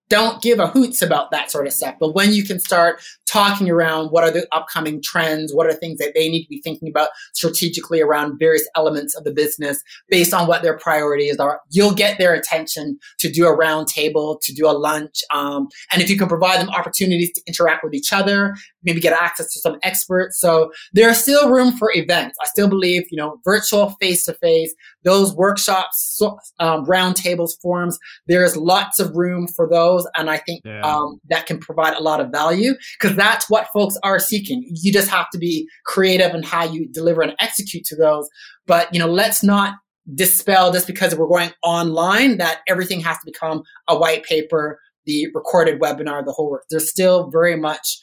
don't 0.09 0.41
give 0.41 0.59
a 0.59 0.67
hoots 0.67 1.01
about 1.01 1.31
that 1.31 1.51
sort 1.51 1.67
of 1.67 1.73
stuff. 1.73 1.95
But 1.99 2.13
when 2.13 2.33
you 2.33 2.43
can 2.43 2.59
start 2.59 3.01
talking 3.27 3.69
around 3.69 4.07
what 4.07 4.23
are 4.23 4.31
the 4.31 4.47
upcoming 4.51 5.01
trends, 5.01 5.53
what 5.53 5.67
are 5.67 5.73
things 5.73 5.99
that 5.99 6.13
they 6.15 6.29
need 6.29 6.43
to 6.43 6.49
be 6.49 6.61
thinking 6.61 6.87
about 6.87 7.09
strategically 7.33 8.01
around 8.01 8.39
various 8.39 8.67
elements 8.75 9.15
of 9.15 9.23
the 9.23 9.31
business 9.31 9.81
based 10.09 10.33
on 10.33 10.47
what 10.47 10.63
their 10.63 10.77
priorities 10.77 11.37
are, 11.37 11.61
you'll 11.69 11.93
get 11.93 12.17
their 12.17 12.33
attention 12.33 12.97
to 13.19 13.29
do 13.29 13.45
a 13.45 13.57
roundtable, 13.57 14.39
to 14.41 14.53
do 14.53 14.67
a 14.67 14.71
lunch. 14.71 15.23
Um, 15.33 15.67
and 15.91 16.01
if 16.01 16.09
you 16.09 16.17
can 16.17 16.27
provide 16.27 16.59
them 16.59 16.69
opportunities 16.69 17.33
to 17.33 17.41
interact 17.47 17.83
with 17.83 17.93
each 17.93 18.13
other, 18.13 18.55
maybe 18.83 19.01
get 19.01 19.19
access 19.19 19.51
to 19.53 19.59
some 19.59 19.77
experts. 19.83 20.39
So 20.39 20.71
there's 20.93 21.17
still 21.17 21.49
room 21.49 21.73
for 21.73 21.91
events. 21.93 22.37
I 22.41 22.45
still 22.45 22.69
believe, 22.69 23.03
you 23.11 23.17
know, 23.17 23.39
virtual 23.43 23.89
face 23.99 24.25
to 24.25 24.33
face, 24.35 24.73
those 25.03 25.33
workshops, 25.33 26.19
um, 26.59 26.85
roundtables, 26.85 27.51
forums, 27.61 27.99
there's 28.27 28.55
lots 28.55 28.99
of 28.99 29.15
room 29.15 29.47
for 29.47 29.67
those. 29.69 29.96
And 30.15 30.29
I 30.29 30.37
think 30.37 30.61
yeah. 30.65 30.81
um, 30.81 31.19
that 31.29 31.45
can 31.45 31.59
provide 31.59 31.95
a 31.95 32.01
lot 32.01 32.19
of 32.19 32.29
value 32.31 32.73
because 32.99 33.15
that's 33.15 33.49
what 33.49 33.69
folks 33.73 33.97
are 34.03 34.19
seeking. 34.19 34.63
You 34.69 34.91
just 34.91 35.09
have 35.09 35.29
to 35.31 35.37
be 35.37 35.67
creative 35.85 36.35
in 36.35 36.43
how 36.43 36.65
you 36.65 36.87
deliver 36.89 37.21
and 37.21 37.33
execute 37.39 37.85
to 37.85 37.95
those. 37.95 38.27
But, 38.65 38.93
you 38.93 38.99
know, 38.99 39.07
let's 39.07 39.43
not 39.43 39.75
dispel 40.15 40.71
just 40.71 40.87
because 40.87 41.15
we're 41.15 41.27
going 41.27 41.51
online 41.63 42.37
that 42.37 42.59
everything 42.67 42.99
has 43.01 43.17
to 43.17 43.25
become 43.25 43.63
a 43.87 43.97
white 43.97 44.23
paper, 44.23 44.79
the 45.05 45.27
recorded 45.33 45.79
webinar, 45.81 46.25
the 46.25 46.31
whole 46.31 46.49
work. 46.49 46.63
There's 46.69 46.89
still 46.89 47.29
very 47.29 47.57
much 47.57 47.99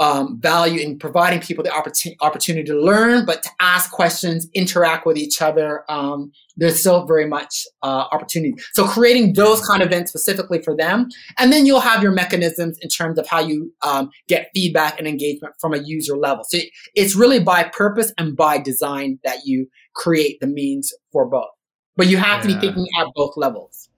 um, 0.00 0.40
value 0.40 0.80
in 0.80 0.98
providing 0.98 1.40
people 1.40 1.62
the 1.62 1.72
opportunity, 1.72 2.16
opportunity 2.20 2.64
to 2.64 2.78
learn, 2.78 3.24
but 3.24 3.42
to 3.42 3.50
ask 3.60 3.90
questions, 3.90 4.48
interact 4.54 5.06
with 5.06 5.16
each 5.16 5.40
other. 5.40 5.84
Um, 5.88 6.32
there's 6.56 6.80
still 6.80 7.06
very 7.06 7.26
much 7.26 7.66
uh, 7.82 8.06
opportunity. 8.10 8.54
So 8.72 8.86
creating 8.86 9.34
those 9.34 9.64
kind 9.66 9.82
of 9.82 9.88
events 9.88 10.10
specifically 10.10 10.60
for 10.60 10.76
them, 10.76 11.08
and 11.38 11.52
then 11.52 11.66
you'll 11.66 11.80
have 11.80 12.02
your 12.02 12.12
mechanisms 12.12 12.78
in 12.80 12.88
terms 12.88 13.18
of 13.18 13.26
how 13.26 13.40
you 13.40 13.72
um, 13.82 14.10
get 14.28 14.50
feedback 14.54 14.98
and 14.98 15.06
engagement 15.06 15.54
from 15.60 15.72
a 15.72 15.78
user 15.78 16.16
level. 16.16 16.44
So 16.44 16.58
it's 16.94 17.14
really 17.14 17.40
by 17.40 17.64
purpose 17.64 18.12
and 18.18 18.36
by 18.36 18.58
design 18.58 19.18
that 19.24 19.40
you 19.44 19.68
create 19.94 20.40
the 20.40 20.46
means 20.46 20.92
for 21.12 21.26
both. 21.26 21.50
But 21.96 22.08
you 22.08 22.16
have 22.16 22.44
yeah. 22.44 22.54
to 22.54 22.60
be 22.60 22.66
thinking 22.66 22.86
at 22.98 23.06
both 23.14 23.36
levels. 23.36 23.88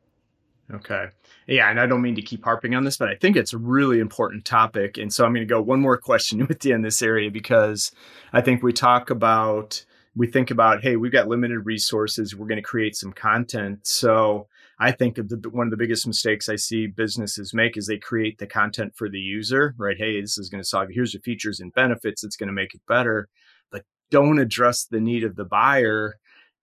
Okay 0.72 1.06
yeah, 1.46 1.70
and 1.70 1.78
I 1.78 1.86
don't 1.86 2.02
mean 2.02 2.14
to 2.14 2.22
keep 2.22 2.44
harping 2.44 2.74
on 2.74 2.84
this, 2.84 2.96
but 2.96 3.08
I 3.08 3.16
think 3.16 3.36
it's 3.36 3.52
a 3.52 3.58
really 3.58 4.00
important 4.00 4.44
topic. 4.44 4.96
And 4.96 5.12
so 5.12 5.24
I'm 5.24 5.34
going 5.34 5.46
to 5.46 5.52
go 5.52 5.60
one 5.60 5.80
more 5.80 5.98
question 5.98 6.46
with 6.48 6.64
you 6.64 6.74
in 6.74 6.82
this 6.82 7.02
area 7.02 7.30
because 7.30 7.92
I 8.32 8.40
think 8.40 8.62
we 8.62 8.72
talk 8.72 9.10
about, 9.10 9.84
we 10.16 10.26
think 10.26 10.50
about, 10.50 10.82
hey, 10.82 10.96
we've 10.96 11.12
got 11.12 11.28
limited 11.28 11.60
resources. 11.60 12.34
We're 12.34 12.46
going 12.46 12.56
to 12.56 12.62
create 12.62 12.96
some 12.96 13.12
content. 13.12 13.86
So 13.86 14.48
I 14.78 14.92
think 14.92 15.18
of 15.18 15.28
the, 15.28 15.50
one 15.50 15.66
of 15.66 15.70
the 15.70 15.76
biggest 15.76 16.06
mistakes 16.06 16.48
I 16.48 16.56
see 16.56 16.86
businesses 16.86 17.52
make 17.52 17.76
is 17.76 17.86
they 17.86 17.98
create 17.98 18.38
the 18.38 18.46
content 18.46 18.94
for 18.96 19.08
the 19.08 19.18
user, 19.18 19.74
right? 19.76 19.96
Hey, 19.98 20.20
this 20.20 20.38
is 20.38 20.48
going 20.48 20.62
to 20.62 20.68
solve, 20.68 20.88
here's 20.90 21.12
the 21.12 21.18
features 21.20 21.60
and 21.60 21.72
benefits. 21.74 22.24
It's 22.24 22.36
going 22.36 22.48
to 22.48 22.54
make 22.54 22.74
it 22.74 22.80
better. 22.88 23.28
But 23.70 23.84
don't 24.10 24.38
address 24.38 24.84
the 24.84 25.00
need 25.00 25.24
of 25.24 25.36
the 25.36 25.44
buyer 25.44 26.16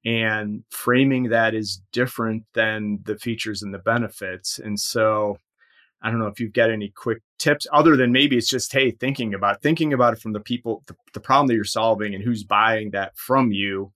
and 0.06 0.64
framing 0.70 1.30
that 1.30 1.54
is 1.54 1.82
different 1.92 2.44
than 2.54 3.00
the 3.04 3.18
features 3.18 3.62
and 3.62 3.74
the 3.74 3.80
benefits. 3.80 4.60
And 4.60 4.80
so 4.80 5.38
I 6.02 6.10
don't 6.10 6.20
know 6.20 6.28
if 6.28 6.40
you've 6.40 6.54
got 6.54 6.72
any 6.72 6.90
quick 6.90 7.22
tips 7.38 7.68
other 7.72 7.96
than 7.96 8.12
maybe 8.12 8.38
it's 8.38 8.50
just, 8.50 8.74
hey, 8.74 8.92
thinking 8.92 9.34
about 9.34 9.62
thinking 9.62 9.94
about 9.94 10.14
it 10.14 10.20
from 10.20 10.34
the 10.34 10.40
people, 10.40 10.84
the, 10.88 10.96
the 11.14 11.20
problem 11.20 11.48
that 11.48 11.56
you're 11.56 11.64
solving 11.64 12.16
and 12.16 12.24
who's 12.24 12.44
buying 12.44 12.92
that 12.92 13.16
from 13.16 13.52
you 13.52 13.92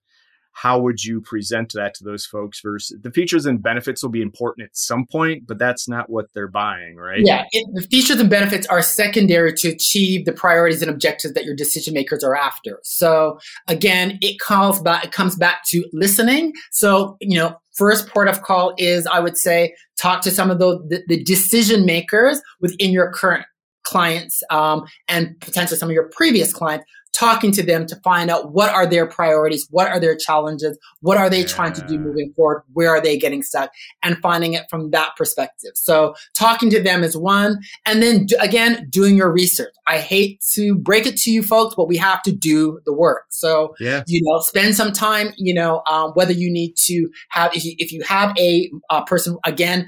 how 0.56 0.80
would 0.80 1.04
you 1.04 1.20
present 1.20 1.74
that 1.74 1.94
to 1.94 2.04
those 2.04 2.26
folks 2.26 2.62
versus 2.62 2.98
the 3.02 3.12
features 3.12 3.46
and 3.46 3.62
benefits 3.62 4.02
will 4.02 4.10
be 4.10 4.22
important 4.22 4.66
at 4.66 4.76
some 4.76 5.06
point 5.06 5.44
but 5.46 5.60
that's 5.60 5.88
not 5.88 6.10
what 6.10 6.28
they're 6.34 6.48
buying 6.48 6.96
right? 6.96 7.22
Yeah 7.24 7.44
it, 7.52 7.68
the 7.74 7.82
features 7.82 8.20
and 8.20 8.30
benefits 8.30 8.66
are 8.68 8.82
secondary 8.82 9.54
to 9.54 9.70
achieve 9.70 10.26
the 10.26 10.32
priorities 10.34 10.82
and 10.82 10.90
objectives 10.90 11.34
that 11.34 11.46
your 11.46 11.56
decision 11.56 11.94
makers 11.94 12.24
are 12.24 12.36
after. 12.36 12.80
So 12.84 13.38
again 13.68 14.18
it 14.22 14.40
calls 14.40 14.82
back 14.82 15.06
it 15.06 15.12
comes 15.12 15.36
back 15.36 15.66
to 15.68 15.86
listening. 15.94 16.54
So 16.72 17.18
you 17.20 17.38
know 17.38 17.58
first 17.74 18.08
port 18.08 18.30
of 18.30 18.42
call 18.42 18.74
is 18.78 19.06
i 19.08 19.20
would 19.20 19.38
say 19.38 19.76
talk 20.00 20.22
to 20.22 20.32
some 20.32 20.50
of 20.50 20.60
the, 20.60 21.04
the, 21.08 21.24
decision 21.24 21.86
makers 21.86 22.42
within 22.62 22.92
your 22.92 23.12
current 23.12 23.46
clients 23.84 24.42
um, 24.50 24.84
and 25.08 25.40
potentially 25.42 25.78
some 25.78 25.90
of 25.90 25.94
your 25.94 26.10
previous 26.10 26.52
clients 26.52 26.86
talking 27.16 27.52
to 27.54 27.64
them 27.64 27.86
to 27.88 27.96
find 27.98 28.30
out 28.30 28.52
what 28.52 28.72
are 28.72 28.86
their 28.86 29.06
priorities, 29.06 29.68
what 29.72 29.88
are 29.88 30.00
their 30.00 30.16
challenges, 30.16 30.78
what 31.00 31.18
are 31.18 31.30
they 31.30 31.42
yeah. 31.42 31.48
trying 31.48 31.74
to 31.74 31.82
do 31.88 31.98
moving 31.98 32.34
forward, 32.36 32.64
where 32.74 32.90
are 32.90 33.02
they 33.02 33.18
getting 33.18 33.42
stuck, 33.42 33.72
and 34.04 34.18
finding 34.18 34.54
it 34.54 34.66
from 34.70 34.92
that 34.92 35.16
perspective. 35.16 35.72
So 35.76 36.16
talking 36.38 36.70
to 36.72 36.82
them 36.82 37.04
is 37.04 37.16
one, 37.16 37.60
and 37.86 38.02
then 38.02 38.28
again 38.40 38.88
doing 38.90 39.16
your 39.16 39.32
research. 39.32 39.74
I 39.88 40.00
hate 40.00 40.44
to 40.54 40.76
break 40.76 41.06
it 41.06 41.18
to 41.18 41.32
you 41.32 41.44
folks, 41.44 41.76
but 41.76 41.88
we 41.88 41.98
have 41.98 42.22
to 42.24 42.32
do 42.32 42.80
the 42.86 42.94
work. 42.94 43.26
So 43.30 43.76
yeah. 43.80 44.04
you 44.08 44.22
know, 44.24 44.40
spend 44.40 44.76
some 44.76 44.92
time. 44.92 45.34
You 45.38 45.54
know, 45.54 45.84
um, 45.90 46.12
whether 46.12 46.34
you 46.34 46.52
need 46.52 46.76
to 46.86 47.10
have 47.30 47.56
if 47.56 47.64
you, 47.64 47.76
if 47.78 47.92
you 47.92 48.02
have 48.04 48.36
a, 48.38 48.70
a 48.90 49.04
person 49.06 49.38
again 49.46 49.88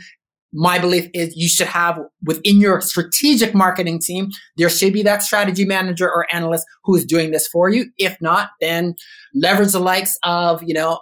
my 0.53 0.79
belief 0.79 1.09
is 1.13 1.35
you 1.35 1.49
should 1.49 1.67
have 1.67 1.99
within 2.23 2.59
your 2.59 2.79
strategic 2.81 3.53
marketing 3.53 3.99
team, 3.99 4.29
there 4.55 4.69
should 4.69 4.93
be 4.93 5.03
that 5.03 5.21
strategy 5.21 5.65
manager 5.65 6.09
or 6.09 6.25
analyst 6.33 6.65
who 6.83 6.95
is 6.95 7.05
doing 7.05 7.31
this 7.31 7.47
for 7.47 7.69
you. 7.69 7.85
If 7.97 8.19
not, 8.21 8.49
then 8.61 8.95
leverage 9.33 9.73
the 9.73 9.79
likes 9.79 10.17
of, 10.23 10.63
you 10.63 10.73
know, 10.73 10.99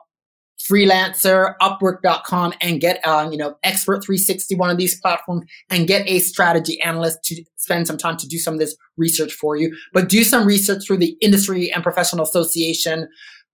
freelancer, 0.70 1.54
upwork.com 1.62 2.54
and 2.60 2.82
get, 2.82 3.06
um, 3.06 3.32
you 3.32 3.38
know, 3.38 3.56
expert 3.64 4.04
360, 4.04 4.56
one 4.56 4.70
of 4.70 4.78
these 4.78 5.00
platforms 5.00 5.46
and 5.70 5.88
get 5.88 6.08
a 6.08 6.20
strategy 6.20 6.82
analyst 6.82 7.24
to 7.26 7.44
spend 7.58 7.86
some 7.86 7.98
time 7.98 8.18
to 8.18 8.28
do 8.28 8.38
some 8.38 8.56
of 8.56 8.60
this 8.60 8.76
research 8.98 9.34
for 9.34 9.56
you, 9.56 9.76
but 9.94 10.10
do 10.10 10.24
some 10.24 10.48
research 10.48 10.86
through 10.86 10.98
the 10.98 11.16
industry 11.22 11.72
and 11.72 11.84
professional 11.84 12.24
association 12.24 13.08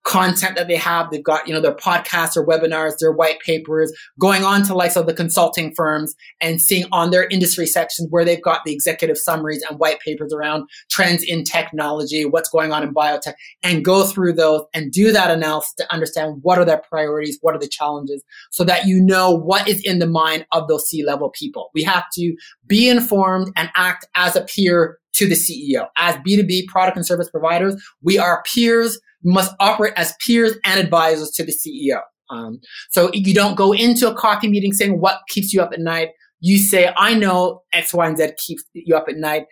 content 0.03 0.55
that 0.55 0.67
they 0.67 0.75
have. 0.75 1.09
They've 1.09 1.23
got, 1.23 1.47
you 1.47 1.53
know, 1.53 1.61
their 1.61 1.75
podcasts 1.75 2.35
or 2.35 2.45
webinars, 2.45 2.93
their 2.99 3.11
white 3.11 3.39
papers, 3.39 3.93
going 4.19 4.43
on 4.43 4.63
to 4.63 4.75
like 4.75 4.91
of 4.95 5.05
the 5.05 5.13
consulting 5.13 5.73
firms 5.73 6.15
and 6.41 6.59
seeing 6.59 6.85
on 6.91 7.11
their 7.11 7.27
industry 7.27 7.65
sections 7.65 8.09
where 8.09 8.25
they've 8.25 8.41
got 8.41 8.61
the 8.65 8.73
executive 8.73 9.17
summaries 9.17 9.63
and 9.69 9.79
white 9.79 9.99
papers 9.99 10.33
around 10.33 10.67
trends 10.89 11.23
in 11.23 11.43
technology, 11.43 12.25
what's 12.25 12.49
going 12.49 12.71
on 12.71 12.83
in 12.83 12.93
biotech, 12.93 13.35
and 13.63 13.85
go 13.85 14.05
through 14.05 14.33
those 14.33 14.63
and 14.73 14.91
do 14.91 15.11
that 15.11 15.31
analysis 15.31 15.73
to 15.75 15.93
understand 15.93 16.39
what 16.41 16.57
are 16.57 16.65
their 16.65 16.81
priorities, 16.89 17.37
what 17.41 17.55
are 17.55 17.59
the 17.59 17.67
challenges, 17.67 18.23
so 18.49 18.63
that 18.63 18.85
you 18.85 19.01
know 19.01 19.31
what 19.31 19.67
is 19.67 19.81
in 19.83 19.99
the 19.99 20.07
mind 20.07 20.45
of 20.51 20.67
those 20.67 20.87
C-level 20.87 21.29
people. 21.29 21.69
We 21.73 21.83
have 21.83 22.03
to 22.15 22.35
be 22.67 22.89
informed 22.89 23.53
and 23.55 23.69
act 23.75 24.05
as 24.15 24.35
a 24.35 24.41
peer 24.41 24.97
to 25.13 25.27
the 25.27 25.35
CEO. 25.35 25.87
As 25.97 26.15
B2B 26.17 26.67
product 26.67 26.97
and 26.97 27.05
service 27.05 27.29
providers, 27.29 27.81
we 28.01 28.17
are 28.17 28.43
peers 28.43 28.99
must 29.23 29.53
operate 29.59 29.93
as 29.95 30.13
peers 30.25 30.53
and 30.65 30.79
advisors 30.79 31.29
to 31.31 31.43
the 31.43 31.51
CEO. 31.51 32.01
Um, 32.31 32.61
so 32.89 33.11
you 33.13 33.33
don't 33.33 33.55
go 33.55 33.73
into 33.73 34.09
a 34.09 34.15
coffee 34.15 34.47
meeting 34.47 34.73
saying 34.73 34.99
what 34.99 35.19
keeps 35.27 35.53
you 35.53 35.61
up 35.61 35.73
at 35.73 35.79
night. 35.79 36.09
You 36.39 36.57
say, 36.57 36.91
I 36.97 37.13
know 37.13 37.61
X, 37.73 37.93
Y, 37.93 38.07
and 38.07 38.17
Z 38.17 38.31
keeps 38.37 38.63
you 38.73 38.95
up 38.95 39.07
at 39.07 39.17
night. 39.17 39.45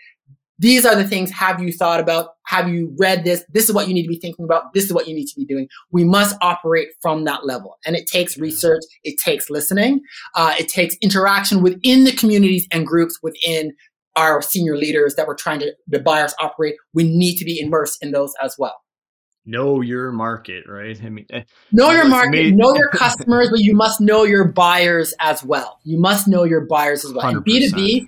These 0.58 0.86
are 0.86 0.96
the 0.96 1.06
things. 1.06 1.32
Have 1.32 1.62
you 1.62 1.72
thought 1.72 2.02
about? 2.02 2.32
Have 2.48 2.68
you 2.68 2.94
read 2.98 3.24
this? 3.24 3.46
This 3.54 3.70
is 3.70 3.76
what 3.76 3.88
you 3.88 3.94
need 3.94 4.04
to 4.04 4.10
be 4.10 4.20
thinking 4.20 4.44
about. 4.44 4.74
This 4.74 4.86
is 4.86 4.94
what 4.94 5.08
you 5.08 5.16
need 5.16 5.28
to 5.28 5.36
be 5.36 5.46
doing. 5.46 5.68
We 5.92 6.04
must 6.04 6.36
operate 6.42 6.90
from 7.02 7.24
that 7.26 7.46
level. 7.46 7.78
And 7.86 7.96
it 7.96 8.08
takes 8.08 8.38
research. 8.38 8.82
It 9.04 9.18
takes 9.20 9.50
listening. 9.50 10.02
Uh, 10.36 10.56
it 10.60 10.68
takes 10.68 10.96
interaction 11.02 11.62
within 11.62 12.04
the 12.04 12.12
communities 12.12 12.68
and 12.74 12.86
groups 12.86 13.20
within 13.24 13.74
our 14.18 14.42
senior 14.42 14.76
leaders 14.76 15.16
that 15.16 15.28
we're 15.28 15.36
trying 15.36 15.60
to, 15.60 15.74
the 15.88 16.00
buyers 16.00 16.36
operate. 16.42 16.76
We 16.94 17.04
need 17.04 17.38
to 17.38 17.46
be 17.46 17.60
immersed 17.62 18.04
in 18.04 18.12
those 18.12 18.34
as 18.42 18.56
well 18.58 18.76
know 19.50 19.82
your 19.82 20.12
market, 20.12 20.66
right? 20.68 21.00
I 21.04 21.10
mean, 21.10 21.26
eh, 21.30 21.44
know 21.72 21.92
your 21.92 22.08
market, 22.08 22.54
know 22.54 22.76
your 22.76 22.90
customers, 22.90 23.50
but 23.50 23.60
you 23.60 23.76
must 23.76 24.00
know 24.00 24.24
your 24.24 24.46
buyers 24.46 25.14
as 25.20 25.44
well. 25.44 25.80
You 25.84 26.00
must 26.00 26.28
know 26.28 26.44
your 26.44 26.62
buyers 26.62 27.04
as 27.06 27.14
well. 27.14 27.40
B 27.42 27.70
two 27.70 27.76
B, 27.76 28.08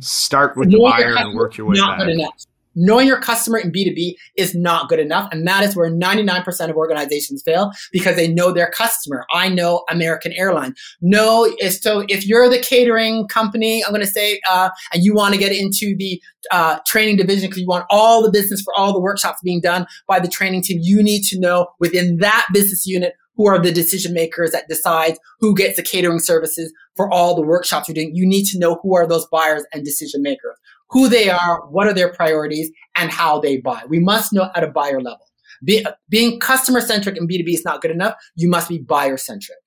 start 0.00 0.56
with 0.56 0.70
the 0.70 0.78
buyer 0.78 1.16
and 1.16 1.34
work 1.34 1.56
your 1.56 1.66
way 1.66 1.76
not 1.76 1.98
back. 1.98 2.06
Good 2.06 2.14
enough 2.14 2.46
knowing 2.76 3.06
your 3.06 3.20
customer 3.20 3.58
in 3.58 3.72
B2B 3.72 4.14
is 4.36 4.54
not 4.54 4.88
good 4.88 5.00
enough. 5.00 5.28
And 5.32 5.46
that 5.46 5.64
is 5.64 5.74
where 5.74 5.90
99% 5.90 6.70
of 6.70 6.76
organizations 6.76 7.42
fail 7.42 7.72
because 7.90 8.16
they 8.16 8.28
know 8.28 8.52
their 8.52 8.70
customer. 8.70 9.26
I 9.32 9.48
know 9.48 9.84
American 9.90 10.32
Airlines. 10.32 10.78
No, 11.00 11.50
so 11.70 12.04
if 12.08 12.26
you're 12.26 12.48
the 12.48 12.60
catering 12.60 13.26
company, 13.28 13.82
I'm 13.84 13.90
going 13.90 14.04
to 14.04 14.10
say, 14.10 14.40
uh, 14.48 14.70
and 14.92 15.02
you 15.02 15.14
want 15.14 15.34
to 15.34 15.40
get 15.40 15.52
into 15.52 15.96
the 15.96 16.20
uh, 16.50 16.78
training 16.86 17.16
division 17.16 17.48
because 17.48 17.60
you 17.60 17.66
want 17.66 17.86
all 17.90 18.22
the 18.22 18.30
business 18.30 18.62
for 18.62 18.72
all 18.76 18.92
the 18.92 19.00
workshops 19.00 19.40
being 19.42 19.60
done 19.60 19.86
by 20.06 20.20
the 20.20 20.28
training 20.28 20.62
team, 20.62 20.78
you 20.82 21.02
need 21.02 21.22
to 21.24 21.40
know 21.40 21.68
within 21.80 22.18
that 22.18 22.46
business 22.52 22.86
unit 22.86 23.14
who 23.36 23.46
are 23.46 23.58
the 23.58 23.72
decision 23.72 24.14
makers 24.14 24.52
that 24.52 24.68
decide 24.68 25.16
who 25.40 25.54
gets 25.54 25.76
the 25.76 25.82
catering 25.82 26.18
services 26.18 26.72
for 26.96 27.12
all 27.12 27.34
the 27.34 27.42
workshops 27.42 27.88
you're 27.88 27.94
doing. 27.94 28.14
You 28.14 28.26
need 28.26 28.44
to 28.46 28.58
know 28.58 28.78
who 28.82 28.96
are 28.96 29.06
those 29.06 29.26
buyers 29.26 29.64
and 29.72 29.84
decision 29.84 30.22
makers 30.22 30.56
who 30.90 31.08
they 31.08 31.28
are, 31.28 31.66
what 31.68 31.86
are 31.86 31.94
their 31.94 32.12
priorities, 32.12 32.70
and 32.96 33.10
how 33.10 33.40
they 33.40 33.58
buy. 33.58 33.82
We 33.88 34.00
must 34.00 34.32
know 34.32 34.50
at 34.54 34.64
a 34.64 34.68
buyer 34.68 35.00
level. 35.00 35.26
Be, 35.64 35.86
being 36.08 36.38
customer 36.38 36.80
centric 36.80 37.16
in 37.16 37.26
B2B 37.26 37.54
is 37.54 37.64
not 37.64 37.80
good 37.80 37.90
enough. 37.90 38.14
You 38.34 38.48
must 38.48 38.68
be 38.68 38.78
buyer 38.78 39.16
centric. 39.16 39.58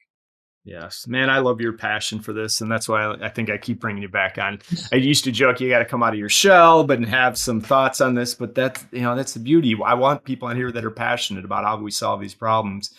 Yes, 0.66 1.08
man, 1.08 1.30
I 1.30 1.40
love 1.40 1.62
your 1.62 1.74
passion 1.74 2.20
for 2.20 2.34
this, 2.34 2.62
and 2.62 2.72
that's 2.72 2.88
why 2.88 3.16
I, 3.22 3.30
think 3.30 3.50
I 3.50 3.58
keep 3.58 3.80
bringing 3.80 4.04
you 4.04 4.10
back 4.10 4.38
on. 4.38 4.60
I 4.92 4.98
used 4.98 5.24
to 5.24 5.32
joke 5.32 5.60
you 5.60 5.70
got 5.70 5.80
to 5.80 5.86
come 5.86 6.04
out 6.04 6.14
of 6.14 6.20
your 6.20 6.30
shell, 6.30 6.84
but 6.84 7.02
have 7.06 7.38
some 7.38 7.62
thoughts 7.62 8.02
on 8.02 8.14
this. 8.14 8.36
But 8.36 8.54
that's 8.56 8.86
you 8.92 9.02
know 9.02 9.16
that's 9.16 9.34
the 9.34 9.40
beauty. 9.40 9.76
I 9.84 9.96
want 9.96 10.26
people 10.26 10.48
on 10.48 10.58
here 10.58 10.72
that 10.72 10.86
are 10.86 10.92
passionate 10.92 11.46
about 11.46 11.64
how 11.64 11.78
we 11.78 11.92
solve 11.92 12.22
these 12.22 12.36
problems. 12.36 12.94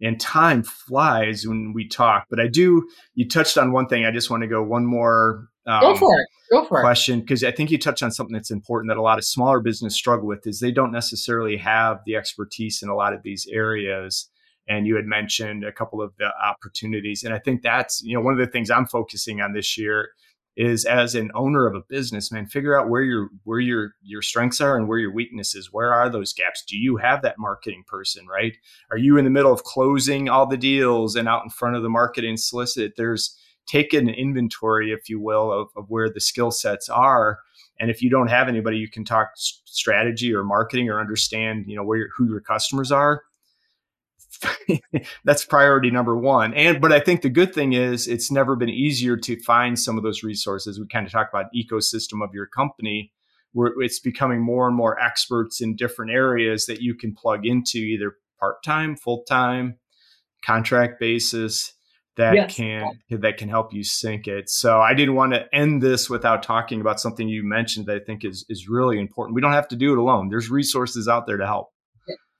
And 0.00 0.18
time 0.18 0.62
flies 0.62 1.46
when 1.46 1.74
we 1.74 1.86
talk. 1.86 2.24
But 2.30 2.40
I 2.40 2.46
do. 2.46 2.88
You 3.14 3.28
touched 3.28 3.58
on 3.58 3.72
one 3.72 3.86
thing. 3.86 4.06
I 4.06 4.12
just 4.12 4.30
want 4.30 4.42
to 4.42 4.46
go 4.46 4.62
one 4.62 4.86
more 4.86 5.48
um, 5.70 5.80
go 5.80 5.96
for 5.96 6.20
it. 6.20 6.28
Go 6.50 6.64
for 6.64 6.80
question 6.80 7.20
because 7.20 7.44
I 7.44 7.52
think 7.52 7.70
you 7.70 7.78
touched 7.78 8.02
on 8.02 8.10
something 8.10 8.34
that's 8.34 8.50
important 8.50 8.90
that 8.90 8.96
a 8.96 9.02
lot 9.02 9.18
of 9.18 9.24
smaller 9.24 9.60
business 9.60 9.94
struggle 9.94 10.26
with 10.26 10.46
is 10.46 10.60
they 10.60 10.72
don't 10.72 10.92
necessarily 10.92 11.56
have 11.56 12.00
the 12.06 12.16
expertise 12.16 12.82
in 12.82 12.88
a 12.88 12.94
lot 12.94 13.12
of 13.12 13.22
these 13.22 13.46
areas. 13.50 14.28
And 14.68 14.86
you 14.86 14.96
had 14.96 15.06
mentioned 15.06 15.64
a 15.64 15.72
couple 15.72 16.00
of 16.00 16.12
the 16.18 16.30
opportunities, 16.44 17.24
and 17.24 17.34
I 17.34 17.38
think 17.38 17.62
that's 17.62 18.02
you 18.02 18.14
know 18.14 18.20
one 18.20 18.34
of 18.34 18.38
the 18.38 18.50
things 18.50 18.70
I'm 18.70 18.86
focusing 18.86 19.40
on 19.40 19.52
this 19.52 19.76
year 19.78 20.10
is 20.56 20.84
as 20.84 21.14
an 21.14 21.30
owner 21.34 21.66
of 21.66 21.74
a 21.74 21.82
business, 21.88 22.30
man, 22.30 22.46
figure 22.46 22.78
out 22.78 22.88
where 22.88 23.02
your 23.02 23.30
where 23.44 23.60
your 23.60 23.94
your 24.02 24.22
strengths 24.22 24.60
are 24.60 24.76
and 24.76 24.88
where 24.88 24.98
your 24.98 25.12
weaknesses. 25.12 25.70
Where 25.72 25.94
are 25.94 26.10
those 26.10 26.32
gaps? 26.32 26.64
Do 26.66 26.76
you 26.76 26.96
have 26.98 27.22
that 27.22 27.38
marketing 27.38 27.84
person, 27.86 28.26
right? 28.26 28.56
Are 28.90 28.98
you 28.98 29.16
in 29.16 29.24
the 29.24 29.30
middle 29.30 29.52
of 29.52 29.64
closing 29.64 30.28
all 30.28 30.46
the 30.46 30.56
deals 30.56 31.16
and 31.16 31.28
out 31.28 31.44
in 31.44 31.50
front 31.50 31.76
of 31.76 31.82
the 31.82 31.88
marketing 31.88 32.36
solicit? 32.36 32.94
There's 32.96 33.36
take 33.70 33.92
an 33.92 34.08
inventory, 34.08 34.92
if 34.92 35.08
you 35.08 35.20
will, 35.20 35.52
of, 35.52 35.68
of 35.76 35.88
where 35.88 36.10
the 36.10 36.20
skill 36.20 36.50
sets 36.50 36.88
are. 36.88 37.38
And 37.78 37.90
if 37.90 38.02
you 38.02 38.10
don't 38.10 38.28
have 38.28 38.48
anybody, 38.48 38.76
you 38.78 38.90
can 38.90 39.04
talk 39.04 39.30
strategy 39.36 40.34
or 40.34 40.42
marketing 40.42 40.90
or 40.90 41.00
understand, 41.00 41.64
you 41.68 41.76
know, 41.76 41.84
where 41.84 42.08
who 42.16 42.28
your 42.28 42.40
customers 42.40 42.90
are. 42.90 43.22
That's 45.24 45.44
priority 45.44 45.90
number 45.90 46.16
one. 46.16 46.52
And 46.54 46.80
but 46.80 46.92
I 46.92 47.00
think 47.00 47.22
the 47.22 47.30
good 47.30 47.54
thing 47.54 47.72
is 47.72 48.08
it's 48.08 48.30
never 48.30 48.56
been 48.56 48.68
easier 48.68 49.16
to 49.18 49.40
find 49.42 49.78
some 49.78 49.96
of 49.96 50.02
those 50.02 50.22
resources. 50.22 50.78
We 50.78 50.86
kind 50.88 51.06
of 51.06 51.12
talk 51.12 51.28
about 51.32 51.46
ecosystem 51.54 52.24
of 52.24 52.34
your 52.34 52.46
company 52.46 53.12
where 53.52 53.72
it's 53.78 53.98
becoming 53.98 54.40
more 54.40 54.68
and 54.68 54.76
more 54.76 55.00
experts 55.00 55.60
in 55.60 55.74
different 55.74 56.12
areas 56.12 56.66
that 56.66 56.80
you 56.80 56.94
can 56.94 57.14
plug 57.14 57.44
into 57.44 57.78
either 57.78 58.14
part-time, 58.38 58.96
full-time, 58.96 59.76
contract 60.44 61.00
basis 61.00 61.74
that 62.16 62.34
yes. 62.34 62.54
can 62.54 62.90
that 63.10 63.36
can 63.36 63.48
help 63.48 63.72
you 63.72 63.84
sync 63.84 64.26
it. 64.26 64.48
So 64.50 64.80
I 64.80 64.94
didn't 64.94 65.14
want 65.14 65.32
to 65.32 65.44
end 65.54 65.82
this 65.82 66.10
without 66.10 66.42
talking 66.42 66.80
about 66.80 67.00
something 67.00 67.28
you 67.28 67.42
mentioned 67.42 67.86
that 67.86 67.96
I 67.96 68.00
think 68.04 68.24
is 68.24 68.44
is 68.48 68.68
really 68.68 68.98
important. 68.98 69.34
We 69.34 69.40
don't 69.40 69.52
have 69.52 69.68
to 69.68 69.76
do 69.76 69.92
it 69.92 69.98
alone. 69.98 70.28
There's 70.28 70.50
resources 70.50 71.08
out 71.08 71.26
there 71.26 71.36
to 71.36 71.46
help. 71.46 71.68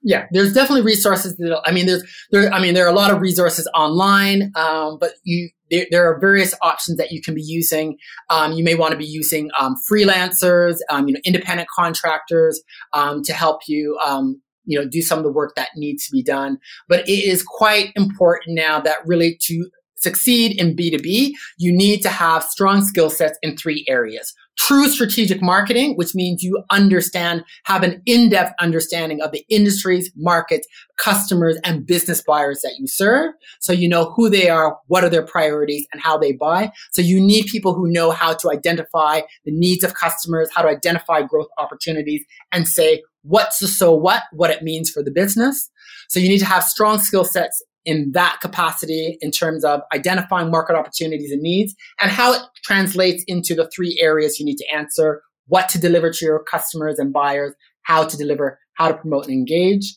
Yeah, 0.02 0.26
there's 0.30 0.54
definitely 0.54 0.82
resources. 0.82 1.36
That, 1.36 1.60
I 1.66 1.72
mean, 1.72 1.86
there's 1.86 2.02
there. 2.30 2.50
I 2.52 2.60
mean, 2.60 2.72
there 2.72 2.86
are 2.86 2.90
a 2.90 2.94
lot 2.94 3.10
of 3.10 3.20
resources 3.20 3.68
online, 3.74 4.50
um, 4.56 4.96
but 4.98 5.12
you 5.24 5.50
there, 5.70 5.86
there, 5.90 6.10
are 6.10 6.18
various 6.18 6.54
options 6.62 6.96
that 6.96 7.12
you 7.12 7.20
can 7.20 7.34
be 7.34 7.42
using. 7.42 7.98
Um, 8.30 8.52
you 8.52 8.64
may 8.64 8.74
want 8.74 8.92
to 8.92 8.98
be 8.98 9.04
using 9.04 9.50
um, 9.58 9.74
freelancers, 9.90 10.78
um, 10.88 11.06
you 11.06 11.14
know, 11.14 11.20
independent 11.24 11.68
contractors 11.68 12.62
um, 12.94 13.22
to 13.24 13.34
help 13.34 13.60
you 13.68 13.98
um, 14.04 14.40
you 14.70 14.78
know, 14.78 14.88
do 14.88 15.02
some 15.02 15.18
of 15.18 15.24
the 15.24 15.32
work 15.32 15.54
that 15.56 15.70
needs 15.76 16.06
to 16.06 16.12
be 16.12 16.22
done. 16.22 16.58
But 16.88 17.08
it 17.08 17.24
is 17.24 17.42
quite 17.42 17.92
important 17.96 18.54
now 18.56 18.80
that 18.80 18.98
really 19.04 19.36
to 19.42 19.68
succeed 19.96 20.58
in 20.58 20.74
B2B, 20.74 21.32
you 21.58 21.72
need 21.72 22.00
to 22.02 22.08
have 22.08 22.44
strong 22.44 22.82
skill 22.82 23.10
sets 23.10 23.38
in 23.42 23.56
three 23.56 23.84
areas. 23.88 24.32
True 24.66 24.88
strategic 24.88 25.40
marketing, 25.40 25.96
which 25.96 26.14
means 26.14 26.42
you 26.42 26.62
understand, 26.70 27.44
have 27.64 27.82
an 27.82 28.02
in-depth 28.04 28.52
understanding 28.60 29.22
of 29.22 29.32
the 29.32 29.42
industries, 29.48 30.12
markets, 30.16 30.68
customers, 30.98 31.58
and 31.64 31.86
business 31.86 32.22
buyers 32.22 32.60
that 32.60 32.74
you 32.78 32.86
serve. 32.86 33.32
So 33.60 33.72
you 33.72 33.88
know 33.88 34.12
who 34.14 34.28
they 34.28 34.50
are, 34.50 34.76
what 34.86 35.02
are 35.02 35.08
their 35.08 35.24
priorities, 35.24 35.86
and 35.92 36.02
how 36.02 36.18
they 36.18 36.32
buy. 36.32 36.72
So 36.92 37.00
you 37.00 37.22
need 37.22 37.46
people 37.46 37.72
who 37.72 37.90
know 37.90 38.10
how 38.10 38.34
to 38.34 38.50
identify 38.50 39.22
the 39.46 39.50
needs 39.50 39.82
of 39.82 39.94
customers, 39.94 40.50
how 40.54 40.60
to 40.60 40.68
identify 40.68 41.22
growth 41.22 41.48
opportunities, 41.56 42.22
and 42.52 42.68
say, 42.68 43.02
what's 43.22 43.60
the 43.60 43.66
so 43.66 43.94
what, 43.94 44.24
what 44.32 44.50
it 44.50 44.62
means 44.62 44.90
for 44.90 45.02
the 45.02 45.10
business. 45.10 45.70
So 46.10 46.20
you 46.20 46.28
need 46.28 46.40
to 46.40 46.46
have 46.46 46.64
strong 46.64 46.98
skill 46.98 47.24
sets 47.24 47.64
in 47.84 48.10
that 48.12 48.38
capacity 48.40 49.16
in 49.20 49.30
terms 49.30 49.64
of 49.64 49.80
identifying 49.94 50.50
market 50.50 50.76
opportunities 50.76 51.32
and 51.32 51.42
needs 51.42 51.74
and 52.00 52.10
how 52.10 52.32
it 52.32 52.42
translates 52.64 53.24
into 53.26 53.54
the 53.54 53.70
three 53.74 53.98
areas 54.00 54.38
you 54.38 54.44
need 54.44 54.56
to 54.56 54.66
answer 54.74 55.22
what 55.46 55.68
to 55.68 55.78
deliver 55.78 56.10
to 56.10 56.24
your 56.24 56.42
customers 56.44 56.98
and 56.98 57.12
buyers, 57.12 57.54
how 57.82 58.04
to 58.04 58.16
deliver, 58.16 58.58
how 58.74 58.88
to 58.88 58.94
promote 58.94 59.24
and 59.24 59.34
engage. 59.34 59.96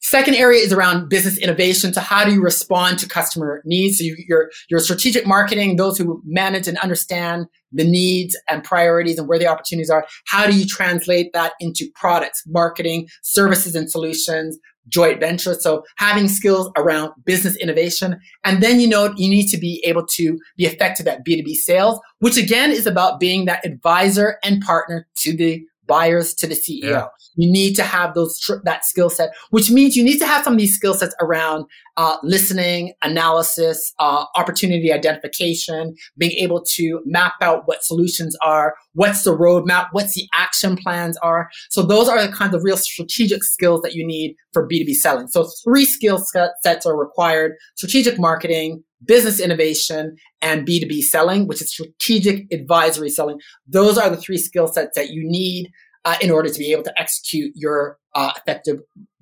Second 0.00 0.36
area 0.36 0.60
is 0.60 0.72
around 0.72 1.08
business 1.08 1.36
innovation. 1.38 1.92
So 1.92 2.00
how 2.00 2.24
do 2.24 2.32
you 2.32 2.40
respond 2.40 3.00
to 3.00 3.08
customer 3.08 3.62
needs? 3.64 3.98
So 3.98 4.04
you, 4.04 4.16
your, 4.28 4.50
your 4.70 4.78
strategic 4.78 5.26
marketing, 5.26 5.76
those 5.76 5.98
who 5.98 6.22
manage 6.24 6.68
and 6.68 6.78
understand 6.78 7.46
the 7.72 7.82
needs 7.82 8.38
and 8.48 8.62
priorities 8.62 9.18
and 9.18 9.26
where 9.26 9.38
the 9.38 9.48
opportunities 9.48 9.90
are. 9.90 10.06
How 10.28 10.46
do 10.46 10.56
you 10.56 10.64
translate 10.64 11.32
that 11.32 11.54
into 11.58 11.90
products, 11.96 12.44
marketing, 12.46 13.08
services 13.22 13.74
and 13.74 13.90
solutions, 13.90 14.58
joint 14.88 15.20
venture. 15.20 15.54
So 15.54 15.84
having 15.96 16.28
skills 16.28 16.70
around 16.76 17.12
business 17.24 17.56
innovation. 17.56 18.20
And 18.44 18.62
then, 18.62 18.80
you 18.80 18.88
know, 18.88 19.12
you 19.16 19.28
need 19.28 19.48
to 19.48 19.56
be 19.56 19.82
able 19.84 20.06
to 20.06 20.38
be 20.56 20.66
effective 20.66 21.06
at 21.06 21.24
B2B 21.24 21.54
sales, 21.54 22.00
which 22.20 22.36
again 22.36 22.70
is 22.70 22.86
about 22.86 23.20
being 23.20 23.44
that 23.46 23.64
advisor 23.64 24.38
and 24.42 24.62
partner 24.62 25.06
to 25.18 25.36
the 25.36 25.64
buyers 25.86 26.34
to 26.34 26.46
the 26.46 26.54
CEO. 26.54 26.90
Yeah. 26.90 27.06
You 27.36 27.50
need 27.50 27.74
to 27.76 27.82
have 27.82 28.14
those 28.14 28.38
that 28.64 28.84
skill 28.84 29.10
set, 29.10 29.30
which 29.50 29.70
means 29.70 29.96
you 29.96 30.04
need 30.04 30.18
to 30.18 30.26
have 30.26 30.44
some 30.44 30.54
of 30.54 30.58
these 30.58 30.74
skill 30.74 30.94
sets 30.94 31.14
around 31.20 31.66
uh, 31.96 32.16
listening, 32.22 32.92
analysis, 33.02 33.92
uh, 33.98 34.24
opportunity 34.36 34.92
identification, 34.92 35.94
being 36.18 36.32
able 36.32 36.62
to 36.62 37.00
map 37.04 37.34
out 37.40 37.62
what 37.66 37.84
solutions 37.84 38.36
are, 38.42 38.74
what's 38.92 39.22
the 39.22 39.36
roadmap, 39.36 39.88
what's 39.92 40.14
the 40.14 40.28
action 40.34 40.76
plans 40.76 41.16
are. 41.18 41.48
So 41.70 41.82
those 41.82 42.08
are 42.08 42.24
the 42.24 42.32
kinds 42.32 42.54
of 42.54 42.64
real 42.64 42.76
strategic 42.76 43.42
skills 43.44 43.82
that 43.82 43.94
you 43.94 44.06
need 44.06 44.36
for 44.52 44.68
B2B 44.68 44.94
selling. 44.94 45.28
So 45.28 45.48
three 45.64 45.84
skill 45.84 46.18
sets 46.62 46.86
are 46.86 46.96
required: 46.96 47.52
strategic 47.76 48.18
marketing, 48.18 48.82
business 49.04 49.40
innovation, 49.40 50.16
and 50.42 50.66
B2B 50.66 51.02
selling, 51.02 51.46
which 51.46 51.60
is 51.60 51.70
strategic 51.70 52.46
advisory 52.52 53.10
selling. 53.10 53.38
Those 53.66 53.98
are 53.98 54.08
the 54.08 54.16
three 54.16 54.38
skill 54.38 54.68
sets 54.68 54.96
that 54.96 55.10
you 55.10 55.22
need 55.24 55.70
uh, 56.04 56.16
in 56.20 56.30
order 56.30 56.48
to 56.48 56.58
be 56.58 56.72
able 56.72 56.84
to 56.84 57.00
execute 57.00 57.52
your 57.54 57.98
uh, 58.14 58.32
effective 58.36 58.80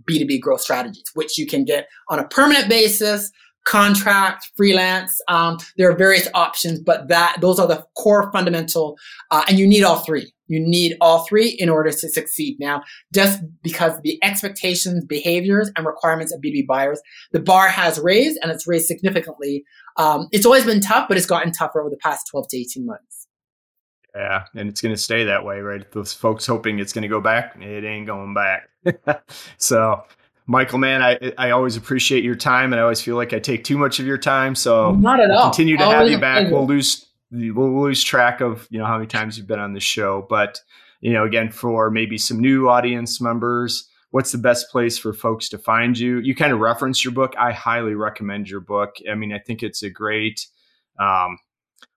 B2B 0.08 0.40
growth 0.40 0.60
strategies, 0.60 1.04
which 1.14 1.38
you 1.38 1.46
can 1.46 1.64
get 1.64 1.88
on 2.08 2.18
a 2.18 2.28
permanent 2.28 2.68
basis, 2.68 3.30
contract, 3.64 4.50
freelance. 4.56 5.18
Um, 5.28 5.56
there 5.78 5.90
are 5.90 5.96
various 5.96 6.28
options, 6.34 6.80
but 6.80 7.08
that 7.08 7.38
those 7.40 7.58
are 7.58 7.66
the 7.66 7.84
core 7.96 8.30
fundamental, 8.32 8.98
uh, 9.30 9.44
and 9.48 9.58
you 9.58 9.66
need 9.66 9.82
all 9.82 10.00
three. 10.00 10.33
You 10.46 10.60
need 10.60 10.96
all 11.00 11.24
three 11.26 11.48
in 11.48 11.68
order 11.68 11.90
to 11.90 12.08
succeed. 12.08 12.58
Now, 12.60 12.82
just 13.12 13.40
because 13.62 13.98
the 14.02 14.18
expectations, 14.22 15.04
behaviors, 15.04 15.70
and 15.76 15.86
requirements 15.86 16.32
of 16.32 16.40
B2B 16.40 16.66
buyers, 16.66 17.00
the 17.32 17.40
bar 17.40 17.68
has 17.68 17.98
raised 17.98 18.38
and 18.42 18.50
it's 18.50 18.66
raised 18.66 18.86
significantly. 18.86 19.64
Um, 19.96 20.28
it's 20.32 20.44
always 20.44 20.64
been 20.64 20.80
tough, 20.80 21.08
but 21.08 21.16
it's 21.16 21.26
gotten 21.26 21.52
tougher 21.52 21.80
over 21.80 21.90
the 21.90 21.96
past 21.96 22.26
12 22.30 22.48
to 22.48 22.56
18 22.58 22.86
months. 22.86 23.26
Yeah, 24.14 24.44
and 24.54 24.68
it's 24.68 24.80
going 24.80 24.94
to 24.94 25.00
stay 25.00 25.24
that 25.24 25.44
way, 25.44 25.60
right? 25.60 25.90
Those 25.90 26.12
folks 26.12 26.46
hoping 26.46 26.78
it's 26.78 26.92
going 26.92 27.02
to 27.02 27.08
go 27.08 27.20
back, 27.20 27.56
it 27.60 27.84
ain't 27.84 28.06
going 28.06 28.32
back. 28.32 28.68
so, 29.58 30.04
Michael, 30.46 30.78
man, 30.78 31.02
I 31.02 31.32
I 31.36 31.50
always 31.50 31.76
appreciate 31.76 32.22
your 32.22 32.36
time, 32.36 32.72
and 32.72 32.78
I 32.78 32.84
always 32.84 33.00
feel 33.00 33.16
like 33.16 33.32
I 33.32 33.40
take 33.40 33.64
too 33.64 33.76
much 33.76 33.98
of 33.98 34.06
your 34.06 34.18
time. 34.18 34.54
So, 34.54 34.92
not 34.92 35.18
at 35.18 35.32
all. 35.32 35.50
Continue 35.50 35.76
to 35.78 35.84
have 35.84 36.08
you 36.08 36.18
back. 36.18 36.48
We'll 36.48 36.66
lose 36.66 37.06
we'll 37.34 37.82
lose 37.82 38.02
track 38.02 38.40
of 38.40 38.66
you 38.70 38.78
know 38.78 38.86
how 38.86 38.96
many 38.96 39.06
times 39.06 39.36
you've 39.36 39.46
been 39.46 39.58
on 39.58 39.72
the 39.72 39.80
show 39.80 40.26
but 40.28 40.60
you 41.00 41.12
know 41.12 41.24
again 41.24 41.50
for 41.50 41.90
maybe 41.90 42.16
some 42.16 42.38
new 42.38 42.68
audience 42.68 43.20
members 43.20 43.88
what's 44.14 44.30
the 44.30 44.38
best 44.38 44.70
place 44.70 44.96
for 44.96 45.12
folks 45.12 45.48
to 45.48 45.58
find 45.58 45.98
you? 45.98 46.18
You 46.18 46.36
kind 46.36 46.52
of 46.52 46.60
reference 46.60 47.04
your 47.04 47.12
book. 47.12 47.34
I 47.36 47.50
highly 47.50 47.96
recommend 47.96 48.48
your 48.48 48.60
book. 48.60 48.94
I 49.10 49.16
mean 49.16 49.32
i 49.32 49.40
think 49.40 49.64
it's 49.64 49.82
a 49.82 49.90
great 49.90 50.46
um, 51.00 51.38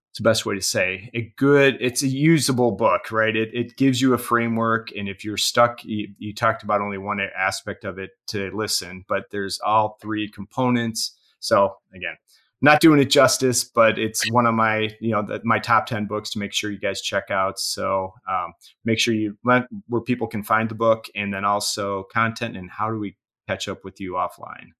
it's 0.09 0.17
the 0.17 0.23
best 0.23 0.43
way 0.43 0.55
to 0.55 0.61
say 0.61 1.11
a 1.13 1.31
good 1.37 1.77
it's 1.79 2.01
a 2.01 2.07
usable 2.07 2.71
book 2.71 3.11
right? 3.11 3.35
It, 3.35 3.53
it 3.53 3.77
gives 3.77 4.01
you 4.01 4.15
a 4.15 4.17
framework 4.17 4.89
and 4.97 5.07
if 5.07 5.23
you're 5.23 5.37
stuck 5.37 5.85
you, 5.85 6.07
you 6.17 6.33
talked 6.33 6.63
about 6.63 6.81
only 6.81 6.97
one 6.97 7.19
aspect 7.37 7.85
of 7.85 7.99
it 7.99 8.09
to 8.29 8.49
listen 8.51 9.05
but 9.07 9.25
there's 9.29 9.59
all 9.63 9.99
three 10.01 10.27
components. 10.27 11.15
So 11.39 11.75
again 11.93 12.15
not 12.61 12.81
doing 12.81 12.99
it 12.99 13.09
justice, 13.09 13.63
but 13.63 13.99
it's 13.99 14.29
one 14.31 14.45
of 14.45 14.55
my, 14.55 14.89
you 14.99 15.11
know, 15.11 15.21
the, 15.21 15.39
my 15.43 15.59
top 15.59 15.85
10 15.85 16.05
books 16.05 16.31
to 16.31 16.39
make 16.39 16.53
sure 16.53 16.71
you 16.71 16.79
guys 16.79 17.01
check 17.01 17.29
out. 17.29 17.59
So 17.59 18.13
um, 18.29 18.53
make 18.83 18.99
sure 18.99 19.13
you 19.13 19.37
let 19.45 19.63
where 19.87 20.01
people 20.01 20.27
can 20.27 20.43
find 20.43 20.69
the 20.69 20.75
book 20.75 21.05
and 21.15 21.33
then 21.33 21.45
also 21.45 22.03
content 22.11 22.57
and 22.57 22.69
how 22.69 22.89
do 22.89 22.99
we 22.99 23.15
catch 23.47 23.67
up 23.67 23.83
with 23.83 23.99
you 23.99 24.13
offline? 24.13 24.71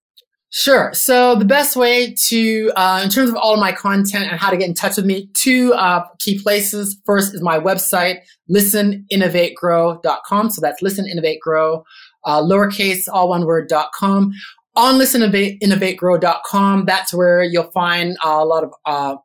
Sure. 0.50 0.94
So 0.94 1.36
the 1.36 1.46
best 1.46 1.76
way 1.76 2.16
to, 2.30 2.72
uh, 2.76 3.02
in 3.04 3.10
terms 3.10 3.30
of 3.30 3.36
all 3.36 3.54
of 3.54 3.60
my 3.60 3.74
content 3.74 4.32
and 4.32 4.40
how 4.40 4.50
to 4.50 4.56
get 4.56 4.70
in 4.70 4.74
touch 4.74 4.96
with 4.96 5.06
me, 5.06 5.30
two 5.34 5.74
uh, 5.74 6.06
key 6.20 6.42
places. 6.42 6.98
First 7.06 7.36
is 7.36 7.42
my 7.42 7.60
website, 7.60 8.20
listeninnovategrow.com. 8.50 10.50
So 10.50 10.62
that's 10.62 10.82
listeninnovategrow, 10.82 11.84
uh, 12.24 12.42
lowercase, 12.42 13.10
all 13.12 13.30
one 13.30 13.46
word, 13.46 13.68
dot 13.68 13.92
com 13.94 14.32
on 14.78 15.00
listeninnovategrow.com. 15.00 16.86
That's 16.86 17.14
where 17.14 17.44
you'll 17.44 17.72
find 17.72 18.16
a 18.24 18.46
lot 18.46 18.64
of 18.64 18.74
uh, 18.86 19.16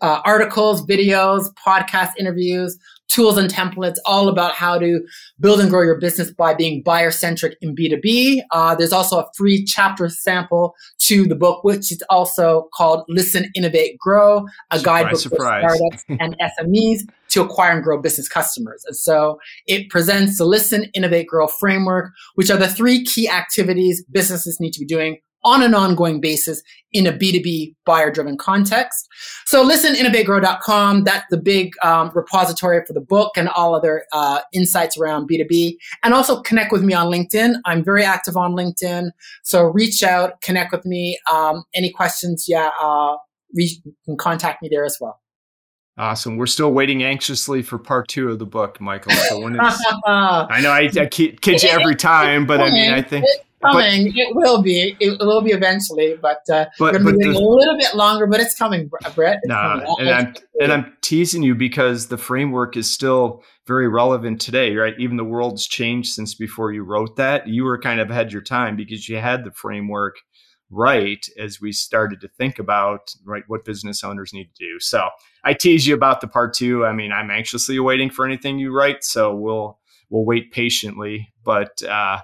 uh, 0.00 0.20
articles, 0.24 0.86
videos, 0.86 1.48
podcast 1.66 2.10
interviews, 2.18 2.78
tools 3.12 3.36
and 3.36 3.50
templates, 3.50 3.96
all 4.06 4.28
about 4.28 4.54
how 4.54 4.78
to 4.78 5.00
build 5.38 5.60
and 5.60 5.68
grow 5.68 5.82
your 5.82 5.98
business 5.98 6.30
by 6.30 6.54
being 6.54 6.82
buyer 6.82 7.10
centric 7.10 7.56
in 7.60 7.76
B2B. 7.76 8.40
Uh, 8.50 8.74
there's 8.74 8.92
also 8.92 9.18
a 9.18 9.26
free 9.36 9.64
chapter 9.64 10.08
sample 10.08 10.74
to 10.98 11.26
the 11.26 11.34
book, 11.34 11.62
which 11.62 11.92
is 11.92 12.02
also 12.08 12.68
called 12.74 13.04
Listen, 13.08 13.50
Innovate, 13.54 13.98
Grow, 13.98 14.46
a 14.70 14.78
surprise, 14.78 14.82
guidebook 14.82 15.20
surprise. 15.20 15.62
for 15.62 15.76
startups 15.76 16.04
and 16.20 16.36
SMEs 16.38 17.00
to 17.28 17.42
acquire 17.42 17.72
and 17.72 17.82
grow 17.82 18.00
business 18.00 18.28
customers. 18.28 18.82
And 18.86 18.96
so 18.96 19.38
it 19.66 19.90
presents 19.90 20.38
the 20.38 20.44
Listen, 20.44 20.84
Innovate, 20.94 21.26
Grow 21.26 21.46
framework, 21.46 22.12
which 22.34 22.50
are 22.50 22.58
the 22.58 22.68
three 22.68 23.04
key 23.04 23.28
activities 23.28 24.04
businesses 24.10 24.58
need 24.58 24.72
to 24.72 24.80
be 24.80 24.86
doing 24.86 25.18
on 25.44 25.62
an 25.62 25.74
ongoing 25.74 26.20
basis 26.20 26.62
in 26.92 27.06
a 27.06 27.12
B2B 27.12 27.74
buyer 27.84 28.10
driven 28.10 28.36
context. 28.36 29.08
So 29.46 29.62
listen, 29.62 29.94
innovategrow.com. 29.94 31.04
That's 31.04 31.24
the 31.30 31.38
big 31.38 31.72
um, 31.82 32.10
repository 32.14 32.82
for 32.86 32.92
the 32.92 33.00
book 33.00 33.32
and 33.36 33.48
all 33.48 33.74
other 33.74 34.04
uh, 34.12 34.40
insights 34.52 34.96
around 34.96 35.28
B2B. 35.28 35.76
And 36.02 36.14
also 36.14 36.42
connect 36.42 36.72
with 36.72 36.82
me 36.82 36.94
on 36.94 37.06
LinkedIn. 37.06 37.56
I'm 37.64 37.82
very 37.82 38.04
active 38.04 38.36
on 38.36 38.52
LinkedIn. 38.52 39.10
So 39.42 39.64
reach 39.64 40.02
out, 40.02 40.40
connect 40.42 40.72
with 40.72 40.84
me. 40.84 41.18
Um, 41.32 41.64
any 41.74 41.90
questions? 41.90 42.46
Yeah, 42.48 42.70
uh, 42.80 43.16
reach, 43.54 43.78
you 43.84 43.94
can 44.04 44.16
contact 44.16 44.62
me 44.62 44.68
there 44.70 44.84
as 44.84 44.98
well. 45.00 45.20
Awesome. 45.98 46.38
We're 46.38 46.46
still 46.46 46.72
waiting 46.72 47.02
anxiously 47.02 47.62
for 47.62 47.78
part 47.78 48.08
two 48.08 48.30
of 48.30 48.38
the 48.38 48.46
book, 48.46 48.80
Michael. 48.80 49.12
So 49.12 49.40
when 49.40 49.56
it's, 49.60 49.84
I 50.06 50.60
know 50.62 50.70
I, 50.70 50.90
I 50.98 51.06
kid 51.06 51.38
you 51.62 51.68
every 51.68 51.96
time, 51.96 52.46
but 52.46 52.60
I 52.60 52.70
mean, 52.70 52.92
I 52.92 53.02
think 53.02 53.26
coming. 53.62 54.06
But, 54.06 54.16
it 54.16 54.34
will 54.34 54.62
be. 54.62 54.96
It 55.00 55.18
will 55.20 55.40
be 55.40 55.52
eventually, 55.52 56.16
but, 56.20 56.40
uh, 56.52 56.66
but, 56.78 56.92
but 57.02 57.14
a 57.14 57.38
little 57.38 57.76
bit 57.78 57.94
longer. 57.94 58.26
But 58.26 58.40
it's 58.40 58.54
coming, 58.54 58.90
Brett. 59.14 59.40
No, 59.44 59.54
nah, 59.54 59.96
and 59.98 60.10
I'm 60.10 60.34
and 60.60 60.72
I'm 60.72 60.96
teasing 61.00 61.42
you 61.42 61.54
because 61.54 62.08
the 62.08 62.18
framework 62.18 62.76
is 62.76 62.92
still 62.92 63.42
very 63.66 63.88
relevant 63.88 64.40
today, 64.40 64.74
right? 64.74 64.94
Even 64.98 65.16
the 65.16 65.24
world's 65.24 65.66
changed 65.66 66.12
since 66.12 66.34
before 66.34 66.72
you 66.72 66.82
wrote 66.82 67.16
that. 67.16 67.48
You 67.48 67.64
were 67.64 67.78
kind 67.78 68.00
of 68.00 68.10
ahead 68.10 68.32
your 68.32 68.42
time 68.42 68.76
because 68.76 69.08
you 69.08 69.18
had 69.18 69.44
the 69.44 69.52
framework 69.52 70.16
right 70.72 71.24
as 71.38 71.60
we 71.60 71.70
started 71.70 72.20
to 72.22 72.28
think 72.28 72.58
about 72.58 73.14
right 73.24 73.44
what 73.46 73.64
business 73.64 74.02
owners 74.02 74.32
need 74.32 74.48
to 74.54 74.66
do. 74.66 74.80
So 74.80 75.08
I 75.44 75.52
tease 75.52 75.86
you 75.86 75.94
about 75.94 76.20
the 76.20 76.28
part 76.28 76.54
two. 76.54 76.84
I 76.84 76.92
mean, 76.92 77.12
I'm 77.12 77.30
anxiously 77.30 77.78
waiting 77.78 78.10
for 78.10 78.24
anything 78.24 78.58
you 78.58 78.74
write, 78.74 79.04
so 79.04 79.34
we'll 79.34 79.78
we'll 80.10 80.24
wait 80.24 80.50
patiently. 80.50 81.32
But 81.44 81.82
uh, 81.82 82.20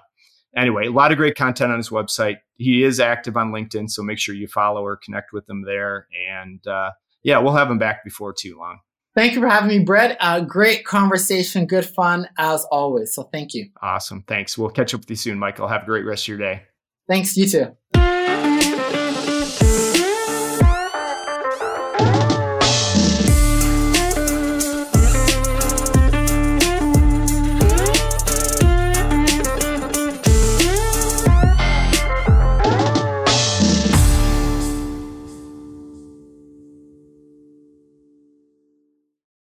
anyway, 0.55 0.87
a 0.87 0.91
lot 0.91 1.11
of 1.11 1.17
great 1.17 1.35
content 1.35 1.71
on 1.71 1.77
his 1.77 1.89
website. 1.89 2.37
He 2.55 2.83
is 2.83 2.99
active 2.99 3.37
on 3.37 3.51
LinkedIn, 3.51 3.89
so 3.89 4.03
make 4.03 4.19
sure 4.19 4.35
you 4.35 4.47
follow 4.47 4.83
or 4.83 4.97
connect 4.97 5.33
with 5.33 5.49
him 5.49 5.63
there. 5.65 6.07
And 6.29 6.65
uh, 6.67 6.91
yeah, 7.23 7.39
we'll 7.39 7.53
have 7.53 7.69
him 7.69 7.77
back 7.77 8.03
before 8.03 8.33
too 8.33 8.57
long. 8.57 8.79
Thank 9.15 9.33
you 9.33 9.41
for 9.41 9.47
having 9.47 9.69
me, 9.69 9.79
Brett. 9.79 10.17
Uh, 10.19 10.41
great 10.41 10.85
conversation, 10.85 11.65
good 11.65 11.85
fun 11.85 12.29
as 12.37 12.65
always. 12.71 13.13
So 13.13 13.23
thank 13.23 13.53
you. 13.53 13.69
Awesome. 13.81 14.23
Thanks. 14.27 14.57
We'll 14.57 14.69
catch 14.69 14.93
up 14.93 15.01
with 15.01 15.09
you 15.09 15.15
soon, 15.15 15.39
Michael. 15.39 15.67
Have 15.67 15.83
a 15.83 15.85
great 15.85 16.05
rest 16.05 16.25
of 16.25 16.27
your 16.29 16.37
day. 16.37 16.63
Thanks. 17.07 17.35
You 17.35 17.47
too. 17.47 17.75